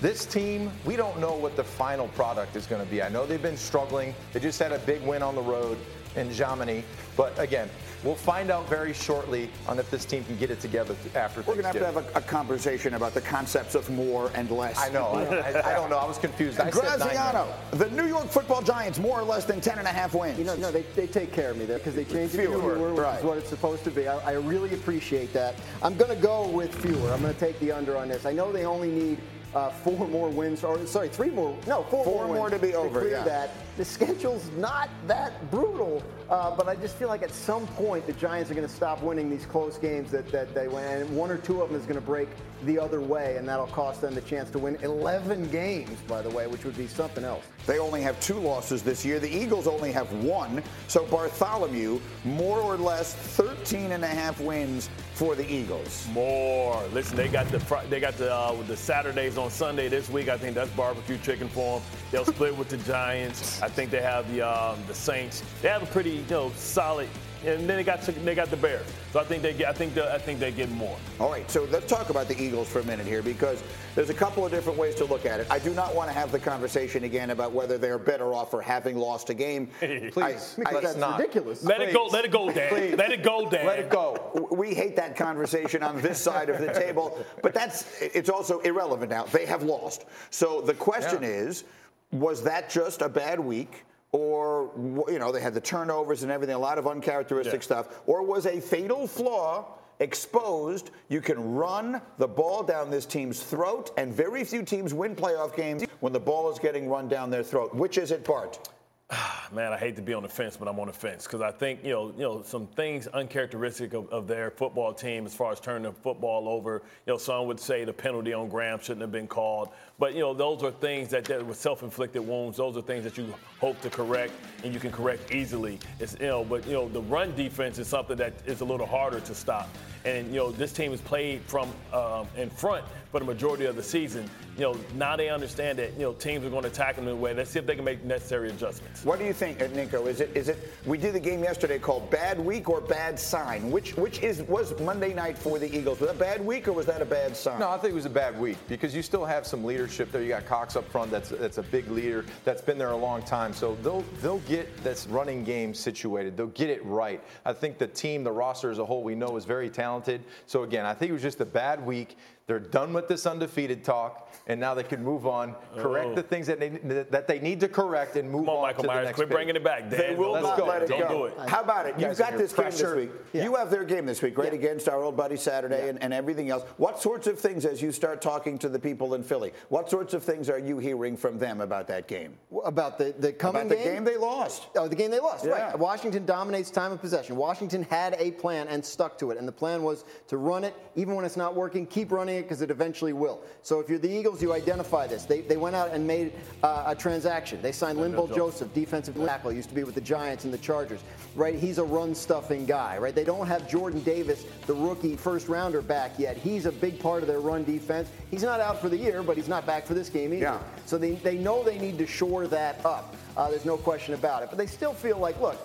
this 0.00 0.24
team, 0.26 0.70
we 0.84 0.96
don't 0.96 1.18
know 1.20 1.34
what 1.34 1.56
the 1.56 1.64
final 1.64 2.08
product 2.08 2.56
is 2.56 2.66
going 2.66 2.84
to 2.84 2.90
be. 2.90 3.02
I 3.02 3.08
know 3.08 3.24
they've 3.26 3.40
been 3.40 3.56
struggling. 3.56 4.14
They 4.32 4.40
just 4.40 4.58
had 4.58 4.72
a 4.72 4.78
big 4.80 5.02
win 5.02 5.22
on 5.22 5.34
the 5.34 5.42
road 5.42 5.78
in 6.16 6.32
Germany, 6.32 6.84
but 7.16 7.38
again. 7.38 7.68
We'll 8.02 8.14
find 8.16 8.50
out 8.50 8.68
very 8.68 8.92
shortly 8.92 9.48
on 9.68 9.78
if 9.78 9.90
this 9.90 10.04
team 10.04 10.24
can 10.24 10.36
get 10.36 10.50
it 10.50 10.60
together 10.60 10.96
after 11.14 11.40
We're 11.40 11.54
going 11.54 11.60
to 11.60 11.66
have 11.68 11.76
to 11.76 11.86
have 11.86 11.96
a, 11.96 12.18
a 12.18 12.20
conversation 12.20 12.94
about 12.94 13.14
the 13.14 13.20
concepts 13.20 13.74
of 13.76 13.88
more 13.90 14.30
and 14.34 14.50
less. 14.50 14.78
I 14.78 14.88
know. 14.88 15.12
I, 15.12 15.70
I 15.70 15.74
don't 15.74 15.88
know. 15.88 15.98
I 15.98 16.06
was 16.06 16.18
confused. 16.18 16.58
I 16.58 16.70
said. 16.70 16.98
Graziano, 16.98 17.46
the 17.70 17.90
New 17.90 18.06
York 18.06 18.26
football 18.26 18.60
Giants, 18.62 18.98
more 18.98 19.20
or 19.20 19.22
less 19.22 19.44
than 19.44 19.60
10 19.60 19.78
and 19.78 19.86
a 19.86 19.92
half 19.92 20.14
wins. 20.14 20.38
You 20.38 20.44
know, 20.44 20.56
no, 20.56 20.72
they, 20.72 20.82
they 20.96 21.06
take 21.06 21.32
care 21.32 21.52
of 21.52 21.56
me 21.56 21.64
there 21.64 21.78
because 21.78 21.94
they 21.94 22.04
changed 22.04 22.34
it 22.34 22.38
to 22.38 22.48
Fewer, 22.48 22.74
fewer, 22.76 22.90
which 22.90 22.98
right. 23.00 23.18
is 23.18 23.24
what 23.24 23.38
it's 23.38 23.48
supposed 23.48 23.84
to 23.84 23.90
be. 23.90 24.08
I, 24.08 24.18
I 24.18 24.32
really 24.32 24.74
appreciate 24.74 25.32
that. 25.34 25.54
I'm 25.82 25.96
going 25.96 26.14
to 26.14 26.20
go 26.20 26.48
with 26.48 26.74
fewer. 26.74 27.12
I'm 27.12 27.22
going 27.22 27.34
to 27.34 27.40
take 27.40 27.58
the 27.60 27.70
under 27.70 27.96
on 27.96 28.08
this. 28.08 28.26
I 28.26 28.32
know 28.32 28.50
they 28.50 28.64
only 28.64 28.90
need 28.90 29.18
uh, 29.54 29.70
four 29.70 30.08
more 30.08 30.28
wins, 30.28 30.64
or 30.64 30.84
sorry, 30.86 31.08
three 31.08 31.30
more. 31.30 31.56
No, 31.66 31.82
four, 31.84 32.04
Four 32.04 32.26
more, 32.26 32.34
more 32.34 32.44
wins 32.44 32.60
to 32.60 32.66
be 32.66 32.74
over, 32.74 33.00
clear 33.00 33.12
yeah. 33.12 33.24
that. 33.24 33.50
The 33.82 33.88
schedule's 33.88 34.48
not 34.58 34.90
that 35.08 35.50
brutal, 35.50 36.04
uh, 36.30 36.54
but 36.54 36.68
I 36.68 36.76
just 36.76 36.94
feel 36.94 37.08
like 37.08 37.24
at 37.24 37.32
some 37.32 37.66
point 37.66 38.06
the 38.06 38.12
Giants 38.12 38.48
are 38.48 38.54
going 38.54 38.64
to 38.64 38.72
stop 38.72 39.02
winning 39.02 39.28
these 39.28 39.44
close 39.44 39.76
games 39.76 40.12
that, 40.12 40.30
that 40.30 40.54
they 40.54 40.68
win, 40.68 41.02
and 41.02 41.16
one 41.16 41.32
or 41.32 41.38
two 41.38 41.60
of 41.60 41.68
them 41.68 41.80
is 41.80 41.84
going 41.84 41.98
to 41.98 42.06
break 42.06 42.28
the 42.64 42.78
other 42.78 43.00
way, 43.00 43.36
and 43.38 43.48
that'll 43.48 43.66
cost 43.66 44.00
them 44.00 44.14
the 44.14 44.20
chance 44.20 44.50
to 44.50 44.58
win 44.60 44.76
11 44.82 45.50
games, 45.50 45.98
by 46.06 46.22
the 46.22 46.30
way, 46.30 46.46
which 46.46 46.64
would 46.64 46.76
be 46.76 46.86
something 46.86 47.24
else. 47.24 47.44
They 47.66 47.78
only 47.78 48.02
have 48.02 48.18
two 48.20 48.34
losses 48.34 48.82
this 48.82 49.04
year. 49.04 49.18
The 49.18 49.28
Eagles 49.28 49.66
only 49.66 49.92
have 49.92 50.12
one. 50.24 50.62
So 50.88 51.04
Bartholomew, 51.06 52.00
more 52.24 52.58
or 52.58 52.76
less 52.76 53.14
13 53.14 53.92
and 53.92 54.04
a 54.04 54.08
half 54.08 54.40
wins 54.40 54.90
for 55.14 55.34
the 55.34 55.48
Eagles. 55.52 56.08
More. 56.12 56.82
Listen, 56.92 57.16
they 57.16 57.28
got 57.28 57.46
the 57.48 57.58
they 57.88 58.00
got 58.00 58.16
the 58.16 58.34
uh, 58.34 58.60
the 58.62 58.76
Saturdays 58.76 59.38
on 59.38 59.50
Sunday 59.50 59.88
this 59.88 60.08
week. 60.10 60.28
I 60.28 60.36
think 60.36 60.54
that's 60.54 60.70
barbecue 60.70 61.18
chicken 61.18 61.48
for 61.48 61.78
them. 61.78 61.88
They'll 62.10 62.24
split 62.24 62.56
with 62.56 62.68
the 62.68 62.78
Giants. 62.78 63.62
I 63.62 63.68
think 63.72 63.90
they 63.90 64.02
have 64.02 64.30
the 64.32 64.42
um, 64.42 64.78
the 64.86 64.94
Saints. 64.94 65.42
They 65.60 65.68
have 65.68 65.82
a 65.82 65.86
pretty 65.86 66.10
you 66.10 66.24
know 66.30 66.52
solid. 66.56 67.08
And 67.44 67.68
then 67.68 67.76
they 67.76 67.82
got 67.82 68.02
they 68.02 68.36
got 68.36 68.50
the 68.50 68.56
Bears. 68.56 68.86
So 69.12 69.18
I 69.18 69.24
think 69.24 69.42
they 69.42 69.52
get 69.52 69.68
I 69.68 69.72
think 69.72 69.94
they, 69.94 70.08
I 70.08 70.16
think 70.18 70.38
they 70.38 70.52
get 70.52 70.70
more. 70.70 70.96
All 71.18 71.28
right, 71.28 71.50
so 71.50 71.64
let's 71.72 71.86
talk 71.88 72.08
about 72.08 72.28
the 72.28 72.40
Eagles 72.40 72.68
for 72.68 72.78
a 72.78 72.84
minute 72.84 73.04
here 73.04 73.20
because 73.20 73.64
there's 73.96 74.10
a 74.10 74.14
couple 74.14 74.46
of 74.46 74.52
different 74.52 74.78
ways 74.78 74.94
to 74.96 75.04
look 75.06 75.26
at 75.26 75.40
it. 75.40 75.48
I 75.50 75.58
do 75.58 75.74
not 75.74 75.92
want 75.92 76.08
to 76.08 76.14
have 76.14 76.30
the 76.30 76.38
conversation 76.38 77.02
again 77.02 77.30
about 77.30 77.50
whether 77.50 77.78
they're 77.78 77.98
better 77.98 78.32
off 78.32 78.52
for 78.52 78.62
having 78.62 78.96
lost 78.96 79.28
a 79.28 79.34
game. 79.34 79.66
Please, 79.80 80.16
I- 80.16 80.30
Because 80.56 80.56
let's 80.56 80.80
that's 80.82 80.96
not. 80.96 81.18
ridiculous. 81.18 81.64
Let 81.64 81.80
it 81.80 81.92
go. 81.92 82.04
Let 82.06 82.24
it 82.24 82.30
go, 82.30 82.48
Dan. 82.52 82.68
Please. 82.68 82.94
Let 82.96 83.10
it 83.10 83.24
go, 83.24 83.50
Dan. 83.50 83.66
Let 83.66 83.80
it 83.80 83.90
go. 83.90 84.48
we 84.52 84.72
hate 84.72 84.94
that 84.94 85.16
conversation 85.16 85.82
on 85.82 86.00
this 86.00 86.20
side 86.20 86.48
of 86.48 86.60
the 86.60 86.72
table, 86.72 87.24
but 87.42 87.52
that's 87.52 88.00
it's 88.00 88.28
also 88.30 88.60
irrelevant 88.60 89.10
now. 89.10 89.24
They 89.24 89.46
have 89.46 89.64
lost. 89.64 90.04
So 90.30 90.60
the 90.60 90.74
question 90.74 91.22
Yeah. 91.24 91.28
is, 91.28 91.64
was 92.12 92.42
that 92.44 92.70
just 92.70 93.02
a 93.02 93.08
bad 93.08 93.40
week? 93.40 93.84
Or 94.12 94.70
you 95.08 95.18
know 95.18 95.32
they 95.32 95.40
had 95.40 95.54
the 95.54 95.60
turnovers 95.60 96.22
and 96.22 96.30
everything, 96.30 96.54
a 96.54 96.58
lot 96.58 96.76
of 96.76 96.86
uncharacteristic 96.86 97.60
Yeah. 97.60 97.64
stuff, 97.64 98.02
or 98.06 98.22
was 98.22 98.44
a 98.44 98.60
fatal 98.60 99.06
flaw 99.06 99.64
exposed? 100.00 100.90
You 101.08 101.22
can 101.22 101.54
run 101.54 102.02
the 102.18 102.28
ball 102.28 102.62
down 102.62 102.90
this 102.90 103.06
team's 103.06 103.42
throat, 103.42 103.90
and 103.96 104.12
very 104.12 104.44
few 104.44 104.64
teams 104.64 104.92
win 104.92 105.16
playoff 105.16 105.56
games 105.56 105.84
when 106.00 106.12
the 106.12 106.20
ball 106.20 106.52
is 106.52 106.58
getting 106.58 106.90
run 106.90 107.08
down 107.08 107.30
their 107.30 107.42
throat. 107.42 107.74
Which 107.74 107.96
is 107.96 108.10
it, 108.10 108.22
Bart? 108.22 108.68
Ah, 109.14 109.46
man, 109.52 109.74
I 109.74 109.76
hate 109.76 109.94
to 109.96 110.02
be 110.02 110.14
on 110.14 110.22
the 110.22 110.28
fence, 110.28 110.56
but 110.56 110.68
I'm 110.68 110.78
on 110.80 110.86
the 110.86 110.92
fence 110.92 111.24
because 111.24 111.42
I 111.42 111.50
think 111.50 111.84
you 111.84 111.90
know, 111.90 112.12
you 112.16 112.22
know, 112.22 112.42
some 112.42 112.66
things 112.66 113.06
uncharacteristic 113.08 113.92
of, 113.92 114.08
of 114.08 114.26
their 114.26 114.50
football 114.50 114.94
team 114.94 115.26
as 115.26 115.34
far 115.34 115.52
as 115.52 115.60
turning 115.60 115.82
the 115.82 115.92
football 115.92 116.48
over. 116.48 116.82
You 117.06 117.12
know, 117.12 117.18
some 117.18 117.46
would 117.46 117.60
say 117.60 117.84
the 117.84 117.92
penalty 117.92 118.32
on 118.32 118.48
Graham 118.48 118.78
shouldn't 118.78 119.02
have 119.02 119.12
been 119.12 119.26
called, 119.26 119.68
but 120.02 120.14
you 120.14 120.18
know, 120.18 120.34
those 120.34 120.64
are 120.64 120.72
things 120.72 121.10
that, 121.10 121.26
that 121.26 121.46
were 121.46 121.54
self-inflicted 121.54 122.26
wounds. 122.26 122.56
Those 122.56 122.76
are 122.76 122.82
things 122.82 123.04
that 123.04 123.16
you 123.16 123.32
hope 123.60 123.80
to 123.82 123.88
correct 123.88 124.32
and 124.64 124.74
you 124.74 124.80
can 124.80 124.90
correct 124.90 125.32
easily. 125.32 125.78
It's 126.00 126.16
you 126.18 126.26
know, 126.26 126.42
but 126.42 126.66
you 126.66 126.72
know, 126.72 126.88
the 126.88 127.02
run 127.02 127.36
defense 127.36 127.78
is 127.78 127.86
something 127.86 128.16
that 128.16 128.32
is 128.44 128.62
a 128.62 128.64
little 128.64 128.84
harder 128.84 129.20
to 129.20 129.32
stop. 129.32 129.68
and 130.04 130.28
you 130.28 130.38
know 130.38 130.50
this 130.50 130.72
team 130.72 130.90
has 130.90 131.00
played 131.00 131.42
from 131.42 131.70
um, 131.92 132.26
in 132.36 132.50
front 132.50 132.84
for 133.10 133.20
the 133.20 133.26
majority 133.26 133.66
of 133.66 133.76
the 133.76 133.82
season. 133.82 134.28
You 134.56 134.62
know, 134.62 134.76
now 134.96 135.16
they 135.16 135.28
understand 135.28 135.78
that 135.78 135.92
you 135.94 136.00
know 136.00 136.12
teams 136.14 136.44
are 136.44 136.50
going 136.50 136.62
to 136.62 136.68
attack 136.68 136.96
them 136.96 137.06
in 137.06 137.12
a 137.12 137.16
way. 137.16 137.32
Let's 137.34 137.50
see 137.50 137.58
if 137.58 137.66
they 137.66 137.76
can 137.76 137.84
make 137.84 138.04
necessary 138.04 138.50
adjustments. 138.50 139.04
What 139.04 139.18
do 139.18 139.24
you 139.24 139.32
think, 139.32 139.62
uh, 139.62 139.68
Nico? 139.68 140.06
Is 140.06 140.20
it 140.20 140.30
is 140.34 140.48
it? 140.48 140.72
We 140.84 140.98
did 140.98 141.14
the 141.14 141.20
game 141.20 141.42
yesterday 141.42 141.78
called 141.78 142.10
"Bad 142.10 142.40
Week" 142.40 142.68
or 142.68 142.80
"Bad 142.80 143.18
Sign." 143.18 143.70
Which 143.70 143.96
which 143.96 144.20
is 144.20 144.42
was 144.42 144.78
Monday 144.80 145.14
night 145.14 145.38
for 145.38 145.58
the 145.58 145.72
Eagles? 145.72 146.00
Was 146.00 146.08
that 146.08 146.16
a 146.16 146.18
bad 146.18 146.44
week 146.44 146.66
or 146.68 146.72
was 146.72 146.86
that 146.86 147.00
a 147.00 147.06
bad 147.06 147.36
sign? 147.36 147.60
No, 147.60 147.70
I 147.70 147.78
think 147.78 147.92
it 147.92 147.96
was 147.96 148.06
a 148.06 148.10
bad 148.10 148.38
week 148.38 148.58
because 148.68 148.94
you 148.94 149.02
still 149.02 149.24
have 149.24 149.46
some 149.46 149.64
leadership 149.64 149.91
there. 149.98 150.22
You 150.22 150.28
got 150.28 150.46
Cox 150.46 150.76
up 150.76 150.88
front. 150.90 151.10
That's 151.10 151.30
that's 151.30 151.58
a 151.58 151.62
big 151.62 151.88
leader 151.88 152.24
that's 152.44 152.62
been 152.62 152.78
there 152.78 152.92
a 152.92 152.96
long 152.96 153.22
time. 153.22 153.52
So 153.52 153.76
they'll 153.82 154.04
they'll 154.20 154.38
get 154.40 154.82
this 154.82 155.06
running 155.06 155.44
game 155.44 155.74
situated. 155.74 156.36
They'll 156.36 156.46
get 156.48 156.70
it 156.70 156.84
right. 156.84 157.22
I 157.44 157.52
think 157.52 157.78
the 157.78 157.86
team, 157.86 158.24
the 158.24 158.32
roster 158.32 158.70
as 158.70 158.78
a 158.78 158.84
whole, 158.84 159.02
we 159.02 159.14
know 159.14 159.36
is 159.36 159.44
very 159.44 159.70
talented. 159.70 160.24
So 160.46 160.62
again, 160.62 160.86
I 160.86 160.94
think 160.94 161.10
it 161.10 161.12
was 161.12 161.22
just 161.22 161.40
a 161.40 161.46
bad 161.46 161.84
week. 161.84 162.16
They're 162.52 162.58
done 162.60 162.92
with 162.92 163.08
this 163.08 163.24
undefeated 163.24 163.82
talk, 163.82 164.30
and 164.46 164.60
now 164.60 164.74
they 164.74 164.82
can 164.82 165.02
move 165.02 165.26
on, 165.26 165.54
correct 165.78 166.08
Oh. 166.10 166.14
the 166.16 166.22
things 166.22 166.46
that 166.48 166.60
they 166.60 166.68
that 166.68 167.26
they 167.26 167.38
need 167.38 167.60
to 167.60 167.68
correct, 167.68 168.16
and 168.16 168.30
move 168.30 168.42
Come 168.44 168.50
on, 168.50 168.56
on 168.56 168.62
Michael 168.64 168.82
to 168.82 168.88
the 168.88 168.92
Myers, 168.92 169.04
next. 169.06 169.16
quit 169.16 169.28
phase. 169.28 169.34
bringing 169.34 169.56
it 169.56 169.64
back, 169.64 169.88
Dan. 169.88 169.98
They 169.98 170.14
will 170.14 170.32
Let's 170.32 170.44
not 170.48 170.58
go. 170.58 170.66
let 170.66 170.82
it 170.82 170.88
Don't 170.90 171.00
go. 171.00 171.08
do 171.08 171.24
it. 171.42 171.48
How 171.48 171.62
about 171.62 171.86
it? 171.86 171.98
You 171.98 172.08
You've 172.08 172.18
got 172.18 172.32
under 172.34 172.38
this 172.46 172.52
game 172.52 172.66
this 172.70 172.94
week. 172.94 173.10
Yeah. 173.32 173.44
You 173.44 173.54
have 173.56 173.70
their 173.70 173.84
game 173.84 174.04
this 174.04 174.20
week, 174.20 174.36
right? 174.36 174.48
Yeah. 174.52 174.58
Against 174.58 174.86
our 174.86 175.02
old 175.02 175.16
buddy 175.16 175.36
Saturday 175.38 175.88
and, 175.88 176.02
and 176.02 176.12
everything 176.12 176.50
else. 176.50 176.64
What 176.76 177.00
sorts 177.00 177.26
of 177.26 177.38
things, 177.40 177.64
as 177.64 177.80
you 177.80 177.90
start 177.90 178.20
talking 178.20 178.58
to 178.58 178.68
the 178.68 178.78
people 178.78 179.14
in 179.14 179.22
Philly, 179.22 179.54
what 179.70 179.88
sorts 179.88 180.12
of 180.12 180.22
things 180.22 180.50
are 180.50 180.58
you 180.58 180.76
hearing 180.76 181.16
from 181.16 181.38
them 181.38 181.62
about 181.62 181.86
that 181.88 182.06
game? 182.06 182.36
About 182.66 182.98
the, 182.98 183.14
the 183.18 183.32
coming 183.32 183.62
About 183.62 183.78
the 183.78 183.82
game 183.82 184.04
they 184.04 184.18
lost. 184.18 184.66
Oh, 184.76 184.88
the 184.88 184.96
game 184.96 185.10
they 185.10 185.20
lost, 185.20 185.46
Yeah. 185.46 185.52
right. 185.70 185.78
Washington 185.78 186.26
dominates 186.26 186.70
time 186.70 186.92
of 186.92 187.00
possession. 187.00 187.34
Washington 187.36 187.84
had 187.84 188.14
a 188.18 188.32
plan 188.32 188.68
and 188.68 188.84
stuck 188.84 189.16
to 189.20 189.30
it. 189.30 189.38
And 189.38 189.48
the 189.48 189.52
plan 189.52 189.82
was 189.82 190.04
to 190.28 190.36
run 190.36 190.64
it, 190.64 190.74
even 190.96 191.14
when 191.14 191.24
it's 191.24 191.38
not 191.38 191.54
working, 191.54 191.86
keep 191.86 192.12
running 192.12 192.41
it 192.42 192.48
because 192.48 192.62
it 192.62 192.70
eventually 192.70 193.12
will. 193.12 193.40
So 193.62 193.80
if 193.80 193.88
you're 193.88 193.98
the 193.98 194.10
Eagles, 194.10 194.42
you 194.42 194.52
identify 194.52 195.06
this. 195.06 195.24
They, 195.24 195.40
they 195.40 195.56
went 195.56 195.74
out 195.74 195.90
and 195.92 196.06
made 196.06 196.32
uh, 196.62 196.84
a 196.86 196.94
transaction. 196.94 197.60
They 197.62 197.72
signed 197.72 197.98
Linval 197.98 198.34
Joseph, 198.34 198.72
defensive 198.74 199.16
tackle, 199.16 199.50
He 199.50 199.56
used 199.56 199.68
to 199.70 199.74
be 199.74 199.84
with 199.84 199.94
the 199.94 200.00
Giants 200.00 200.44
and 200.44 200.52
the 200.52 200.58
Chargers, 200.58 201.00
right? 201.34 201.54
He's 201.54 201.78
a 201.78 201.84
run 201.84 202.14
stuffing 202.14 202.66
guy, 202.66 202.98
right? 202.98 203.14
They 203.14 203.24
don't 203.24 203.46
have 203.46 203.68
Jordan 203.68 204.02
Davis, 204.02 204.44
the 204.66 204.74
rookie 204.74 205.16
first 205.16 205.48
rounder, 205.48 205.80
back 205.80 206.18
yet. 206.18 206.36
He's 206.36 206.66
a 206.66 206.72
big 206.72 206.98
part 206.98 207.22
of 207.22 207.28
their 207.28 207.40
run 207.40 207.64
defense. 207.64 208.08
He's 208.30 208.42
not 208.42 208.60
out 208.60 208.80
for 208.80 208.88
the 208.88 208.96
year, 208.96 209.22
but 209.22 209.36
he's 209.36 209.48
not 209.48 209.66
back 209.66 209.86
for 209.86 209.94
this 209.94 210.08
game 210.08 210.32
either. 210.32 210.42
Yeah. 210.42 210.58
So 210.86 210.98
they, 210.98 211.12
they 211.12 211.36
know 211.36 211.62
they 211.62 211.78
need 211.78 211.98
to 211.98 212.06
shore 212.06 212.46
that 212.48 212.84
up. 212.84 213.14
Uh, 213.36 213.50
there's 213.50 213.64
no 213.64 213.76
question 213.76 214.14
about 214.14 214.42
it. 214.42 214.48
But 214.50 214.58
they 214.58 214.66
still 214.66 214.92
feel 214.92 215.18
like, 215.18 215.40
look, 215.40 215.58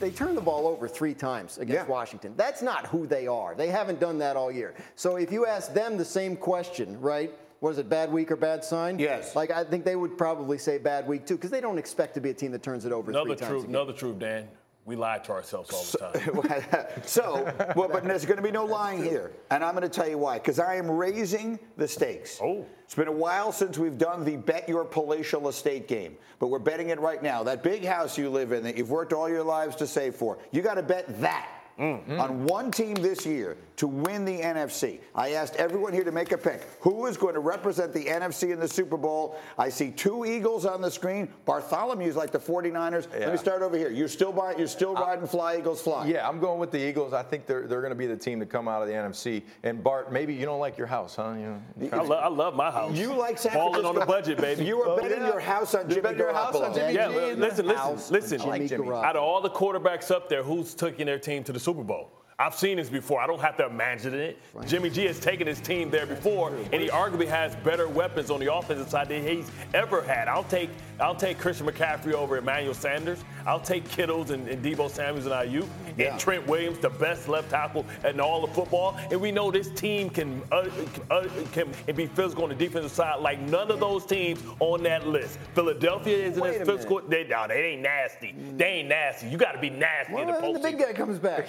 they 0.00 0.10
turned 0.10 0.36
the 0.36 0.40
ball 0.42 0.66
over 0.66 0.88
three 0.88 1.14
times 1.14 1.58
against 1.58 1.86
Yeah. 1.86 1.92
Washington. 1.92 2.34
That's 2.36 2.62
not 2.62 2.86
who 2.86 3.06
they 3.06 3.26
are. 3.26 3.54
They 3.54 3.68
haven't 3.68 4.00
done 4.00 4.18
that 4.18 4.36
all 4.36 4.50
year. 4.50 4.74
So 4.96 5.16
if 5.16 5.30
you 5.32 5.46
ask 5.46 5.72
them 5.74 5.96
the 5.96 6.04
same 6.04 6.36
question, 6.36 7.00
right? 7.00 7.32
Was 7.60 7.76
it 7.78 7.88
bad 7.90 8.10
week 8.10 8.30
or 8.32 8.36
bad 8.36 8.64
sign? 8.64 8.98
Yes. 8.98 9.36
Like 9.36 9.50
I 9.50 9.64
think 9.64 9.84
they 9.84 9.96
would 9.96 10.16
probably 10.16 10.56
say 10.58 10.78
bad 10.78 11.06
week 11.06 11.26
too, 11.26 11.34
because 11.36 11.50
they 11.50 11.60
don't 11.60 11.78
expect 11.78 12.14
to 12.14 12.20
be 12.20 12.30
a 12.30 12.34
team 12.34 12.52
that 12.52 12.62
turns 12.62 12.86
it 12.86 12.92
over 12.92 13.10
Another 13.10 13.26
three 13.30 13.36
times. 13.36 13.48
truth, 13.50 13.62
a 13.64 13.66
game. 13.66 13.74
another 13.74 13.92
truth, 13.92 14.18
Dan. 14.18 14.48
We 14.90 14.96
lie 14.96 15.18
to 15.18 15.30
ourselves 15.30 15.70
all 15.70 15.84
the 15.84 16.48
time. 16.50 16.86
so, 17.06 17.44
well, 17.76 17.88
but 17.88 18.02
there's 18.02 18.26
going 18.26 18.38
to 18.38 18.42
be 18.42 18.50
no 18.50 18.64
lying 18.64 19.04
here. 19.04 19.30
And 19.52 19.62
I'm 19.62 19.76
going 19.76 19.88
to 19.88 19.88
tell 19.88 20.08
you 20.08 20.18
why. 20.18 20.38
Because 20.38 20.58
I 20.58 20.74
am 20.74 20.90
raising 20.90 21.60
the 21.76 21.86
stakes. 21.86 22.40
Oh. 22.42 22.66
It's 22.86 22.96
been 22.96 23.06
a 23.06 23.12
while 23.12 23.52
since 23.52 23.78
we've 23.78 23.96
done 23.96 24.24
the 24.24 24.36
bet 24.36 24.68
your 24.68 24.84
palatial 24.84 25.48
estate 25.48 25.86
game, 25.86 26.16
but 26.40 26.48
we're 26.48 26.58
betting 26.58 26.88
it 26.88 26.98
right 26.98 27.22
now. 27.22 27.44
That 27.44 27.62
big 27.62 27.84
house 27.84 28.18
you 28.18 28.30
live 28.30 28.50
in 28.50 28.64
that 28.64 28.76
you've 28.76 28.90
worked 28.90 29.12
all 29.12 29.28
your 29.28 29.44
lives 29.44 29.76
to 29.76 29.86
save 29.86 30.16
for, 30.16 30.38
you 30.50 30.60
got 30.60 30.74
to 30.74 30.82
bet 30.82 31.20
that. 31.20 31.48
Mm-hmm. 31.78 32.20
On 32.20 32.44
one 32.44 32.72
team 32.72 32.94
this 32.94 33.24
year 33.24 33.56
to 33.80 33.86
win 33.86 34.26
the 34.26 34.38
NFC. 34.38 35.00
I 35.14 35.30
asked 35.32 35.56
everyone 35.56 35.94
here 35.94 36.04
to 36.04 36.12
make 36.12 36.32
a 36.32 36.36
pick. 36.38 36.68
Who 36.80 37.06
is 37.06 37.16
going 37.16 37.32
to 37.32 37.40
represent 37.40 37.94
the 37.94 38.04
NFC 38.04 38.52
in 38.52 38.60
the 38.60 38.68
Super 38.68 38.98
Bowl? 38.98 39.38
I 39.56 39.70
see 39.70 39.90
two 39.90 40.26
Eagles 40.26 40.66
on 40.66 40.82
the 40.82 40.90
screen. 40.90 41.28
Bartholomew's 41.46 42.14
like 42.14 42.30
the 42.30 42.38
49ers. 42.38 43.10
Let 43.18 43.32
me 43.32 43.38
start 43.38 43.62
over 43.62 43.78
here. 43.78 43.90
You're 43.90 44.06
still 44.08 44.32
buying, 44.32 44.58
you're 44.58 44.66
still 44.68 44.92
riding 44.94 45.26
fly 45.26 45.56
Eagles 45.56 45.80
fly. 45.80 46.06
Yeah, 46.06 46.28
I'm 46.28 46.40
going 46.40 46.60
with 46.60 46.70
the 46.70 46.78
Eagles. 46.78 47.14
I 47.14 47.22
think 47.22 47.46
they're 47.46 47.66
they're 47.66 47.80
going 47.80 47.90
to 47.92 47.96
be 47.96 48.06
the 48.06 48.16
team 48.16 48.38
to 48.40 48.44
come 48.46 48.68
out 48.68 48.82
of 48.82 48.88
the 48.88 48.94
NFC. 48.94 49.42
And 49.62 49.82
Bart, 49.82 50.12
maybe 50.12 50.34
you 50.34 50.44
don't 50.44 50.60
like 50.60 50.76
your 50.76 50.86
house, 50.86 51.16
huh? 51.16 51.32
You 51.38 51.88
know, 51.90 51.98
I, 51.98 52.02
lo- 52.02 52.16
I 52.18 52.28
love 52.28 52.54
my 52.54 52.70
house. 52.70 52.94
You 52.94 53.14
like 53.14 53.38
San 53.38 53.54
Balling 53.54 53.86
on 53.86 53.94
the 53.94 54.04
budget, 54.04 54.36
baby. 54.38 54.64
You 54.66 54.76
were 54.76 54.88
Oh, 54.88 54.96
betting 55.00 55.20
yeah. 55.22 55.28
your 55.28 55.40
house 55.40 55.74
on 55.74 55.88
You 55.88 55.94
Jimmy 55.96 56.02
bet 56.02 56.16
your 56.18 56.34
house 56.34 56.54
on 56.54 56.72
Garoppolo. 56.72 56.74
Jimmy 56.74 56.94
yeah, 56.94 57.08
G 57.08 57.14
but 57.14 57.22
in 57.30 57.40
listen, 57.40 57.66
listen, 57.66 57.80
house 57.80 58.10
listen. 58.10 58.38
with 58.46 58.54
Jimmy 58.54 58.68
Jimmy. 58.68 58.90
Out 58.90 59.16
of 59.16 59.22
all 59.22 59.40
the 59.40 59.48
quarterbacks 59.50 60.10
up 60.10 60.28
there, 60.28 60.42
who's 60.42 60.74
taking 60.74 61.06
their 61.06 61.18
team 61.18 61.42
to 61.44 61.52
the 61.52 61.60
Super 61.60 61.82
Bowl? 61.82 62.10
I've 62.40 62.54
seen 62.54 62.78
this 62.78 62.88
before. 62.88 63.20
I 63.20 63.26
don't 63.26 63.40
have 63.42 63.58
to 63.58 63.66
imagine 63.66 64.14
it. 64.14 64.38
Jimmy 64.66 64.88
G 64.88 65.04
has 65.04 65.20
taken 65.20 65.46
his 65.46 65.60
team 65.60 65.90
there 65.90 66.06
before, 66.06 66.48
and 66.72 66.82
he 66.82 66.88
arguably 66.88 67.28
has 67.28 67.54
better 67.56 67.86
weapons 67.86 68.30
on 68.30 68.40
the 68.40 68.50
offensive 68.52 68.88
side 68.88 69.10
than 69.10 69.22
he's 69.22 69.50
ever 69.74 70.00
had. 70.00 70.26
I'll 70.26 70.44
take 70.44 70.70
I'll 70.98 71.14
take 71.14 71.38
Christian 71.38 71.66
McCaffrey 71.66 72.14
over 72.14 72.38
Emmanuel 72.38 72.72
Sanders. 72.72 73.22
I'll 73.46 73.60
take 73.60 73.86
Kittles 73.90 74.30
and, 74.30 74.48
and 74.48 74.64
Deebo 74.64 74.90
Samuels 74.90 75.26
and 75.26 75.34
Aiyuk, 75.34 75.66
Yeah. 75.98 76.12
and 76.12 76.20
Trent 76.20 76.46
Williams, 76.46 76.78
the 76.78 76.88
best 76.90 77.28
left 77.28 77.50
tackle 77.50 77.84
in 78.06 78.20
all 78.20 78.42
of 78.42 78.54
football. 78.54 78.96
And 79.10 79.20
we 79.20 79.32
know 79.32 79.50
this 79.50 79.68
team 79.70 80.08
can 80.08 80.40
uh, 80.50 80.68
uh, 81.10 81.28
can 81.52 81.68
be 81.94 82.06
physical 82.06 82.44
on 82.44 82.48
the 82.48 82.54
defensive 82.54 82.90
side 82.90 83.20
like 83.20 83.38
none 83.40 83.70
of 83.70 83.80
those 83.80 84.06
teams 84.06 84.42
on 84.60 84.82
that 84.84 85.06
list. 85.06 85.38
Philadelphia 85.54 86.16
isn't 86.16 86.40
Wait 86.42 86.62
as 86.62 86.66
physical. 86.66 87.02
They, 87.06 87.24
no, 87.24 87.46
they 87.48 87.72
ain't 87.72 87.82
nasty. 87.82 88.34
They 88.56 88.64
ain't 88.66 88.88
nasty. 88.88 89.28
You 89.28 89.36
got 89.36 89.52
to 89.52 89.58
be 89.58 89.68
nasty 89.68 90.14
What 90.14 90.22
in 90.22 90.28
the 90.28 90.52
the 90.54 90.58
big 90.60 90.78
guy 90.78 90.94
comes 90.94 91.18
back? 91.18 91.46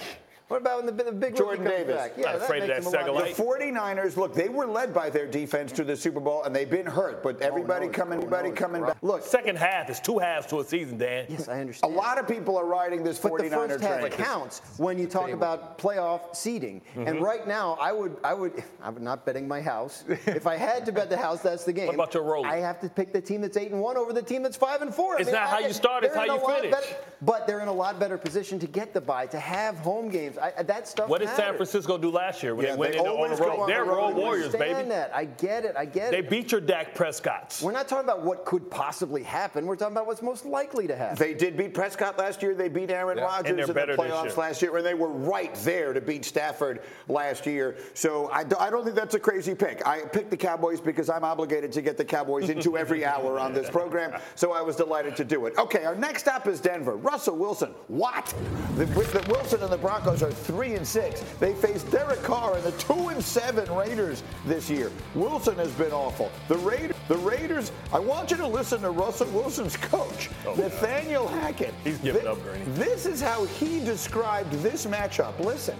What 0.52 0.60
about 0.60 0.84
when 0.84 0.94
the, 0.94 1.04
the 1.04 1.12
big 1.12 1.34
Jordan 1.34 1.64
rookie 1.64 1.76
comes 1.76 1.86
Davis. 1.88 1.96
back? 1.96 2.18
Not 2.18 2.34
afraid 2.34 2.64
of 2.64 2.68
makes 2.68 2.84
that 2.84 2.90
him 2.90 2.94
a 2.94 2.98
second 2.98 3.14
lot. 3.14 3.24
The 3.24 3.42
49ers, 3.42 4.16
look, 4.18 4.34
they 4.34 4.50
were 4.50 4.66
led 4.66 4.92
by 4.92 5.08
their 5.08 5.26
defense 5.26 5.72
to 5.72 5.82
the 5.82 5.96
Super 5.96 6.20
Bowl, 6.20 6.42
and 6.42 6.54
they've 6.54 6.68
been 6.68 6.84
hurt. 6.84 7.22
But 7.22 7.40
everybody 7.40 7.86
Oh, 7.86 7.88
no, 7.88 7.92
coming, 7.94 8.18
everybody 8.18 8.50
no, 8.50 8.54
coming 8.54 8.82
it's 8.82 8.92
back. 8.92 9.02
Look, 9.02 9.22
Second 9.24 9.56
half 9.56 9.88
is 9.88 9.98
two 9.98 10.18
halves 10.18 10.46
to 10.48 10.60
a 10.60 10.64
season, 10.64 10.98
Dan. 10.98 11.24
Yes, 11.30 11.48
I 11.48 11.58
understand. 11.58 11.90
A 11.90 11.96
lot 11.96 12.18
of 12.18 12.28
people 12.28 12.58
are 12.58 12.66
riding 12.66 13.02
this 13.02 13.18
But 13.18 13.38
the 13.38 13.44
49er 13.44 13.68
first 13.68 13.82
half 13.84 14.00
train. 14.00 14.12
counts 14.12 14.60
when 14.76 14.98
you 14.98 15.06
talk 15.06 15.30
about 15.30 15.78
playoff 15.78 16.36
seeding. 16.36 16.82
Mm-hmm. 16.90 17.08
And 17.08 17.22
right 17.22 17.48
now, 17.48 17.78
I 17.80 17.92
would, 17.92 18.18
I 18.22 18.34
would, 18.34 18.62
I'm 18.82 19.02
not 19.02 19.24
betting 19.24 19.48
my 19.48 19.62
house. 19.62 20.04
if 20.06 20.46
I 20.46 20.56
had 20.56 20.84
to 20.84 20.92
bet 20.92 21.08
the 21.08 21.16
house, 21.16 21.40
that's 21.40 21.64
the 21.64 21.72
game. 21.72 21.86
What 21.86 21.94
about 21.94 22.12
your 22.12 22.24
roller? 22.24 22.46
I 22.46 22.56
have 22.58 22.78
to 22.80 22.90
pick 22.90 23.14
the 23.14 23.22
team 23.22 23.40
that's 23.40 23.56
eight 23.56 23.72
and 23.72 23.80
one 23.80 23.96
over 23.96 24.12
the 24.12 24.20
team 24.20 24.42
that's 24.42 24.58
five 24.58 24.82
and 24.82 24.94
four. 24.94 25.14
I 25.16 25.20
It's 25.20 25.26
mean, 25.28 25.34
not 25.36 25.44
I- 25.46 25.50
how 25.50 25.58
you 25.60 25.72
start, 25.72 26.04
it's 26.04 26.14
they're 26.14 26.26
how 26.26 26.34
in 26.34 26.40
you 26.40 26.46
a 26.46 26.46
lot 26.46 26.56
finish. 26.60 26.72
better- 26.72 26.96
but 27.22 27.46
they're 27.46 27.60
in 27.60 27.68
a 27.68 27.72
lot 27.72 27.98
better 27.98 28.18
position 28.18 28.58
to 28.58 28.66
get 28.66 28.92
the 28.92 29.00
bye, 29.00 29.26
to 29.28 29.38
have 29.40 29.76
home 29.78 30.10
games. 30.10 30.36
I, 30.42 30.52
I- 30.58 30.62
that 30.64 30.88
stuff. 30.88 31.08
What 31.08 31.20
did 31.20 31.28
San. 31.30 31.54
Francisco 31.54 31.96
do 31.98 32.10
last 32.10 32.42
year 32.42 32.54
when 32.54 32.66
Yeah, 32.66 32.72
they 32.72 32.78
went 32.78 32.92
they 32.94 32.98
in 32.98 33.06
on 33.06 33.12
always 33.12 33.38
the 33.38 33.44
go 33.44 33.50
road? 33.50 33.60
on 33.60 33.68
They're 33.68 33.84
the 33.84 33.90
road. 33.90 33.96
road 33.96 34.14
I 34.14 34.18
warriors, 34.18 34.44
understand 34.46 34.76
baby. 34.76 34.88
that. 34.90 35.14
I 35.14 35.24
get 35.26 35.64
it. 35.64 35.74
I 35.76 35.84
get 35.84 36.10
They 36.10 36.18
it. 36.18 36.30
beat 36.30 36.50
your 36.52 36.60
Dak 36.60 36.94
Prescotts. 36.94 37.62
We're 37.62 37.72
not 37.72 37.88
talking 37.88 38.04
about 38.04 38.22
what 38.22 38.44
could 38.44 38.70
possibly 38.70 39.22
happen. 39.22 39.66
We're 39.66 39.76
talking 39.76 39.94
about 39.94 40.06
what's 40.06 40.22
most 40.22 40.44
likely 40.44 40.86
to 40.88 40.96
happen. 40.96 41.16
They 41.18 41.34
did 41.34 41.56
beat 41.56 41.74
Prescott 41.74 42.18
last 42.18 42.42
year. 42.42 42.54
They 42.54 42.68
beat 42.68 42.90
Aaron 42.90 43.18
Yeah. 43.18 43.24
Rodgers 43.24 43.50
in 43.68 43.74
the 43.74 43.82
playoffs 43.96 44.24
year. 44.24 44.34
last 44.36 44.62
year, 44.62 44.76
and 44.76 44.84
they 44.86 44.94
were 44.94 45.08
right 45.10 45.54
there 45.56 45.92
to 45.92 46.00
beat 46.00 46.24
Stafford 46.24 46.82
last 47.08 47.46
year. 47.46 47.76
So 47.94 48.28
I, 48.32 48.42
do, 48.44 48.56
I 48.58 48.70
don't 48.70 48.82
think 48.84 48.96
that's 48.96 49.14
a 49.14 49.20
crazy 49.20 49.54
pick. 49.54 49.86
I 49.86 50.00
picked 50.00 50.30
the 50.30 50.36
Cowboys 50.36 50.80
because 50.80 51.08
I'm 51.08 51.24
obligated 51.24 51.70
to 51.72 51.82
get 51.82 51.96
the 51.96 52.04
Cowboys 52.04 52.48
into 52.48 52.76
every 52.76 53.04
hour 53.12 53.38
on 53.38 53.52
this 53.52 53.70
program. 53.70 54.18
So 54.34 54.52
I 54.52 54.62
was 54.62 54.76
delighted 54.76 55.14
to 55.16 55.24
do 55.24 55.46
it. 55.46 55.56
Okay, 55.58 55.84
our 55.84 55.94
next 55.94 56.22
stop 56.22 56.48
is 56.48 56.60
Denver. 56.60 56.96
Russell 56.96 57.36
Wilson. 57.36 57.70
What? 57.88 58.34
The, 58.76 58.86
the 58.86 59.24
Wilson 59.28 59.62
and 59.62 59.70
the 59.72 59.76
Broncos 59.78 60.22
are 60.22 60.31
three 60.32 60.74
and 60.74 60.86
six. 60.86 61.20
They 61.40 61.54
face 61.54 61.82
Derek 61.84 62.22
Carr 62.22 62.54
and 62.56 62.64
the 62.64 62.72
two 62.72 63.08
and 63.08 63.22
seven 63.22 63.70
Raiders 63.74 64.22
this 64.46 64.68
year. 64.70 64.90
Wilson 65.14 65.56
has 65.56 65.70
been 65.72 65.92
awful. 65.92 66.30
The 66.48 66.56
Raiders. 66.58 66.96
The 67.08 67.16
Raiders. 67.18 67.72
I 67.92 67.98
want 67.98 68.30
you 68.30 68.36
to 68.38 68.46
listen 68.46 68.80
to 68.82 68.90
Russell 68.90 69.28
Wilson's 69.28 69.76
coach, 69.76 70.30
oh, 70.46 70.54
Nathaniel 70.54 71.26
Hackett. 71.28 71.74
He's 71.84 71.98
giving 71.98 72.22
Thi- 72.22 72.28
up, 72.28 72.42
Greeny. 72.42 72.64
This 72.72 73.06
is 73.06 73.20
how 73.20 73.44
he 73.44 73.80
described 73.84 74.52
this 74.62 74.86
matchup. 74.86 75.38
Listen. 75.38 75.76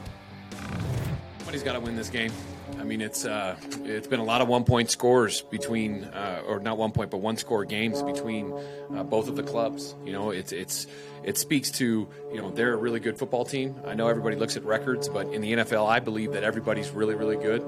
Somebody's 1.43 1.65
got 1.65 1.73
to 1.73 1.81
win 1.81 1.97
this 1.97 2.09
game. 2.09 2.33
I 2.79 2.85
mean, 2.85 3.01
it's 3.01 3.25
uh, 3.25 3.57
it's 3.83 4.07
been 4.07 4.21
a 4.21 4.25
lot 4.25 4.43
of 4.43 4.47
one 4.47 4.63
point 4.63 4.93
scores 4.93 5.43
between, 5.43 6.05
uh, 6.05 6.45
or 6.47 6.61
not 6.61 6.79
one 6.79 6.93
point, 6.93 7.11
but 7.11 7.17
one 7.17 7.37
score 7.37 7.65
games 7.65 8.01
between 8.01 8.53
uh, 8.95 9.03
both 9.03 9.27
of 9.27 9.35
the 9.35 9.43
clubs. 9.43 9.97
You 10.07 10.13
know, 10.13 10.31
it's 10.31 10.53
it's 10.53 10.87
it 11.25 11.37
speaks 11.37 11.73
to 11.73 12.09
you 12.33 12.41
know 12.41 12.53
they're 12.53 12.75
a 12.75 12.77
really 12.77 13.01
good 13.01 13.19
football 13.19 13.45
team. 13.45 13.75
I 13.85 13.95
know 13.95 14.07
everybody 14.07 14.37
looks 14.37 14.57
at 14.57 14.65
records, 14.65 15.09
but 15.09 15.35
in 15.35 15.41
the 15.41 15.53
NFL, 15.53 15.85
I 15.85 15.99
believe 15.99 16.35
that 16.35 16.45
everybody's 16.45 16.91
really 16.91 17.17
really 17.17 17.37
good, 17.37 17.63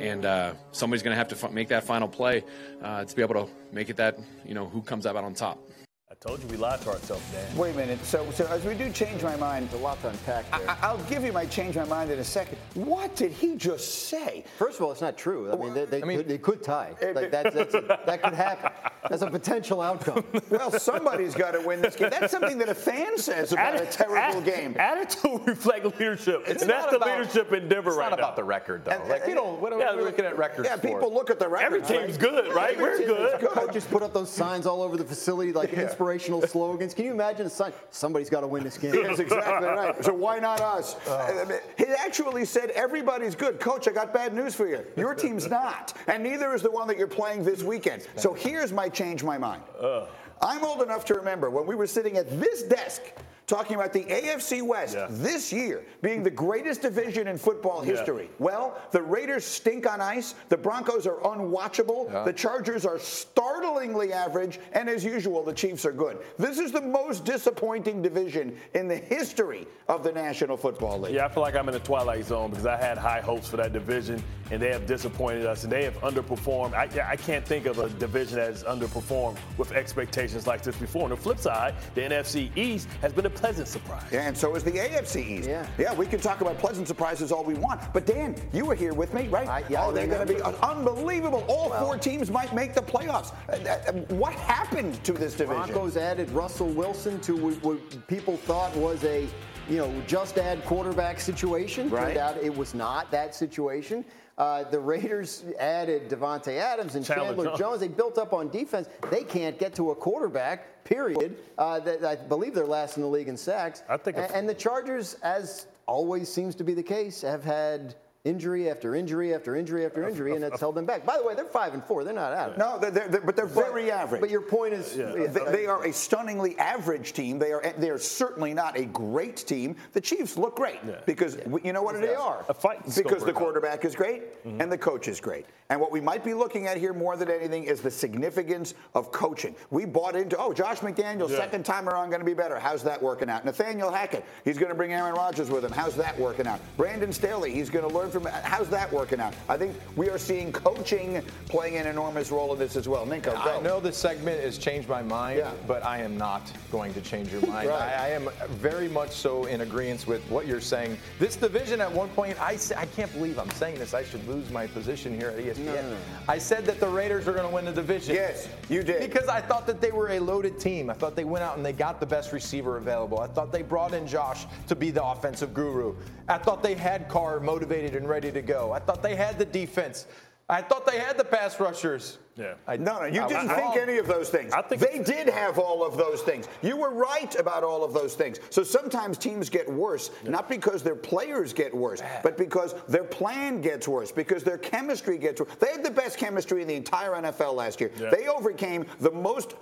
and 0.00 0.24
uh, 0.24 0.54
somebody's 0.72 1.04
going 1.04 1.12
to 1.12 1.18
have 1.18 1.28
to 1.28 1.36
f- 1.36 1.52
make 1.52 1.68
that 1.68 1.84
final 1.84 2.08
play 2.08 2.42
uh, 2.82 3.04
to 3.04 3.14
be 3.14 3.22
able 3.22 3.46
to 3.46 3.52
make 3.70 3.90
it 3.90 3.98
that 3.98 4.18
you 4.44 4.54
know 4.54 4.66
who 4.66 4.82
comes 4.82 5.06
out 5.06 5.14
on 5.14 5.34
top. 5.34 5.69
I 6.12 6.16
told 6.16 6.42
you 6.42 6.48
we 6.48 6.56
lied 6.56 6.80
to 6.80 6.88
ourselves, 6.88 7.22
Dan. 7.30 7.56
Wait 7.56 7.72
a 7.72 7.76
minute. 7.76 8.04
So, 8.04 8.28
so 8.32 8.44
as 8.48 8.64
we 8.64 8.74
do 8.74 8.90
change 8.90 9.22
my 9.22 9.36
mind, 9.36 9.72
a 9.74 9.76
lot 9.76 10.00
to 10.00 10.08
unpack 10.08 10.50
there. 10.50 10.76
I, 10.82 10.92
will 10.92 11.04
give 11.04 11.22
you 11.22 11.32
my 11.32 11.46
change 11.46 11.76
my 11.76 11.84
mind 11.84 12.10
in 12.10 12.18
a 12.18 12.24
second. 12.24 12.58
What 12.74 13.14
did 13.14 13.30
he 13.30 13.54
just 13.54 14.08
say? 14.08 14.42
First 14.58 14.80
of 14.80 14.84
all, 14.84 14.90
it's 14.90 15.00
not 15.00 15.16
true. 15.16 15.52
I 15.52 15.54
mean, 15.54 15.72
they, 15.72 15.84
they, 15.84 16.02
I 16.02 16.04
mean, 16.04 16.16
could, 16.16 16.28
they 16.28 16.38
could 16.38 16.64
tie. 16.64 16.96
Eh, 17.00 17.12
like 17.12 17.26
eh, 17.26 17.28
that's, 17.28 17.54
that's 17.54 17.74
a, 17.74 18.00
that 18.06 18.22
could 18.24 18.32
happen. 18.32 18.72
That's 19.08 19.22
a 19.22 19.30
potential 19.30 19.80
outcome. 19.80 20.24
well, 20.50 20.70
somebody's 20.72 21.34
got 21.34 21.52
to 21.52 21.60
win 21.66 21.80
this 21.80 21.96
game. 21.96 22.10
That's 22.10 22.30
something 22.30 22.58
that 22.58 22.68
a 22.68 22.74
fan 22.74 23.16
says 23.16 23.50
about 23.50 23.76
Atti- 23.76 23.88
a 23.88 23.90
terrible 23.90 24.42
game. 24.42 24.76
Attitude 24.78 25.40
reflect 25.46 25.86
leadership. 25.98 26.42
It's 26.46 26.60
and 26.60 26.70
that's 26.70 26.90
the 26.90 26.98
about, 26.98 27.18
leadership 27.18 27.50
in 27.54 27.66
Denver 27.66 27.92
right 27.92 27.96
now. 27.96 28.02
It's 28.02 28.10
not 28.10 28.18
about 28.18 28.36
the 28.36 28.44
record, 28.44 28.84
though. 28.84 28.90
And, 28.90 29.08
like, 29.08 29.26
we 29.26 29.32
don't, 29.32 29.58
what 29.58 29.72
are 29.72 29.80
yeah, 29.80 29.96
we 29.96 30.02
looking 30.02 30.26
at 30.26 30.36
records 30.36 30.68
Yeah, 30.68 30.76
people 30.76 31.12
look 31.14 31.30
at 31.30 31.38
the 31.38 31.48
record. 31.48 31.64
Every 31.64 31.80
team's 31.80 32.12
right? 32.12 32.20
good, 32.20 32.54
right? 32.54 32.74
Every 32.74 32.84
We're 32.84 33.06
good. 33.06 33.40
good. 33.40 33.50
Coaches 33.50 33.86
put 33.86 34.02
up 34.02 34.12
those 34.12 34.30
signs 34.30 34.66
all 34.66 34.82
over 34.82 34.98
the 34.98 35.04
facility, 35.04 35.54
like 35.54 35.72
yeah. 35.72 35.80
Inspirational 36.00 36.42
slogans. 36.42 36.94
Can 36.94 37.04
you 37.04 37.12
imagine 37.12 37.46
a 37.46 37.50
sign? 37.50 37.72
Somebody's 37.90 38.30
got 38.30 38.40
to 38.40 38.46
win 38.46 38.64
this 38.64 38.78
game. 38.78 39.02
That's 39.02 39.18
exactly 39.18 39.68
right. 39.68 39.94
So 40.10 40.14
why 40.14 40.38
not 40.38 40.60
us? 40.60 40.94
Uh, 41.06 41.58
he 41.76 41.84
actually 41.84 42.44
said 42.44 42.70
everybody's 42.70 43.34
good. 43.34 43.60
Coach, 43.60 43.86
I 43.86 43.92
got 43.92 44.14
bad 44.14 44.32
news 44.34 44.54
for 44.54 44.66
you. 44.66 44.84
Your 44.96 45.14
team's 45.14 45.48
not, 45.48 45.92
and 46.06 46.22
neither 46.22 46.54
is 46.54 46.62
the 46.62 46.70
one 46.70 46.88
that 46.88 46.96
you're 46.96 47.06
playing 47.06 47.44
this 47.44 47.62
weekend. 47.62 48.06
So 48.16 48.32
here's 48.32 48.72
my 48.72 48.88
change 48.88 49.22
my 49.22 49.36
mind. 49.36 49.62
Uh. 49.78 50.06
I'm 50.42 50.64
old 50.64 50.82
enough 50.82 51.04
to 51.06 51.14
remember 51.14 51.50
when 51.50 51.66
we 51.66 51.74
were 51.74 51.86
sitting 51.86 52.16
at 52.16 52.40
this 52.40 52.62
desk 52.62 53.02
talking 53.50 53.74
about 53.74 53.92
the 53.92 54.04
AFC 54.04 54.62
West 54.62 54.94
yeah. 54.94 55.08
this 55.10 55.52
year 55.52 55.84
being 56.02 56.22
the 56.22 56.30
greatest 56.30 56.82
division 56.82 57.26
in 57.26 57.36
football 57.36 57.84
yeah. 57.84 57.96
history. 57.96 58.30
Well, 58.38 58.80
the 58.92 59.02
Raiders 59.02 59.44
stink 59.44 59.90
on 59.90 60.00
ice, 60.00 60.36
the 60.50 60.56
Broncos 60.56 61.04
are 61.04 61.16
unwatchable, 61.16 62.12
yeah. 62.12 62.22
the 62.22 62.32
Chargers 62.32 62.86
are 62.86 63.00
startlingly 63.00 64.12
average, 64.12 64.60
and 64.72 64.88
as 64.88 65.04
usual, 65.04 65.42
the 65.42 65.52
Chiefs 65.52 65.84
are 65.84 65.92
good. 65.92 66.18
This 66.38 66.60
is 66.60 66.70
the 66.70 66.80
most 66.80 67.24
disappointing 67.24 68.02
division 68.02 68.56
in 68.74 68.86
the 68.86 68.96
history 68.96 69.66
of 69.88 70.04
the 70.04 70.12
National 70.12 70.56
Football 70.56 71.00
League. 71.00 71.14
Yeah, 71.14 71.26
I 71.26 71.28
feel 71.28 71.42
like 71.42 71.56
I'm 71.56 71.68
in 71.68 71.74
the 71.74 71.80
twilight 71.80 72.26
zone 72.26 72.50
because 72.50 72.66
I 72.66 72.76
had 72.76 72.98
high 72.98 73.20
hopes 73.20 73.48
for 73.48 73.56
that 73.56 73.72
division, 73.72 74.22
and 74.52 74.62
they 74.62 74.70
have 74.70 74.86
disappointed 74.86 75.44
us, 75.44 75.64
and 75.64 75.72
they 75.72 75.82
have 75.82 75.98
underperformed. 76.02 76.74
I, 76.74 76.88
I 77.10 77.16
can't 77.16 77.44
think 77.44 77.66
of 77.66 77.80
a 77.80 77.88
division 77.88 78.36
that 78.36 78.50
has 78.50 78.62
underperformed 78.62 79.38
with 79.58 79.72
expectations 79.72 80.29
like 80.46 80.62
this 80.62 80.76
before. 80.76 81.04
On 81.04 81.10
the 81.10 81.16
flip 81.16 81.38
side, 81.38 81.74
the 81.94 82.02
NFC 82.02 82.50
East 82.56 82.88
has 83.02 83.12
been 83.12 83.26
a 83.26 83.30
pleasant 83.30 83.68
surprise. 83.68 84.04
Yeah, 84.12 84.26
and 84.26 84.36
so 84.36 84.54
is 84.54 84.64
the 84.64 84.72
AFC 84.72 85.38
East. 85.38 85.48
Yeah. 85.48 85.66
Yeah, 85.78 85.94
we 85.94 86.06
can 86.06 86.20
talk 86.20 86.40
about 86.40 86.58
pleasant 86.58 86.88
surprises 86.88 87.32
all 87.32 87.44
we 87.44 87.54
want. 87.54 87.80
But 87.92 88.06
Dan, 88.06 88.34
you 88.52 88.64
were 88.64 88.74
here 88.74 88.94
with 88.94 89.14
me, 89.14 89.28
right? 89.28 89.48
I, 89.48 89.64
yeah, 89.68 89.84
oh, 89.84 89.92
they're 89.92 90.06
going 90.06 90.26
to 90.26 90.34
be 90.34 90.40
unbelievable. 90.42 91.44
All 91.48 91.70
well, 91.70 91.84
four 91.84 91.98
teams 91.98 92.30
might 92.30 92.54
make 92.54 92.74
the 92.74 92.82
playoffs. 92.82 93.32
Uh, 93.48 93.52
uh, 93.52 93.92
what 94.14 94.32
happened 94.32 95.02
to 95.04 95.12
this 95.12 95.34
division? 95.34 95.56
Broncos 95.56 95.96
added 95.96 96.30
Russell 96.30 96.68
Wilson 96.68 97.20
to 97.20 97.36
what 97.36 98.08
people 98.08 98.36
thought 98.38 98.74
was 98.76 99.04
a 99.04 99.28
you 99.68 99.76
know, 99.76 100.02
just 100.06 100.36
add 100.36 100.64
quarterback 100.64 101.20
situation. 101.20 101.88
Right. 101.88 102.06
Turned 102.06 102.18
out 102.18 102.36
it 102.42 102.54
was 102.54 102.74
not 102.74 103.10
that 103.12 103.34
situation. 103.34 104.04
Uh, 104.40 104.64
the 104.70 104.80
Raiders 104.80 105.44
added 105.58 106.08
Davante 106.08 106.56
Adams 106.56 106.94
and 106.94 107.04
Chandler, 107.04 107.26
Chandler 107.26 107.44
Jones. 107.44 107.58
Jones. 107.58 107.80
They 107.80 107.88
built 107.88 108.16
up 108.16 108.32
on 108.32 108.48
defense. 108.48 108.88
They 109.10 109.22
can't 109.22 109.58
get 109.58 109.74
to 109.74 109.90
a 109.90 109.94
quarterback. 109.94 110.82
Period. 110.84 111.36
Uh, 111.58 111.78
that, 111.80 112.02
I 112.02 112.16
believe 112.16 112.54
they're 112.54 112.64
last 112.64 112.96
in 112.96 113.02
the 113.02 113.08
league 113.08 113.28
in 113.28 113.36
sacks. 113.36 113.82
I 113.86 113.98
think. 113.98 114.16
And, 114.16 114.32
and 114.32 114.48
the 114.48 114.54
Chargers, 114.54 115.18
as 115.22 115.66
always 115.84 116.32
seems 116.32 116.54
to 116.54 116.64
be 116.64 116.72
the 116.72 116.82
case, 116.82 117.20
have 117.20 117.44
had 117.44 117.96
injury 118.24 118.68
after 118.68 118.94
injury 118.94 119.34
after 119.34 119.56
injury 119.56 119.86
after 119.86 120.06
injury, 120.06 120.34
and 120.34 120.42
that's 120.42 120.60
held 120.60 120.74
them 120.74 120.84
back. 120.84 121.06
By 121.06 121.16
the 121.16 121.24
way, 121.24 121.34
they're 121.34 121.46
five 121.46 121.72
and 121.72 121.82
four. 121.82 122.04
They're 122.04 122.12
not 122.12 122.32
out. 122.32 122.58
No, 122.58 122.78
they're, 122.78 122.90
they're, 122.90 123.20
but 123.20 123.34
they're 123.34 123.46
very 123.46 123.86
but, 123.86 123.94
average. 123.94 124.20
But 124.20 124.30
your 124.30 124.42
point 124.42 124.74
is, 124.74 124.94
yeah. 124.94 125.12
they, 125.12 125.52
they, 125.52 125.66
are 125.66 125.84
a 125.84 125.92
stunningly 125.92 126.58
average 126.58 127.14
team. 127.14 127.38
They 127.38 127.52
are 127.52 127.62
they 127.78 127.88
are 127.88 127.98
certainly 127.98 128.52
not 128.52 128.78
a 128.78 128.84
great 128.84 129.36
team. 129.36 129.76
The 129.92 130.00
Chiefs 130.00 130.36
look 130.36 130.56
great 130.56 130.80
yeah. 130.86 131.00
because 131.06 131.36
yeah. 131.36 131.56
you 131.64 131.72
know 131.72 131.82
what 131.82 132.00
they 132.00 132.14
are 132.14 132.44
a 132.48 132.54
fight 132.54 132.84
because 132.94 133.24
the 133.24 133.32
quarterback 133.32 133.84
is 133.84 133.94
great 133.94 134.44
mm-hmm. 134.44 134.60
and 134.60 134.70
the 134.70 134.78
coach 134.78 135.08
is 135.08 135.20
great. 135.20 135.46
And 135.70 135.80
what 135.80 135.92
we 135.92 136.00
might 136.00 136.24
be 136.24 136.34
looking 136.34 136.66
at 136.66 136.76
here 136.76 136.92
more 136.92 137.16
than 137.16 137.30
anything 137.30 137.64
is 137.64 137.80
the 137.80 137.90
significance 137.90 138.74
of 138.94 139.12
coaching. 139.12 139.54
We 139.70 139.84
bought 139.84 140.16
into 140.16 140.36
oh 140.36 140.52
Josh 140.52 140.80
McDaniels 140.80 141.30
second 141.30 141.64
time 141.64 141.88
around 141.88 142.10
going 142.10 142.20
to 142.20 142.26
be 142.26 142.34
better. 142.34 142.58
How's 142.58 142.82
that 142.82 143.00
working 143.00 143.30
out? 143.30 143.44
Nathaniel 143.46 143.90
Hackett, 143.90 144.24
he's 144.44 144.58
going 144.58 144.70
to 144.70 144.74
bring 144.74 144.92
Aaron 144.92 145.14
Rodgers 145.14 145.48
with 145.48 145.64
him. 145.64 145.72
How's 145.72 145.96
that 145.96 146.18
working 146.18 146.46
out? 146.46 146.60
Brandon 146.76 147.12
Staley, 147.12 147.52
he's 147.52 147.70
going 147.70 147.88
to 147.88 147.94
learn 147.94 148.09
from. 148.10 148.24
How's 148.24 148.68
that 148.70 148.92
working 148.92 149.20
out? 149.20 149.34
I 149.48 149.56
think 149.56 149.76
we 149.96 150.08
are 150.08 150.18
seeing 150.18 150.52
coaching 150.52 151.22
playing 151.48 151.76
an 151.76 151.86
enormous 151.86 152.30
role 152.30 152.52
in 152.52 152.58
this 152.58 152.76
as 152.76 152.88
well. 152.88 153.06
Ninko, 153.06 153.32
go. 153.44 153.58
I 153.58 153.60
know 153.60 153.80
this 153.80 153.96
segment 153.96 154.42
has 154.42 154.58
changed 154.58 154.88
my 154.88 155.02
mind, 155.02 155.38
yeah. 155.38 155.52
but 155.66 155.84
I 155.84 155.98
am 155.98 156.16
not 156.16 156.50
going 156.70 156.94
to 156.94 157.00
change 157.00 157.32
your 157.32 157.40
mind. 157.46 157.68
right. 157.68 157.80
I, 157.80 158.06
I, 158.06 158.08
am 158.08 158.28
very 158.50 158.88
much 158.88 159.10
so 159.10 159.44
in 159.46 159.62
agreement 159.62 160.06
with 160.06 160.22
what 160.30 160.46
you're 160.46 160.60
saying. 160.60 160.96
This 161.18 161.36
division 161.36 161.80
at 161.80 161.90
one 161.90 162.08
point, 162.10 162.40
I, 162.40 162.58
I 162.76 162.86
can't 162.86 163.12
believe 163.12 163.38
I'm 163.38 163.50
saying 163.50 163.78
this. 163.78 163.94
I 163.94 164.04
should 164.04 164.26
lose 164.28 164.50
my 164.50 164.66
position 164.66 165.18
here 165.18 165.30
at 165.30 165.38
ESPN. 165.38 165.64
No, 165.64 165.74
no, 165.74 165.90
no. 165.90 165.96
I 166.28 166.38
said 166.38 166.64
that 166.66 166.80
the 166.80 166.88
Raiders 166.88 167.26
are 167.26 167.32
going 167.32 167.48
to 167.48 167.54
win 167.54 167.64
the 167.64 167.72
division. 167.72 168.14
Yes, 168.14 168.48
you 168.68 168.82
did. 168.82 169.00
Because 169.00 169.28
I 169.28 169.40
thought 169.40 169.66
that 169.66 169.80
they 169.80 169.90
were 169.90 170.10
a 170.10 170.20
loaded 170.20 170.60
team. 170.60 170.90
I 170.90 170.94
thought 170.94 171.16
they 171.16 171.24
went 171.24 171.44
out 171.44 171.56
and 171.56 171.64
they 171.64 171.72
got 171.72 172.00
the 172.00 172.06
best 172.06 172.32
receiver 172.32 172.76
available. 172.76 173.18
I 173.20 173.26
thought 173.26 173.52
they 173.52 173.62
brought 173.62 173.94
in 173.94 174.06
Josh 174.06 174.46
to 174.68 174.76
be 174.76 174.90
the 174.90 175.04
offensive 175.04 175.54
guru. 175.54 175.94
I 176.30 176.38
thought 176.38 176.62
they 176.62 176.74
had 176.74 177.08
Carr 177.08 177.40
motivated 177.40 177.96
and 177.96 178.08
ready 178.08 178.30
to 178.30 178.40
go. 178.40 178.72
I 178.72 178.78
thought 178.78 179.02
they 179.02 179.16
had 179.16 179.38
the 179.38 179.44
defense. 179.44 180.06
I 180.48 180.62
thought 180.62 180.84
they 180.84 180.98
had 180.98 181.16
the 181.16 181.24
pass 181.24 181.60
rushers. 181.60 182.18
Yeah. 182.36 182.54
I, 182.66 182.76
no, 182.76 183.00
no, 183.00 183.04
you 183.04 183.22
I, 183.22 183.28
didn't 183.28 183.50
I, 183.50 183.56
think 183.56 183.76
any 183.76 183.98
of 183.98 184.06
those 184.06 184.30
things. 184.30 184.52
I 184.52 184.62
think 184.62 184.80
they 184.80 185.00
did 185.00 185.28
have 185.28 185.58
all 185.58 185.84
of 185.84 185.96
those 185.96 186.22
things. 186.22 186.48
You 186.62 186.76
were 186.76 186.92
right 186.92 187.38
about 187.38 187.62
all 187.62 187.84
of 187.84 187.92
those 187.92 188.14
things. 188.14 188.38
So 188.50 188.64
sometimes 188.64 189.18
teams 189.18 189.48
get 189.48 189.70
worse, 189.70 190.10
yeah. 190.24 190.30
not 190.30 190.48
because 190.48 190.82
their 190.82 190.96
players 190.96 191.52
get 191.52 191.72
worse, 191.72 192.02
but 192.22 192.36
because 192.36 192.74
their 192.88 193.04
plan 193.04 193.60
gets 193.60 193.86
worse, 193.86 194.10
because 194.10 194.42
their 194.42 194.58
chemistry 194.58 195.18
gets 195.18 195.40
worse. 195.40 195.54
They 195.60 195.70
had 195.70 195.84
the 195.84 195.90
best 195.90 196.18
chemistry 196.18 196.62
in 196.62 196.68
the 196.68 196.74
entire 196.74 197.12
NFL 197.12 197.54
last 197.54 197.80
year. 197.80 197.92
Yeah. 198.00 198.10
They 198.10 198.26
overcame 198.26 198.86
the 198.98 199.12
most 199.12 199.54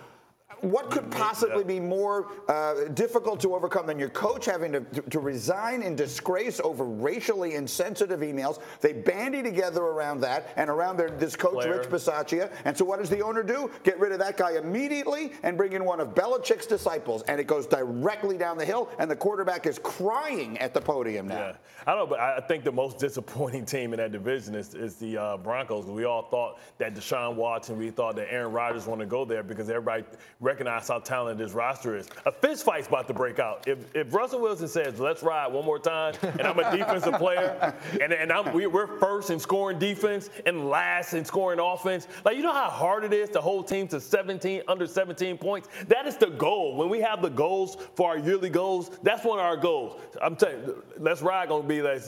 what 0.60 0.90
could 0.90 1.10
possibly 1.10 1.64
be 1.64 1.80
more 1.80 2.28
uh, 2.48 2.84
difficult 2.94 3.40
to 3.40 3.54
overcome 3.54 3.86
than 3.86 3.98
your 3.98 4.08
coach 4.08 4.44
having 4.46 4.72
to, 4.72 4.80
to, 4.80 5.02
to, 5.02 5.18
resign 5.18 5.82
in 5.82 5.94
disgrace 5.94 6.60
over 6.62 6.84
racially 6.84 7.54
insensitive 7.54 8.20
emails? 8.20 8.60
They 8.80 8.92
bandy 8.92 9.42
together 9.42 9.82
around 9.82 10.20
that 10.22 10.48
and 10.56 10.70
around 10.70 10.96
their, 10.96 11.10
this 11.10 11.36
coach. 11.36 11.64
Rich 11.64 11.88
Bisaccia. 11.88 12.50
And 12.64 12.76
so 12.76 12.84
what 12.84 12.98
does 12.98 13.10
the 13.10 13.22
owner 13.22 13.42
do? 13.42 13.70
Get 13.84 13.98
rid 13.98 14.12
of 14.12 14.18
that 14.20 14.36
guy 14.36 14.52
immediately 14.52 15.32
and 15.42 15.56
bring 15.56 15.72
in 15.72 15.84
one 15.84 16.00
of 16.00 16.14
Belichick's 16.14 16.66
disciples. 16.66 17.22
And 17.22 17.40
it 17.40 17.46
goes 17.46 17.66
directly 17.66 18.38
down 18.38 18.58
the 18.58 18.64
hill, 18.64 18.90
and 18.98 19.10
the 19.10 19.16
quarterback 19.16 19.66
is 19.66 19.78
crying 19.78 20.58
at 20.58 20.74
the 20.74 20.80
podium 20.80 21.28
now. 21.28 21.38
Yeah. 21.38 21.52
I 21.86 21.94
don't 21.94 22.00
know, 22.00 22.06
but 22.06 22.20
I 22.20 22.40
think 22.40 22.64
the 22.64 22.72
most 22.72 22.98
disappointing 23.08 23.64
team 23.66 23.92
in 23.92 23.98
that 23.98 24.12
division 24.12 24.54
is, 24.54 24.74
is 24.74 24.96
the 24.96 25.18
uh, 25.18 25.36
Broncos. 25.36 25.86
We 25.86 26.04
all 26.04 26.22
thought 26.22 26.58
that 26.78 26.94
Deshaun 26.94 27.34
Watson, 27.34 27.78
we 27.78 27.90
thought 27.90 28.16
that 28.16 28.32
Aaron 28.32 28.52
Rodgers 28.52 28.86
wanted 28.86 29.04
to 29.04 29.10
go 29.10 29.24
there 29.24 29.42
because 29.42 29.68
everybody– 29.68 30.04
recognize 30.48 30.88
how 30.88 30.98
talented 30.98 31.46
this 31.46 31.54
roster 31.54 31.94
is. 31.94 32.08
A 32.24 32.32
fist 32.32 32.64
fight's 32.64 32.88
about 32.88 33.06
to 33.08 33.12
break 33.12 33.38
out. 33.38 33.68
If, 33.68 33.94
if 33.94 34.14
Russell 34.14 34.40
Wilson 34.40 34.66
says, 34.66 34.98
let's 34.98 35.22
ride 35.22 35.52
one 35.52 35.66
more 35.66 35.78
time, 35.78 36.14
and 36.22 36.42
I'm 36.42 36.58
a 36.58 36.74
defensive 36.76 37.14
player, 37.14 37.74
and, 38.00 38.14
and 38.14 38.32
I'm, 38.32 38.54
we, 38.54 38.64
are 38.64 38.86
first 38.98 39.28
in 39.28 39.38
scoring 39.38 39.78
defense 39.78 40.30
and 40.46 40.70
last 40.70 41.12
in 41.12 41.26
scoring 41.26 41.60
offense, 41.60 42.08
like, 42.24 42.38
you 42.38 42.42
know 42.42 42.54
how 42.54 42.70
hard 42.70 43.04
it 43.04 43.12
is 43.12 43.28
to 43.30 43.42
hold 43.42 43.68
teams 43.68 43.90
to 43.90 44.00
17, 44.00 44.62
under 44.68 44.86
17 44.86 45.36
points? 45.36 45.68
That 45.86 46.06
is 46.06 46.16
the 46.16 46.30
goal. 46.30 46.76
When 46.76 46.88
we 46.88 47.00
have 47.00 47.20
the 47.20 47.28
goals 47.28 47.76
for 47.94 48.08
our 48.08 48.18
yearly 48.18 48.48
goals, 48.48 48.90
that's 49.02 49.24
one 49.24 49.38
of 49.38 49.44
our 49.44 49.56
goals. 49.56 50.00
I'm 50.22 50.34
telling 50.34 50.62
you, 50.62 50.82
let's 50.98 51.20
ride 51.20 51.48
going 51.48 51.62
to 51.62 51.68
be 51.68 51.82
like, 51.82 52.02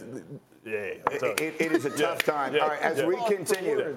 yeah, 0.65 0.73
it, 1.11 1.61
it, 1.61 1.73
is 1.73 1.87
a 1.87 1.91
tough 1.91 2.23
time. 2.23 2.55
Yeah, 2.55 2.61
All 2.61 2.69
right, 2.69 2.83
as 2.83 2.99
yeah. 2.99 3.07
we 3.07 3.17
continue, 3.27 3.97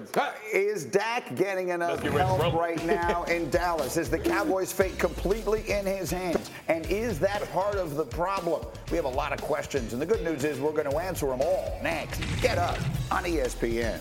is 0.52 0.84
Dak 0.86 1.34
getting 1.36 1.68
enough 1.68 2.02
help 2.02 2.54
right 2.54 2.82
now 2.86 3.24
in 3.24 3.50
Dallas? 3.50 3.98
Is 3.98 4.08
the 4.08 4.18
Cowboys' 4.18 4.72
fate 4.72 4.98
completely 4.98 5.70
in 5.70 5.84
his 5.84 6.10
hands? 6.10 6.50
And 6.68 6.86
is 6.86 7.18
that 7.20 7.42
part 7.52 7.74
of 7.76 7.96
the 7.96 8.04
problem? 8.04 8.64
We 8.90 8.96
have 8.96 9.04
a 9.04 9.08
lot 9.08 9.32
of 9.32 9.42
questions, 9.42 9.92
and 9.92 10.00
the 10.00 10.06
good 10.06 10.24
news 10.24 10.44
is 10.44 10.58
we're 10.58 10.72
going 10.72 10.90
to 10.90 10.96
answer 10.96 11.26
them 11.26 11.42
all 11.42 11.78
next. 11.82 12.22
Get 12.40 12.56
up 12.56 12.78
on 13.10 13.24
ESPN. 13.24 14.00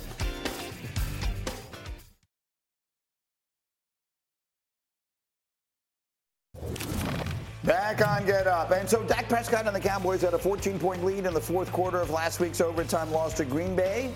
Back 7.64 8.06
on 8.06 8.26
Get 8.26 8.46
Up. 8.46 8.72
And 8.72 8.90
so 8.90 9.04
Dak 9.04 9.30
Prescott 9.30 9.68
and 9.68 9.76
the 9.76 9.80
Cowboys 9.80 10.22
had 10.22 10.34
a 10.34 10.38
14 10.38 10.78
point 10.78 11.06
lead 11.06 11.26
in 11.26 11.34
the 11.34 11.40
fourth 11.40 11.72
quarter 11.72 12.02
of 12.02 12.10
last 12.10 12.42
week's 12.42 12.60
overtime 12.60 13.10
loss 13.10 13.34
to 13.36 13.46
Green 13.46 13.74
Bay. 13.74 14.14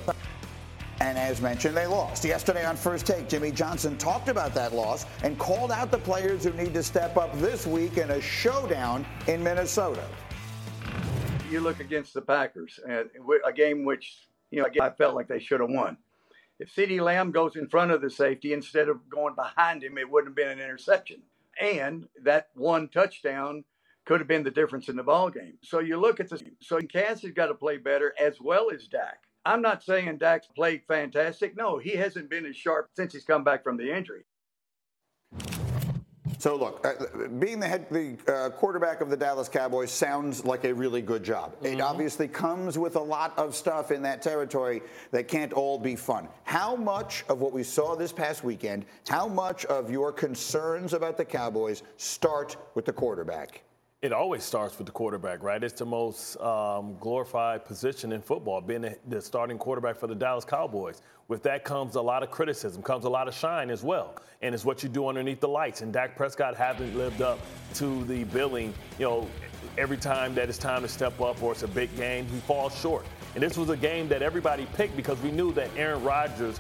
And 1.00 1.18
as 1.18 1.40
mentioned, 1.40 1.78
they 1.78 1.88
lost. 1.88 2.26
Yesterday 2.26 2.66
on 2.66 2.76
First 2.76 3.06
Take, 3.06 3.30
Jimmy 3.30 3.52
Johnson 3.52 3.98
talked 3.98 4.28
about 4.28 4.54
that 4.56 4.74
loss 4.74 5.06
and 5.24 5.40
called 5.40 5.72
out 5.72 5.92
the 5.92 5.98
players 5.98 6.44
who 6.44 6.52
need 6.54 6.74
to 6.74 6.84
step 6.84 7.16
up 7.16 7.34
this 7.40 7.66
week 7.66 7.98
in 7.98 8.12
a 8.12 8.20
showdown 8.20 9.06
in 9.28 9.42
Minnesota. 9.42 10.04
You 11.50 11.62
look 11.62 11.80
against 11.80 12.14
the 12.14 12.22
Packers, 12.22 12.82
a 12.86 13.54
game 13.54 13.86
which, 13.86 14.28
you 14.52 14.62
know, 14.62 14.68
I 14.82 14.90
felt 14.90 15.16
like 15.16 15.30
they 15.30 15.40
should 15.40 15.62
have 15.62 15.70
won. 15.70 15.96
If 16.60 16.76
CeeDee 16.76 17.00
Lamb 17.00 17.32
goes 17.32 17.56
in 17.56 17.70
front 17.70 17.92
of 17.92 18.02
the 18.02 18.10
safety 18.10 18.52
instead 18.52 18.90
of 18.90 19.08
going 19.08 19.36
behind 19.36 19.84
him, 19.84 19.98
it 19.98 20.10
wouldn't 20.10 20.32
have 20.32 20.36
been 20.36 20.50
an 20.50 20.60
interception 20.60 21.22
and 21.62 22.08
that 22.24 22.48
one 22.56 22.90
touchdown 22.90 23.64
could 24.06 24.20
have 24.20 24.28
been 24.28 24.44
the 24.44 24.52
difference 24.52 24.88
in 24.88 24.96
the 24.96 25.04
ball 25.04 25.30
game. 25.30 25.58
So 25.64 25.80
you 25.80 25.98
look 25.98 26.20
at 26.20 26.30
this. 26.30 26.42
So 26.62 26.80
has 26.94 27.22
got 27.36 27.48
to 27.48 27.56
play 27.56 27.78
better 27.78 28.14
as 28.20 28.40
well 28.40 28.72
as 28.74 28.88
Dak. 28.88 29.20
I'm 29.46 29.62
not 29.62 29.84
saying 29.84 30.18
Dak's 30.18 30.48
played 30.48 30.82
fantastic. 30.88 31.56
No, 31.56 31.78
he 31.78 31.92
hasn't 31.92 32.30
been 32.30 32.46
as 32.46 32.56
sharp 32.56 32.90
since 32.96 33.14
he's 33.14 33.24
come 33.24 33.44
back 33.44 33.64
from 33.64 33.78
the 33.78 33.96
injury. 33.96 34.24
So 36.40 36.56
look, 36.56 36.86
uh, 36.86 37.28
being 37.40 37.60
the 37.60 37.68
head, 37.68 37.88
the 37.90 38.18
uh, 38.32 38.50
quarterback 38.52 39.02
of 39.02 39.10
the 39.10 39.18
Dallas 39.18 39.50
Cowboys 39.50 39.92
sounds 39.92 40.46
like 40.46 40.66
a 40.66 40.74
really 40.74 41.02
good 41.02 41.24
job. 41.24 41.56
Mm-hmm. 41.56 41.66
It 41.66 41.82
obviously 41.82 42.28
comes 42.28 42.78
with 42.78 42.96
a 42.96 43.02
lot 43.02 43.38
of 43.38 43.56
stuff 43.56 43.92
in 43.92 44.04
that 44.04 44.22
territory 44.22 44.82
that 45.12 45.28
can't 45.28 45.52
all 45.52 45.80
be 45.80 45.96
fun. 45.96 46.28
How 46.44 46.76
much 46.76 47.26
of 47.28 47.42
what 47.42 47.54
we 47.54 47.64
saw 47.64 47.96
this 47.96 48.12
past 48.12 48.44
weekend, 48.44 48.86
how 49.08 49.28
much 49.28 49.66
of 49.66 49.90
your 49.90 50.12
concerns 50.12 50.94
about 50.94 51.18
the 51.18 51.26
Cowboys 51.26 51.82
start 51.98 52.56
with 52.76 52.86
the 52.86 52.94
quarterback? 52.94 53.64
It 54.04 54.14
always 54.14 54.44
starts 54.44 54.78
with 54.78 54.86
the 54.86 54.92
quarterback, 54.92 55.42
right? 55.42 55.64
It's 55.64 55.80
the 55.80 55.86
most 55.88 56.40
um, 56.40 56.96
glorified 57.00 57.66
position 57.66 58.12
in 58.12 58.22
football, 58.22 58.62
being 58.62 58.94
the, 59.08 59.20
starting 59.20 59.58
quarterback 59.58 59.96
for 59.98 60.06
the 60.06 60.14
Dallas 60.14 60.46
Cowboys. 60.46 61.02
With 61.30 61.42
that 61.44 61.64
comes 61.64 61.96
a 61.96 62.02
lot 62.02 62.22
of 62.22 62.30
criticism, 62.30 62.84
comes 62.84 63.06
a 63.06 63.10
lot 63.10 63.28
of 63.28 63.34
shine 63.34 63.72
as 63.72 63.82
well, 63.82 64.14
and 64.44 64.54
it's 64.54 64.64
what 64.64 64.84
you 64.84 64.90
do 64.90 65.08
underneath 65.08 65.40
the 65.40 65.48
lights. 65.48 65.82
And 65.82 65.92
Dak 65.92 66.16
Prescott 66.16 66.56
hasn't 66.56 66.96
lived 66.96 67.24
up 67.24 67.40
to 67.74 68.04
the 68.04 68.24
billing. 68.26 68.72
You 69.00 69.06
know, 69.06 69.28
every 69.80 69.98
time 69.98 70.36
that 70.36 70.48
it's 70.48 70.60
time 70.60 70.84
to 70.84 70.88
step 70.88 71.20
up 71.20 71.42
or 71.42 71.54
it's 71.54 71.64
a 71.64 71.68
big 71.68 71.94
game, 71.98 72.28
he 72.28 72.38
falls 72.42 72.80
short. 72.80 73.04
And 73.34 73.44
this 73.44 73.58
was 73.58 73.72
a 73.72 73.78
game 73.78 74.08
that 74.10 74.22
everybody 74.22 74.68
picked 74.76 74.96
because 74.96 75.20
we 75.24 75.32
knew 75.32 75.52
that 75.54 75.72
Aaron 75.76 76.04
Rodgers, 76.04 76.60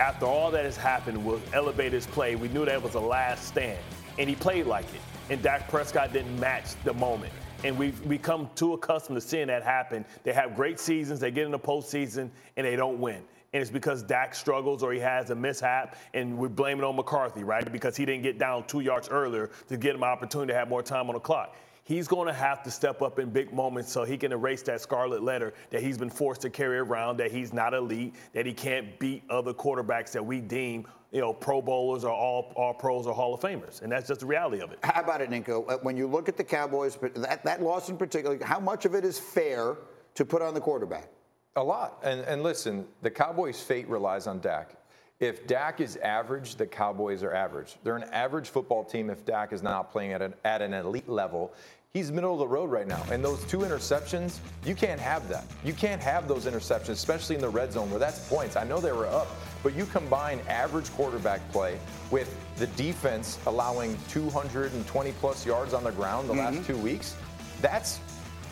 after 0.00 0.26
all 0.26 0.50
that 0.50 0.64
has 0.64 0.76
happened, 0.76 1.24
will 1.24 1.40
elevate 1.52 1.92
his 1.92 2.06
play. 2.06 2.34
We 2.36 2.48
knew 2.48 2.64
that 2.64 2.82
was 2.82 2.94
a 2.94 3.00
last 3.00 3.46
stand, 3.46 3.78
and 4.18 4.28
he 4.28 4.34
played 4.34 4.66
like 4.66 4.86
it 4.94 5.00
and 5.30 5.42
Dak 5.42 5.68
Prescott 5.68 6.12
didn't 6.12 6.38
match 6.38 6.74
the 6.84 6.92
moment. 6.94 7.32
And 7.64 7.78
we've 7.78 8.06
become 8.08 8.50
too 8.54 8.74
accustomed 8.74 9.20
to 9.20 9.26
seeing 9.26 9.46
that 9.46 9.62
happen. 9.62 10.04
They 10.24 10.32
have 10.32 10.56
great 10.56 10.80
seasons, 10.80 11.20
they 11.20 11.30
get 11.30 11.46
in 11.46 11.52
the 11.52 11.58
postseason, 11.58 12.28
and 12.56 12.66
they 12.66 12.76
don't 12.76 13.00
win. 13.00 13.22
And 13.54 13.60
it's 13.60 13.70
because 13.70 14.02
Dak 14.02 14.34
struggles 14.34 14.82
or 14.82 14.92
he 14.92 14.98
has 15.00 15.30
a 15.30 15.34
mishap, 15.34 15.96
and 16.12 16.36
we 16.36 16.48
blame 16.48 16.78
it 16.78 16.84
on 16.84 16.96
McCarthy, 16.96 17.44
right? 17.44 17.70
Because 17.70 17.96
he 17.96 18.04
didn't 18.04 18.22
get 18.22 18.38
down 18.38 18.66
two 18.66 18.80
yards 18.80 19.08
earlier 19.08 19.50
to 19.68 19.76
get 19.76 19.94
him 19.94 20.02
an 20.02 20.08
opportunity 20.08 20.52
to 20.52 20.58
have 20.58 20.68
more 20.68 20.82
time 20.82 21.08
on 21.08 21.14
the 21.14 21.20
clock 21.20 21.56
he's 21.84 22.08
going 22.08 22.26
to 22.26 22.34
have 22.34 22.62
to 22.62 22.70
step 22.70 23.02
up 23.02 23.18
in 23.18 23.30
big 23.30 23.52
moments 23.52 23.90
so 23.92 24.04
he 24.04 24.16
can 24.16 24.32
erase 24.32 24.62
that 24.62 24.80
scarlet 24.80 25.22
letter 25.22 25.54
that 25.70 25.82
he's 25.82 25.98
been 25.98 26.10
forced 26.10 26.40
to 26.42 26.50
carry 26.50 26.78
around, 26.78 27.16
that 27.18 27.30
he's 27.30 27.52
not 27.52 27.74
elite, 27.74 28.14
that 28.32 28.46
he 28.46 28.52
can't 28.52 28.98
beat 28.98 29.22
other 29.30 29.52
quarterbacks 29.52 30.12
that 30.12 30.24
we 30.24 30.40
deem 30.40 30.86
you 31.12 31.20
know, 31.20 31.32
Pro 31.32 31.60
Bowlers 31.60 32.04
or 32.04 32.10
all, 32.10 32.52
all 32.56 32.72
pros 32.72 33.06
or 33.06 33.14
Hall 33.14 33.34
of 33.34 33.40
Famers. 33.40 33.82
And 33.82 33.92
that's 33.92 34.08
just 34.08 34.20
the 34.20 34.26
reality 34.26 34.62
of 34.62 34.72
it. 34.72 34.78
How 34.82 35.02
about 35.02 35.20
it, 35.20 35.28
Ninko? 35.28 35.70
Uh, 35.70 35.78
when 35.82 35.96
you 35.96 36.06
look 36.06 36.28
at 36.28 36.38
the 36.38 36.44
Cowboys, 36.44 36.96
that, 37.14 37.44
that 37.44 37.62
loss 37.62 37.90
in 37.90 37.98
particular, 37.98 38.38
how 38.42 38.58
much 38.58 38.86
of 38.86 38.94
it 38.94 39.04
is 39.04 39.18
fair 39.18 39.76
to 40.14 40.24
put 40.24 40.40
on 40.40 40.54
the 40.54 40.60
quarterback? 40.60 41.10
A 41.56 41.62
lot. 41.62 41.98
And, 42.02 42.22
and 42.22 42.42
listen, 42.42 42.86
the 43.02 43.10
Cowboys' 43.10 43.60
fate 43.60 43.86
relies 43.88 44.26
on 44.26 44.40
Dak. 44.40 44.74
If 45.22 45.46
Dak 45.46 45.80
is 45.80 45.96
average, 45.98 46.56
the 46.56 46.66
Cowboys 46.66 47.22
are 47.22 47.32
average. 47.32 47.76
They're 47.84 47.96
an 47.96 48.10
average 48.12 48.48
football 48.48 48.84
team 48.84 49.08
if 49.08 49.24
Dak 49.24 49.52
is 49.52 49.62
not 49.62 49.92
playing 49.92 50.12
at 50.12 50.20
an, 50.20 50.34
at 50.44 50.60
an 50.60 50.74
elite 50.74 51.08
level 51.08 51.54
he's 51.92 52.10
middle 52.10 52.32
of 52.32 52.38
the 52.38 52.48
road 52.48 52.70
right 52.70 52.86
now. 52.86 53.04
And 53.10 53.22
those 53.22 53.44
two 53.44 53.58
interceptions, 53.58 54.38
you 54.64 54.74
can't 54.74 55.00
have 55.00 55.28
that. 55.28 55.44
You 55.62 55.74
can't 55.74 56.00
have 56.00 56.26
those 56.26 56.46
interceptions, 56.46 56.90
especially 56.90 57.36
in 57.36 57.42
the 57.42 57.48
red 57.48 57.72
zone 57.72 57.90
where 57.90 57.98
that's 57.98 58.26
points. 58.28 58.56
I 58.56 58.64
know 58.64 58.80
they 58.80 58.92
were 58.92 59.06
up, 59.06 59.28
but 59.62 59.74
you 59.74 59.84
combine 59.86 60.40
average 60.48 60.90
quarterback 60.92 61.40
play 61.52 61.78
with 62.10 62.34
the 62.56 62.66
defense 62.68 63.38
allowing 63.46 63.98
220 64.08 65.12
plus 65.12 65.44
yards 65.44 65.74
on 65.74 65.84
the 65.84 65.92
ground 65.92 66.28
the 66.28 66.34
mm-hmm. 66.34 66.56
last 66.56 66.66
two 66.66 66.78
weeks. 66.78 67.14
That's 67.60 68.00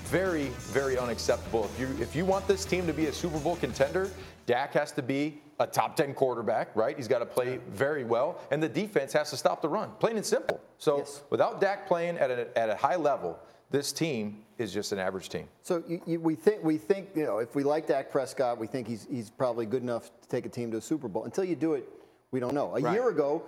very, 0.05 0.49
very 0.73 0.99
unacceptable. 0.99 1.65
If 1.65 1.81
you 1.81 1.89
if 2.01 2.17
you 2.17 2.25
want 2.25 2.47
this 2.49 2.65
team 2.65 2.87
to 2.87 2.93
be 2.93 3.07
a 3.07 3.13
Super 3.13 3.39
Bowl 3.39 3.57
contender, 3.57 4.11
Dak 4.47 4.75
has 4.75 4.93
to 4.93 5.03
be 5.03 5.41
a 5.61 5.67
top 5.67 5.95
10 5.95 6.15
quarterback, 6.15 6.75
right? 6.75 6.97
He's 6.97 7.07
got 7.07 7.19
to 7.19 7.27
play 7.27 7.61
very 7.69 8.03
well, 8.03 8.41
and 8.51 8.63
the 8.63 8.69
defense 8.69 9.13
has 9.13 9.31
to 9.31 9.37
stop 9.37 9.61
the 9.61 9.69
run, 9.69 9.91
plain 10.01 10.17
and 10.17 10.25
simple. 10.25 10.59
So 10.79 10.99
yes. 10.99 11.23
without 11.29 11.61
Dak 11.61 11.87
playing 11.87 12.17
at 12.17 12.31
a, 12.31 12.59
at 12.59 12.71
a 12.71 12.75
high 12.75 12.97
level, 12.97 13.39
this 13.71 13.93
team 13.93 14.43
is 14.59 14.73
just 14.73 14.91
an 14.93 14.99
average 14.99 15.29
team. 15.29 15.47
So 15.63 15.85
you, 15.87 16.01
you, 16.07 16.19
we 16.19 16.35
think 16.35 16.65
we 16.65 16.79
think 16.79 17.11
you 17.15 17.25
know 17.25 17.39
if 17.39 17.55
we 17.55 17.63
like 17.63 17.87
Dak 17.87 18.11
Prescott, 18.11 18.59
we 18.59 18.67
think 18.67 18.89
he's 18.89 19.07
he's 19.09 19.31
probably 19.31 19.67
good 19.67 19.83
enough 19.83 20.11
to 20.23 20.29
take 20.29 20.47
a 20.47 20.49
team 20.49 20.71
to 20.73 20.79
a 20.79 20.81
Super 20.81 21.09
Bowl. 21.09 21.25
Until 21.25 21.45
you 21.45 21.55
do 21.55 21.75
it, 21.75 21.89
we 22.31 22.41
don't 22.41 22.55
know. 22.55 22.75
A 22.75 22.81
right. 22.81 22.95
year 22.95 23.11
ago, 23.11 23.43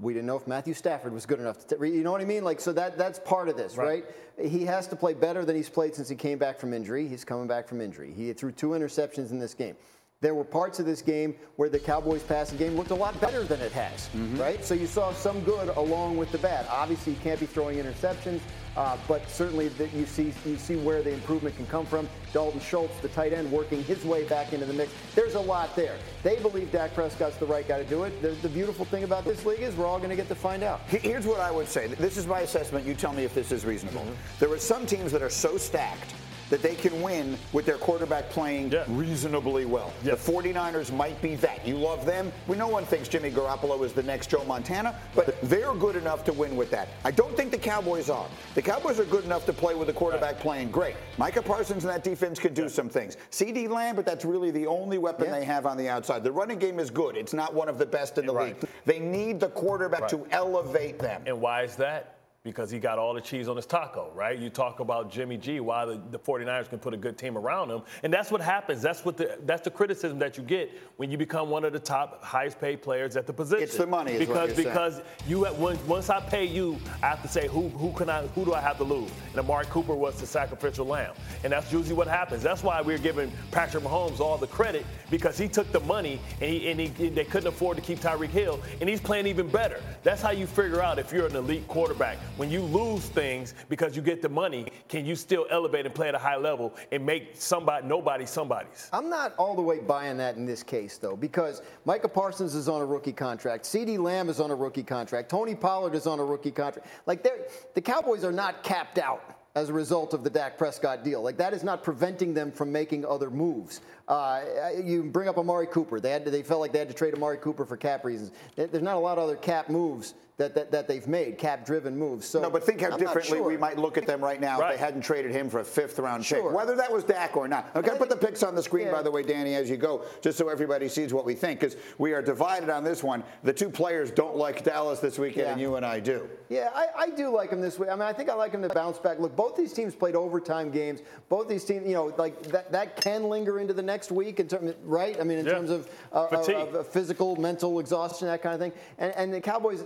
we 0.00 0.14
didn't 0.14 0.26
know 0.26 0.36
if 0.36 0.46
Matthew 0.46 0.74
Stafford 0.74 1.12
was 1.12 1.26
good 1.26 1.38
enough 1.38 1.66
to, 1.66 1.76
t- 1.76 1.86
you 1.88 2.02
know 2.02 2.12
what 2.12 2.20
I 2.20 2.24
mean? 2.24 2.44
Like, 2.44 2.60
so 2.60 2.72
that 2.72 2.98
that's 2.98 3.18
part 3.18 3.48
of 3.48 3.56
this, 3.56 3.76
right. 3.76 4.04
right. 4.38 4.50
He 4.50 4.64
has 4.64 4.86
to 4.88 4.96
play 4.96 5.14
better 5.14 5.44
than 5.44 5.54
he's 5.54 5.68
played 5.68 5.94
since 5.94 6.08
he 6.08 6.16
came 6.16 6.38
back 6.38 6.58
from 6.58 6.72
injury. 6.72 7.06
He's 7.06 7.24
coming 7.24 7.46
back 7.46 7.68
from 7.68 7.80
injury. 7.80 8.12
He 8.12 8.32
threw 8.32 8.52
two 8.52 8.70
interceptions 8.70 9.30
in 9.30 9.38
this 9.38 9.54
game 9.54 9.76
there 10.20 10.34
were 10.34 10.44
parts 10.44 10.80
of 10.80 10.86
this 10.86 11.00
game 11.00 11.34
where 11.56 11.68
the 11.68 11.78
Cowboys 11.78 12.24
passing 12.24 12.58
game 12.58 12.76
looked 12.76 12.90
a 12.90 12.94
lot 12.94 13.20
better 13.20 13.44
than 13.44 13.60
it 13.60 13.70
has, 13.70 14.08
mm-hmm. 14.08 14.36
right? 14.38 14.64
So 14.64 14.74
you 14.74 14.88
saw 14.88 15.12
some 15.12 15.40
good 15.42 15.68
along 15.68 16.16
with 16.16 16.32
the 16.32 16.38
bad. 16.38 16.66
Obviously, 16.68 17.12
you 17.12 17.18
can't 17.20 17.38
be 17.38 17.46
throwing 17.46 17.78
interceptions, 17.78 18.40
uh, 18.76 18.96
but 19.06 19.28
certainly 19.30 19.68
that 19.68 19.92
you 19.94 20.06
see 20.06 20.32
you 20.44 20.56
see 20.56 20.74
where 20.74 21.02
the 21.02 21.12
improvement 21.12 21.54
can 21.56 21.66
come 21.66 21.86
from. 21.86 22.08
Dalton 22.32 22.60
Schultz, 22.60 22.98
the 22.98 23.08
tight 23.08 23.32
end, 23.32 23.50
working 23.52 23.84
his 23.84 24.04
way 24.04 24.24
back 24.24 24.52
into 24.52 24.66
the 24.66 24.72
mix. 24.72 24.92
There's 25.14 25.34
a 25.34 25.40
lot 25.40 25.76
there. 25.76 25.96
They 26.24 26.40
believe 26.40 26.72
Dak 26.72 26.94
Prescott's 26.94 27.36
the 27.36 27.46
right 27.46 27.66
guy 27.66 27.80
to 27.80 27.88
do 27.88 28.02
it. 28.02 28.20
The, 28.20 28.30
the 28.30 28.48
beautiful 28.48 28.84
thing 28.86 29.04
about 29.04 29.24
this 29.24 29.46
league 29.46 29.60
is 29.60 29.76
we're 29.76 29.86
all 29.86 29.98
going 29.98 30.10
to 30.10 30.16
get 30.16 30.28
to 30.28 30.34
find 30.34 30.64
out. 30.64 30.80
Here's 30.88 31.26
what 31.26 31.38
I 31.38 31.52
would 31.52 31.68
say. 31.68 31.86
This 31.86 32.16
is 32.16 32.26
my 32.26 32.40
assessment. 32.40 32.84
You 32.84 32.94
tell 32.94 33.12
me 33.12 33.24
if 33.24 33.34
this 33.34 33.52
is 33.52 33.64
reasonable. 33.64 34.00
Mm-hmm. 34.00 34.38
There 34.40 34.52
are 34.52 34.58
some 34.58 34.84
teams 34.84 35.12
that 35.12 35.22
are 35.22 35.30
so 35.30 35.56
stacked 35.58 36.14
that 36.50 36.62
they 36.62 36.74
can 36.74 37.00
win 37.02 37.36
with 37.52 37.66
their 37.66 37.78
quarterback 37.78 38.30
playing 38.30 38.72
yeah. 38.72 38.84
reasonably 38.88 39.64
well. 39.64 39.92
The 40.02 40.12
49ers 40.12 40.94
might 40.94 41.20
be 41.20 41.34
that. 41.36 41.66
You 41.66 41.76
love 41.76 42.06
them. 42.06 42.32
We 42.46 42.56
no 42.56 42.68
one 42.68 42.84
thinks 42.84 43.08
Jimmy 43.08 43.30
Garoppolo 43.30 43.84
is 43.84 43.92
the 43.92 44.02
next 44.02 44.30
Joe 44.30 44.44
Montana, 44.44 44.98
but 45.14 45.40
they're 45.42 45.74
good 45.74 45.96
enough 45.96 46.24
to 46.24 46.32
win 46.32 46.56
with 46.56 46.70
that. 46.70 46.88
I 47.04 47.10
don't 47.10 47.36
think 47.36 47.50
the 47.50 47.58
Cowboys 47.58 48.10
are. 48.10 48.26
The 48.54 48.62
Cowboys 48.62 48.98
are 48.98 49.04
good 49.04 49.24
enough 49.24 49.46
to 49.46 49.52
play 49.52 49.74
with 49.74 49.86
the 49.86 49.92
quarterback 49.92 50.34
right. 50.34 50.40
playing 50.40 50.70
great. 50.70 50.96
Micah 51.18 51.42
Parsons 51.42 51.84
and 51.84 51.92
that 51.92 52.04
defense 52.04 52.38
can 52.38 52.54
do 52.54 52.62
yeah. 52.62 52.68
some 52.68 52.88
things. 52.88 53.16
CeeDee 53.30 53.68
Lamb, 53.68 53.96
but 53.96 54.06
that's 54.06 54.24
really 54.24 54.50
the 54.50 54.66
only 54.66 54.98
weapon 54.98 55.26
yeah. 55.26 55.38
they 55.38 55.44
have 55.44 55.66
on 55.66 55.76
the 55.76 55.88
outside. 55.88 56.24
The 56.24 56.32
running 56.32 56.58
game 56.58 56.78
is 56.78 56.90
good. 56.90 57.16
It's 57.16 57.34
not 57.34 57.54
one 57.54 57.68
of 57.68 57.78
the 57.78 57.86
best 57.86 58.18
in 58.18 58.26
the 58.26 58.34
right. 58.34 58.60
league. 58.60 58.70
They 58.84 58.98
need 58.98 59.40
the 59.40 59.48
quarterback 59.50 60.02
right. 60.02 60.10
to 60.10 60.26
elevate 60.30 60.98
them. 60.98 61.22
And 61.26 61.40
why 61.40 61.62
is 61.62 61.76
that? 61.76 62.17
Because 62.48 62.70
he 62.70 62.78
got 62.78 62.98
all 62.98 63.12
the 63.12 63.20
cheese 63.20 63.46
on 63.46 63.56
his 63.56 63.66
taco, 63.66 64.10
right? 64.14 64.38
You 64.38 64.48
talk 64.48 64.80
about 64.80 65.10
Jimmy 65.10 65.36
G, 65.36 65.60
why 65.60 65.84
the, 65.84 66.00
the 66.10 66.18
49ers 66.18 66.70
can 66.70 66.78
put 66.78 66.94
a 66.94 66.96
good 66.96 67.18
team 67.18 67.36
around 67.36 67.70
him. 67.70 67.82
And 68.02 68.12
that's 68.12 68.30
what 68.30 68.40
happens. 68.40 68.80
That's 68.80 69.04
what 69.04 69.18
the 69.18 69.38
that's 69.44 69.62
the 69.62 69.70
criticism 69.70 70.18
that 70.20 70.38
you 70.38 70.42
get 70.42 70.70
when 70.96 71.10
you 71.10 71.18
become 71.18 71.50
one 71.50 71.64
of 71.64 71.74
the 71.74 71.78
top 71.78 72.24
highest 72.24 72.58
paid 72.58 72.80
players 72.80 73.16
at 73.16 73.26
the 73.26 73.32
position. 73.32 73.62
It's 73.62 73.76
the 73.76 73.86
money, 73.86 74.18
because 74.18 74.54
because 74.54 74.94
saying. 74.94 75.06
you 75.26 75.44
when, 75.44 75.86
once 75.86 76.08
I 76.08 76.20
pay 76.20 76.46
you, 76.46 76.78
I 77.02 77.08
have 77.08 77.22
to 77.22 77.28
say 77.28 77.48
who 77.48 77.68
who 77.68 77.92
can 77.92 78.08
I 78.08 78.26
who 78.28 78.44
do 78.46 78.54
I 78.54 78.60
have 78.60 78.78
to 78.78 78.84
lose? 78.84 79.10
And 79.30 79.40
Amari 79.40 79.66
Cooper 79.66 79.94
was 79.94 80.18
the 80.18 80.26
sacrificial 80.26 80.86
lamb. 80.86 81.14
And 81.44 81.52
that's 81.52 81.70
usually 81.70 81.94
what 81.94 82.08
happens. 82.08 82.42
That's 82.42 82.62
why 82.62 82.80
we're 82.80 82.98
giving 82.98 83.30
Patrick 83.50 83.84
Mahomes 83.84 84.20
all 84.20 84.38
the 84.38 84.46
credit 84.46 84.86
because 85.10 85.36
he 85.36 85.48
took 85.48 85.70
the 85.70 85.80
money 85.80 86.18
and 86.40 86.50
he 86.50 86.70
and 86.70 86.80
he, 86.80 87.08
they 87.10 87.24
couldn't 87.24 87.48
afford 87.48 87.76
to 87.76 87.82
keep 87.82 88.00
Tyreek 88.00 88.30
Hill 88.30 88.60
and 88.80 88.88
he's 88.88 89.00
playing 89.00 89.26
even 89.26 89.48
better. 89.48 89.82
That's 90.02 90.22
how 90.22 90.30
you 90.30 90.46
figure 90.46 90.82
out 90.82 90.98
if 90.98 91.12
you're 91.12 91.26
an 91.26 91.36
elite 91.36 91.68
quarterback 91.68 92.16
when 92.38 92.50
you 92.50 92.62
lose 92.62 93.04
things 93.06 93.52
because 93.68 93.96
you 93.96 94.00
get 94.00 94.22
the 94.22 94.28
money, 94.28 94.66
can 94.88 95.04
you 95.04 95.16
still 95.16 95.46
elevate 95.50 95.84
and 95.84 95.94
play 95.94 96.08
at 96.08 96.14
a 96.14 96.18
high 96.18 96.36
level 96.36 96.74
and 96.92 97.04
make 97.04 97.32
somebody 97.34 97.86
nobody 97.86 98.24
somebody's? 98.24 98.88
I'm 98.92 99.10
not 99.10 99.34
all 99.38 99.56
the 99.56 99.62
way 99.62 99.80
buying 99.80 100.16
that 100.18 100.36
in 100.36 100.46
this 100.46 100.62
case 100.62 100.98
though, 100.98 101.16
because 101.16 101.62
Micah 101.84 102.08
Parsons 102.08 102.54
is 102.54 102.68
on 102.68 102.80
a 102.80 102.86
rookie 102.86 103.12
contract, 103.12 103.64
CeeDee 103.64 103.98
Lamb 103.98 104.28
is 104.28 104.38
on 104.40 104.52
a 104.52 104.54
rookie 104.54 104.84
contract, 104.84 105.28
Tony 105.28 105.56
Pollard 105.56 105.94
is 105.94 106.06
on 106.06 106.20
a 106.20 106.24
rookie 106.24 106.52
contract. 106.52 106.88
Like 107.06 107.28
the 107.74 107.80
Cowboys 107.80 108.24
are 108.24 108.32
not 108.32 108.62
capped 108.62 108.98
out 108.98 109.34
as 109.56 109.70
a 109.70 109.72
result 109.72 110.14
of 110.14 110.22
the 110.22 110.30
Dak 110.30 110.56
Prescott 110.56 111.02
deal. 111.02 111.20
Like 111.20 111.36
that 111.38 111.52
is 111.52 111.64
not 111.64 111.82
preventing 111.82 112.34
them 112.34 112.52
from 112.52 112.70
making 112.70 113.04
other 113.04 113.30
moves. 113.30 113.80
Uh, 114.06 114.42
you 114.84 115.02
bring 115.02 115.28
up 115.28 115.38
Amari 115.38 115.66
Cooper. 115.66 115.98
They 115.98 116.10
had 116.12 116.24
to, 116.24 116.30
they 116.30 116.44
felt 116.44 116.60
like 116.60 116.72
they 116.72 116.78
had 116.78 116.88
to 116.88 116.94
trade 116.94 117.14
Amari 117.14 117.38
Cooper 117.38 117.64
for 117.64 117.76
cap 117.76 118.04
reasons. 118.04 118.30
There's 118.54 118.82
not 118.82 118.94
a 118.94 119.00
lot 119.00 119.18
of 119.18 119.24
other 119.24 119.36
cap 119.36 119.68
moves 119.68 120.14
that, 120.38 120.54
that, 120.54 120.70
that 120.70 120.86
they've 120.86 121.06
made, 121.08 121.36
cap-driven 121.36 121.98
moves. 121.98 122.26
So 122.26 122.40
no, 122.40 122.48
but 122.48 122.62
think 122.62 122.80
how 122.80 122.92
I'm 122.92 122.98
differently 122.98 123.38
sure. 123.38 123.46
we 123.46 123.56
might 123.56 123.76
look 123.76 123.98
at 123.98 124.06
them 124.06 124.22
right 124.22 124.40
now 124.40 124.60
right. 124.60 124.72
if 124.72 124.78
they 124.78 124.84
hadn't 124.84 125.02
traded 125.02 125.32
him 125.32 125.50
for 125.50 125.58
a 125.58 125.64
fifth-round 125.64 126.24
sure. 126.24 126.50
pick, 126.50 126.52
whether 126.52 126.76
that 126.76 126.92
was 126.92 127.02
Dak 127.02 127.36
or 127.36 127.48
not. 127.48 127.68
I'm 127.74 127.82
going 127.82 127.98
to 127.98 127.98
put 127.98 128.08
the 128.08 128.16
picks 128.16 128.44
on 128.44 128.54
the 128.54 128.62
screen, 128.62 128.86
yeah. 128.86 128.92
by 128.92 129.02
the 129.02 129.10
way, 129.10 129.24
Danny, 129.24 129.56
as 129.56 129.68
you 129.68 129.76
go, 129.76 130.04
just 130.22 130.38
so 130.38 130.48
everybody 130.48 130.88
sees 130.88 131.12
what 131.12 131.24
we 131.24 131.34
think, 131.34 131.58
because 131.58 131.76
we 131.98 132.12
are 132.12 132.22
divided 132.22 132.70
on 132.70 132.84
this 132.84 133.02
one. 133.02 133.24
The 133.42 133.52
two 133.52 133.68
players 133.68 134.12
don't 134.12 134.36
like 134.36 134.62
Dallas 134.62 135.00
this 135.00 135.18
weekend, 135.18 135.46
yeah. 135.46 135.52
and 135.52 135.60
you 135.60 135.74
and 135.74 135.84
I 135.84 135.98
do. 135.98 136.28
Yeah, 136.48 136.70
I, 136.72 136.86
I 136.96 137.10
do 137.10 137.34
like 137.34 137.50
them 137.50 137.60
this 137.60 137.76
week. 137.76 137.88
I 137.90 137.94
mean, 137.94 138.02
I 138.02 138.12
think 138.12 138.30
I 138.30 138.34
like 138.34 138.52
them 138.52 138.62
to 138.62 138.68
bounce 138.68 138.98
back. 138.98 139.18
Look, 139.18 139.34
both 139.34 139.56
these 139.56 139.72
teams 139.72 139.96
played 139.96 140.14
overtime 140.14 140.70
games. 140.70 141.00
Both 141.28 141.48
these 141.48 141.64
teams, 141.64 141.84
you 141.86 141.94
know, 141.94 142.14
like 142.16 142.40
that, 142.44 142.70
that 142.70 142.96
can 142.96 143.24
linger 143.24 143.58
into 143.58 143.74
the 143.74 143.82
next 143.82 144.12
week, 144.12 144.38
in 144.38 144.46
terms, 144.46 144.72
right? 144.84 145.20
I 145.20 145.24
mean, 145.24 145.38
in 145.38 145.46
yeah. 145.46 145.52
terms 145.52 145.70
of, 145.70 145.90
uh, 146.12 146.26
of, 146.26 146.74
of, 146.76 146.86
physical, 146.86 147.34
mental 147.34 147.80
exhaustion, 147.80 148.28
that 148.28 148.40
kind 148.40 148.54
of 148.54 148.60
thing. 148.60 148.72
And, 148.98 149.12
and 149.16 149.34
the 149.34 149.40
Cowboys 149.40 149.82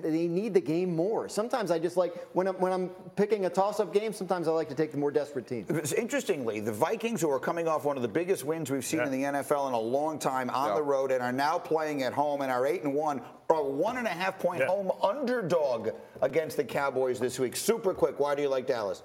they 0.00 0.26
need 0.26 0.54
the 0.54 0.60
game 0.60 0.94
more. 0.94 1.28
Sometimes 1.28 1.70
I 1.70 1.78
just 1.78 1.96
like 1.96 2.14
when 2.34 2.48
I'm, 2.48 2.54
when 2.56 2.72
I'm 2.72 2.88
picking 3.16 3.46
a 3.46 3.50
toss-up 3.50 3.92
game. 3.92 4.12
Sometimes 4.12 4.48
I 4.48 4.52
like 4.52 4.68
to 4.68 4.74
take 4.74 4.92
the 4.92 4.98
more 4.98 5.10
desperate 5.10 5.46
team. 5.46 5.66
Interestingly, 5.96 6.60
the 6.60 6.72
Vikings, 6.72 7.20
who 7.20 7.30
are 7.30 7.40
coming 7.40 7.68
off 7.68 7.84
one 7.84 7.96
of 7.96 8.02
the 8.02 8.08
biggest 8.08 8.44
wins 8.44 8.70
we've 8.70 8.84
seen 8.84 9.00
yeah. 9.00 9.06
in 9.06 9.12
the 9.12 9.22
NFL 9.22 9.68
in 9.68 9.74
a 9.74 9.80
long 9.80 10.18
time 10.18 10.50
on 10.50 10.68
yeah. 10.68 10.74
the 10.74 10.82
road, 10.82 11.10
and 11.10 11.22
are 11.22 11.32
now 11.32 11.58
playing 11.58 12.02
at 12.02 12.12
home, 12.12 12.42
and 12.42 12.50
are 12.50 12.66
eight 12.66 12.82
and 12.82 12.94
one, 12.94 13.20
are 13.50 13.56
a 13.56 13.64
one 13.64 13.96
and 13.98 14.06
a 14.06 14.10
half 14.10 14.38
point 14.38 14.60
yeah. 14.60 14.66
home 14.66 14.90
underdog 15.02 15.90
against 16.20 16.56
the 16.56 16.64
Cowboys 16.64 17.18
this 17.18 17.38
week. 17.38 17.56
Super 17.56 17.94
quick. 17.94 18.18
Why 18.18 18.34
do 18.34 18.42
you 18.42 18.48
like 18.48 18.66
Dallas? 18.66 19.02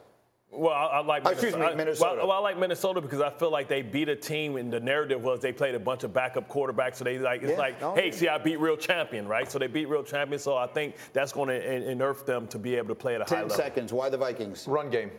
Well, 0.50 0.74
I, 0.74 0.86
I 0.86 1.00
like 1.02 1.24
oh, 1.26 1.30
Minnesota. 1.30 1.48
Excuse 1.48 1.70
me, 1.70 1.76
Minnesota. 1.76 2.16
Well, 2.18 2.28
well, 2.28 2.38
I 2.38 2.39
like 2.39 2.58
Minnesota 2.58 3.02
because 3.02 3.22
I 3.22 3.30
feel 3.30 3.52
like 3.52 3.68
they 3.68 3.82
beat 3.82 4.08
a 4.10 4.16
team, 4.16 4.56
and 4.56 4.72
the 4.72 4.80
narrative 4.80 5.22
was 5.22 5.41
they 5.41 5.52
played 5.52 5.76
a 5.76 5.80
bunch 5.80 6.04
of 6.04 6.14
backup 6.14 6.50
quarterbacks. 6.50 6.95
So 6.95 7.04
they 7.04 7.20
like 7.20 7.43
it's 7.43 7.52
yeah, 7.52 7.58
like, 7.58 7.82
hey, 7.95 8.12
see, 8.12 8.28
I 8.28 8.38
beat 8.38 8.60
real 8.60 8.78
champion, 8.78 9.28
right? 9.28 9.52
So 9.52 9.60
they 9.60 9.68
beat 9.68 9.89
real 9.89 10.04
champion. 10.04 10.39
So 10.39 10.56
I 10.56 10.68
think 10.68 10.95
that's 11.14 11.34
going 11.34 11.50
to 11.50 11.95
nerf 11.95 12.26
them 12.26 12.48
to 12.48 12.60
be 12.60 12.76
able 12.76 12.89
to 12.89 12.95
play 12.95 13.16
at 13.16 13.22
a 13.22 13.26
Ten 13.26 13.38
high 13.38 13.41
level. 13.43 13.58
Ten 13.58 13.66
seconds. 13.66 13.93
Why 13.93 14.10
the 14.10 14.18
Vikings? 14.18 14.68
Run 14.68 14.89
game. 14.89 15.12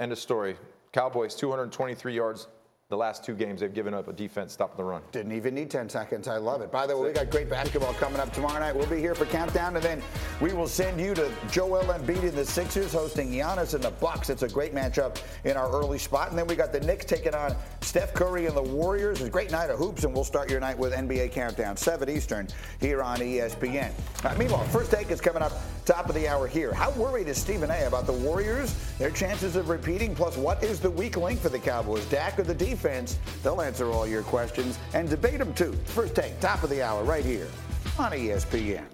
End 0.00 0.12
of 0.12 0.18
story. 0.18 0.56
Cowboys 0.92 1.34
223 1.34 2.14
yards 2.14 2.48
the 2.88 2.96
last 2.96 3.22
two 3.22 3.34
games 3.34 3.60
they've 3.60 3.74
given 3.74 3.92
up 3.92 4.08
a 4.08 4.14
defense 4.14 4.54
stopping 4.54 4.78
the 4.78 4.84
run. 4.84 5.02
Didn't 5.12 5.32
even 5.32 5.54
need 5.54 5.70
10 5.70 5.90
seconds. 5.90 6.26
I 6.26 6.38
love 6.38 6.62
it. 6.62 6.72
By 6.72 6.86
the 6.86 6.96
way, 6.96 7.08
we 7.08 7.12
got 7.12 7.28
great 7.28 7.50
basketball 7.50 7.92
coming 7.92 8.18
up 8.18 8.32
tomorrow 8.32 8.58
night. 8.60 8.74
We'll 8.74 8.88
be 8.88 8.98
here 8.98 9.14
for 9.14 9.26
countdown, 9.26 9.76
and 9.76 9.84
then 9.84 10.02
we 10.40 10.54
will 10.54 10.66
send 10.66 10.98
you 10.98 11.12
to 11.12 11.30
Joel 11.50 11.84
Embiid 11.84 12.22
and 12.22 12.32
the 12.32 12.46
Sixers 12.46 12.94
hosting 12.94 13.30
Giannis 13.30 13.74
and 13.74 13.84
the 13.84 13.90
Bucks. 13.90 14.30
It's 14.30 14.42
a 14.42 14.48
great 14.48 14.74
matchup 14.74 15.22
in 15.44 15.54
our 15.58 15.70
early 15.70 15.98
spot. 15.98 16.30
And 16.30 16.38
then 16.38 16.46
we 16.46 16.56
got 16.56 16.72
the 16.72 16.80
Knicks 16.80 17.04
taking 17.04 17.34
on 17.34 17.54
Steph 17.82 18.14
Curry 18.14 18.46
and 18.46 18.56
the 18.56 18.62
Warriors. 18.62 19.18
It's 19.18 19.28
a 19.28 19.30
great 19.30 19.50
night 19.50 19.68
of 19.68 19.78
hoops, 19.78 20.04
and 20.04 20.14
we'll 20.14 20.24
start 20.24 20.50
your 20.50 20.60
night 20.60 20.78
with 20.78 20.94
NBA 20.94 21.30
Countdown, 21.32 21.76
7 21.76 22.08
Eastern, 22.08 22.48
here 22.80 23.02
on 23.02 23.18
ESPN. 23.18 23.92
Meanwhile, 24.38 24.64
first 24.68 24.90
take 24.90 25.10
is 25.10 25.20
coming 25.20 25.42
up 25.42 25.52
top 25.84 26.08
of 26.08 26.14
the 26.14 26.26
hour 26.26 26.46
here. 26.46 26.72
How 26.72 26.90
worried 26.92 27.28
is 27.28 27.36
Stephen 27.36 27.70
A 27.70 27.86
about 27.86 28.06
the 28.06 28.12
Warriors, 28.14 28.74
their 28.98 29.10
chances 29.10 29.56
of 29.56 29.68
repeating, 29.68 30.14
plus 30.14 30.38
what 30.38 30.62
is 30.62 30.80
the 30.80 30.90
weak 30.90 31.18
link 31.18 31.38
for 31.38 31.50
the 31.50 31.58
Cowboys, 31.58 32.06
Dak 32.06 32.38
or 32.38 32.44
the 32.44 32.54
defense? 32.54 32.77
They'll 33.42 33.60
answer 33.60 33.90
all 33.90 34.06
your 34.06 34.22
questions 34.22 34.78
and 34.94 35.08
debate 35.08 35.38
them 35.38 35.54
too. 35.54 35.72
First 35.86 36.14
take, 36.14 36.38
top 36.40 36.62
of 36.62 36.70
the 36.70 36.82
hour, 36.82 37.04
right 37.04 37.24
here 37.24 37.48
on 37.98 38.12
ESPN. 38.12 38.84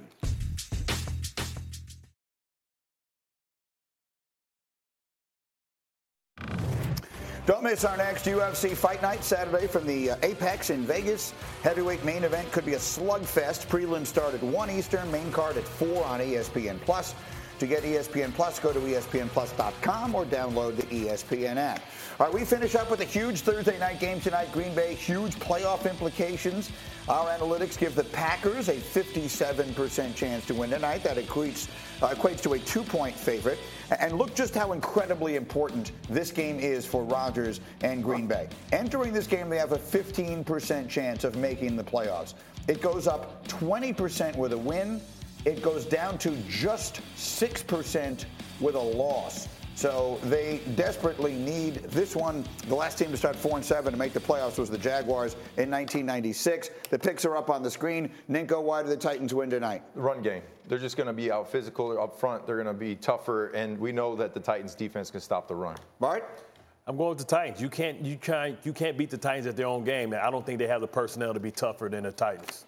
Don't 7.47 7.62
miss 7.62 7.85
our 7.85 7.99
next 7.99 8.24
UFC 8.24 8.74
Fight 8.74 9.03
Night 9.03 9.22
Saturday 9.22 9.66
from 9.66 9.87
the 9.87 10.12
uh, 10.12 10.16
Apex 10.22 10.70
in 10.70 10.87
Vegas. 10.87 11.35
Heavyweight 11.62 12.03
main 12.03 12.24
event 12.24 12.51
could 12.53 12.64
be 12.64 12.72
a 12.72 12.78
slugfest. 12.78 13.66
Prelim 13.66 14.07
start 14.07 14.32
at 14.32 14.43
1 14.43 14.70
Eastern, 14.70 15.12
main 15.12 15.30
card 15.30 15.59
at 15.59 15.64
4 15.64 16.07
on 16.07 16.20
ESPN 16.20 16.80
Plus. 16.80 17.14
To 17.61 17.66
get 17.66 17.82
ESPN 17.84 18.34
Plus, 18.34 18.59
go 18.59 18.72
to 18.72 18.80
ESPNPlus.com 18.80 20.14
or 20.14 20.24
download 20.24 20.76
the 20.76 20.82
ESPN 20.84 21.57
app. 21.57 21.82
All 22.18 22.26
right, 22.26 22.34
we 22.34 22.44
finish 22.44 22.74
up 22.74 22.90
with 22.90 23.00
a 23.00 23.05
huge 23.05 23.40
Thursday 23.40 23.78
night 23.78 24.00
game 24.00 24.20
tonight. 24.20 24.50
Green 24.52 24.74
Bay, 24.74 24.94
huge 24.94 25.34
playoff 25.36 25.88
implications. 25.88 26.70
Our 27.09 27.28
analytics 27.28 27.78
give 27.78 27.94
the 27.94 28.05
Packers 28.05 28.68
a 28.68 28.74
57% 28.74 30.14
chance 30.14 30.46
to 30.46 30.55
win 30.55 30.70
tonight. 30.70 31.05
That 31.05 31.16
equates, 31.16 31.68
uh, 32.02 32.09
equates 32.09 32.40
to 32.42 32.55
a 32.55 32.59
two 32.59 32.82
point 32.82 33.14
favorite. 33.14 33.59
And 34.00 34.18
look 34.18 34.34
just 34.34 34.55
how 34.55 34.72
incredibly 34.72 35.36
important 35.36 35.92
this 36.09 36.30
game 36.32 36.59
is 36.59 36.86
for 36.86 37.05
Rodgers 37.05 37.61
and 37.82 38.02
Green 38.02 38.26
Bay. 38.26 38.48
Entering 38.72 39.12
this 39.12 39.26
game, 39.26 39.48
they 39.48 39.59
have 39.59 39.72
a 39.72 39.78
15% 39.78 40.88
chance 40.88 41.24
of 41.24 41.36
making 41.36 41.76
the 41.76 41.84
playoffs. 41.84 42.34
It 42.66 42.80
goes 42.80 43.07
up 43.07 43.46
20% 43.48 44.36
with 44.36 44.52
a 44.52 44.59
win 44.59 45.00
it 45.45 45.62
goes 45.62 45.84
down 45.84 46.18
to 46.18 46.36
just 46.49 47.01
6% 47.16 48.24
with 48.61 48.74
a 48.74 48.78
loss. 48.78 49.49
So 49.76 50.20
they 50.24 50.61
desperately 50.76 51.34
need 51.34 51.74
this 51.84 52.14
one. 52.14 52.45
The 52.68 52.74
last 52.76 52.97
team 52.97 53.11
to 53.11 53.16
start 53.16 53.34
four 53.34 53.57
and 53.57 53.64
seven 53.64 53.92
to 53.92 53.99
make 53.99 54.12
the 54.12 54.20
playoffs 54.20 54.57
was 54.57 54.70
the 54.70 54.78
Jaguars 54.78 55.32
in 55.57 55.68
1996. 55.70 56.70
The 56.90 56.99
picks 56.99 57.24
are 57.24 57.36
up 57.36 57.51
on 57.51 57.62
the 57.62 57.70
screen. 57.70 58.11
Ninko, 58.30 58.62
why 58.62 58.82
do 58.84 58.88
the 58.88 58.97
Titans 58.97 59.34
win 59.34 59.51
tonight? 59.51 59.82
Run 59.97 60.22
game. 60.22 60.42
They're 60.68 60.78
just 60.78 60.97
going 60.97 61.09
to 61.09 61.12
be 61.12 61.32
out 61.32 61.51
physical 61.51 62.01
up 62.01 62.18
front. 62.18 62.47
They're 62.47 62.62
going 62.62 62.68
to 62.68 62.72
be 62.72 62.95
tougher, 62.95 63.49
and 63.49 63.78
we 63.78 63.90
know 63.90 64.14
that 64.14 64.32
the 64.32 64.40
Titans 64.40 64.76
defense 64.76 65.11
can 65.11 65.20
stop 65.20 65.49
the 65.49 65.57
run. 65.57 65.76
Bart? 65.99 66.45
I'm 66.86 66.97
going 66.97 67.11
with 67.11 67.18
the 67.18 67.24
Titans. 67.24 67.62
You 67.62 67.70
can't 67.70 68.05
you 68.05 68.16
can't 68.16 68.59
you 68.62 68.74
can't 68.74 68.99
beat 68.99 69.09
the 69.09 69.16
Titans 69.16 69.47
at 69.47 69.57
their 69.57 69.66
own 69.66 69.84
game. 69.84 70.14
I 70.14 70.30
don't 70.30 70.45
think 70.45 70.59
they 70.59 70.66
have 70.66 70.82
the 70.82 70.86
personnel 70.86 71.32
to 71.32 71.40
be 71.40 71.51
tougher 71.51 71.88
than 71.88 72.05
the 72.05 72.12
Titans. 72.12 72.66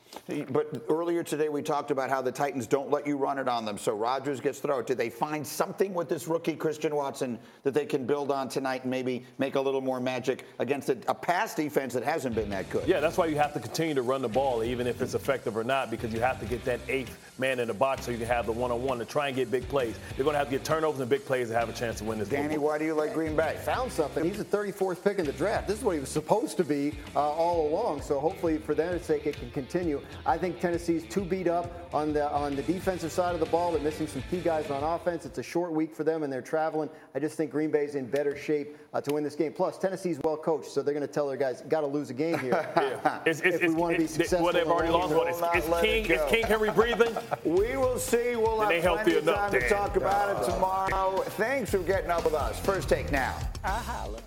But 0.51 0.85
earlier 0.89 1.23
today 1.23 1.49
we 1.49 1.63
talked 1.63 1.91
about 1.91 2.11
how 2.11 2.23
the 2.23 2.33
Titans 2.33 2.67
don't 2.67 2.91
let 2.91 3.07
you 3.07 3.17
run 3.17 3.39
it 3.39 3.49
on 3.49 3.65
them. 3.65 3.79
So 3.79 3.95
Rodgers 3.95 4.41
gets 4.41 4.59
thrown. 4.59 4.85
Did 4.85 4.99
they 4.99 5.11
find 5.11 5.47
something 5.47 5.95
with 5.95 6.09
this 6.09 6.27
rookie 6.27 6.57
Christian 6.57 6.95
Watson 6.95 7.39
that 7.63 7.75
they 7.75 7.87
can 7.87 8.07
build 8.07 8.31
on 8.31 8.49
tonight 8.49 8.83
and 8.83 8.91
maybe 8.91 9.25
make 9.39 9.55
a 9.55 9.61
little 9.61 9.81
more 9.81 10.01
magic 10.01 10.45
against 10.59 10.89
a, 10.89 10.99
a 11.09 11.15
pass 11.15 11.55
defense 11.55 11.93
that 11.95 12.03
hasn't 12.03 12.35
been 12.35 12.51
that 12.51 12.69
good? 12.71 12.87
Yeah, 12.89 13.01
that's 13.01 13.17
why 13.17 13.27
you 13.27 13.37
have 13.37 13.53
to 13.55 13.61
continue 13.61 13.95
to 13.95 14.03
run 14.03 14.23
the 14.23 14.29
ball, 14.29 14.65
even 14.65 14.87
if 14.87 15.01
it's 15.01 15.15
effective 15.15 15.57
or 15.57 15.65
not, 15.65 15.91
because 15.91 16.13
you 16.13 16.21
have 16.21 16.41
to 16.41 16.47
get 16.47 16.65
that 16.65 16.81
eighth 16.89 17.17
man 17.39 17.61
in 17.61 17.69
the 17.69 17.75
box 17.75 18.07
so 18.07 18.11
you 18.11 18.19
can 18.19 18.27
have 18.27 18.47
the 18.47 18.53
one-on-one 18.53 18.99
to 18.99 19.05
try 19.05 19.29
and 19.29 19.37
get 19.37 19.51
big 19.51 19.69
plays. 19.69 19.97
They're 20.17 20.25
going 20.25 20.35
to 20.35 20.39
have 20.39 20.49
to 20.49 20.57
get 20.57 20.65
turnovers 20.65 21.01
and 21.01 21.11
big 21.11 21.25
plays 21.25 21.49
to 21.49 21.55
have 21.55 21.69
a 21.69 21.73
chance 21.73 21.99
to 21.99 22.05
win 22.05 22.19
this. 22.19 22.29
Game. 22.29 22.43
Danny, 22.43 22.59
why 22.59 22.79
do 22.79 22.85
you 22.85 22.95
like 22.95 23.15
Green 23.15 23.37
Bay? 23.37 23.59
Found 23.65 23.93
something. 23.93 24.25
He's 24.25 24.39
the 24.39 24.45
34th 24.45 25.05
pick 25.05 25.19
in 25.19 25.27
the 25.27 25.33
draft. 25.33 25.69
This 25.69 25.79
is 25.79 25.85
what 25.85 25.93
he 25.93 26.01
was 26.01 26.09
supposed 26.09 26.57
to 26.57 26.65
be 26.65 26.95
uh, 27.15 27.21
all 27.21 27.69
along. 27.69 28.03
So 28.03 28.19
hopefully, 28.19 28.59
for 28.59 28.75
their 28.75 28.99
sake, 28.99 29.27
it 29.27 29.37
can 29.37 29.51
continue. 29.51 30.01
I 30.25 30.39
think 30.39 30.61
Tennessee's 30.61 31.05
too 31.05 31.25
beat 31.25 31.49
up 31.49 31.89
on 31.95 32.13
the 32.13 32.31
on 32.31 32.57
the 32.57 32.63
defensive 32.63 33.13
side 33.13 33.35
of 33.35 33.41
the 33.41 33.47
ball. 33.47 33.73
They're 33.73 33.81
missing 33.81 34.07
some 34.07 34.23
key 34.31 34.41
guys 34.41 34.71
on 34.71 34.83
offense. 34.83 35.25
It's 35.25 35.39
a 35.39 35.43
short 35.43 35.73
week 35.73 35.95
for 35.95 36.05
them, 36.05 36.23
and 36.23 36.33
they're 36.33 36.43
traveling. 36.43 36.89
I 37.15 37.19
just 37.19 37.37
think 37.37 37.51
Green 37.51 37.71
Bay's 37.71 37.95
in 37.95 38.07
better 38.07 38.37
shape 38.37 38.77
uh, 38.93 39.01
to 39.01 39.15
win 39.15 39.25
this 39.25 39.35
game. 39.35 39.53
Plus, 39.53 39.79
Tennessee's 39.79 40.19
well 40.23 40.37
coached, 40.37 40.71
so 40.71 40.83
they're 40.83 40.95
going 40.95 41.07
to 41.07 41.13
tell 41.13 41.29
their 41.29 41.37
guys, 41.37 41.63
"Got 41.69 41.83
to 41.83 41.87
lose 41.87 42.11
a 42.11 42.15
game 42.15 42.39
here 42.39 42.53
yeah. 42.77 43.21
it's, 43.27 43.41
it's, 43.41 43.57
if 43.57 43.63
we 43.63 43.75
want 43.75 43.95
to 43.95 44.01
be 44.01 44.07
successful." 44.07 44.45
Well, 44.45 44.53
they've 44.53 44.67
already 44.67 44.93
lost 44.93 45.15
one. 45.15 45.29
Is, 45.57 45.65
King 45.81 46.07
is 46.07 46.21
King 46.29 46.45
Henry 46.45 46.71
breathing? 46.71 47.17
we 47.45 47.77
will 47.77 47.99
see. 47.99 48.37
We'll 48.37 48.61
have 48.61 48.83
plenty 48.83 49.17
of 49.17 49.25
time 49.25 49.53
to 49.53 49.69
talk 49.69 49.97
about 49.97 50.43
it 50.43 50.51
tomorrow. 50.51 51.23
Thanks 51.31 51.71
for 51.71 51.79
getting 51.79 52.11
up 52.11 52.25
with 52.25 52.35
us. 52.35 52.59
First 52.61 52.89
take 52.89 53.11
now. 53.13 53.37
I 53.65 53.79
holla. 53.79 54.21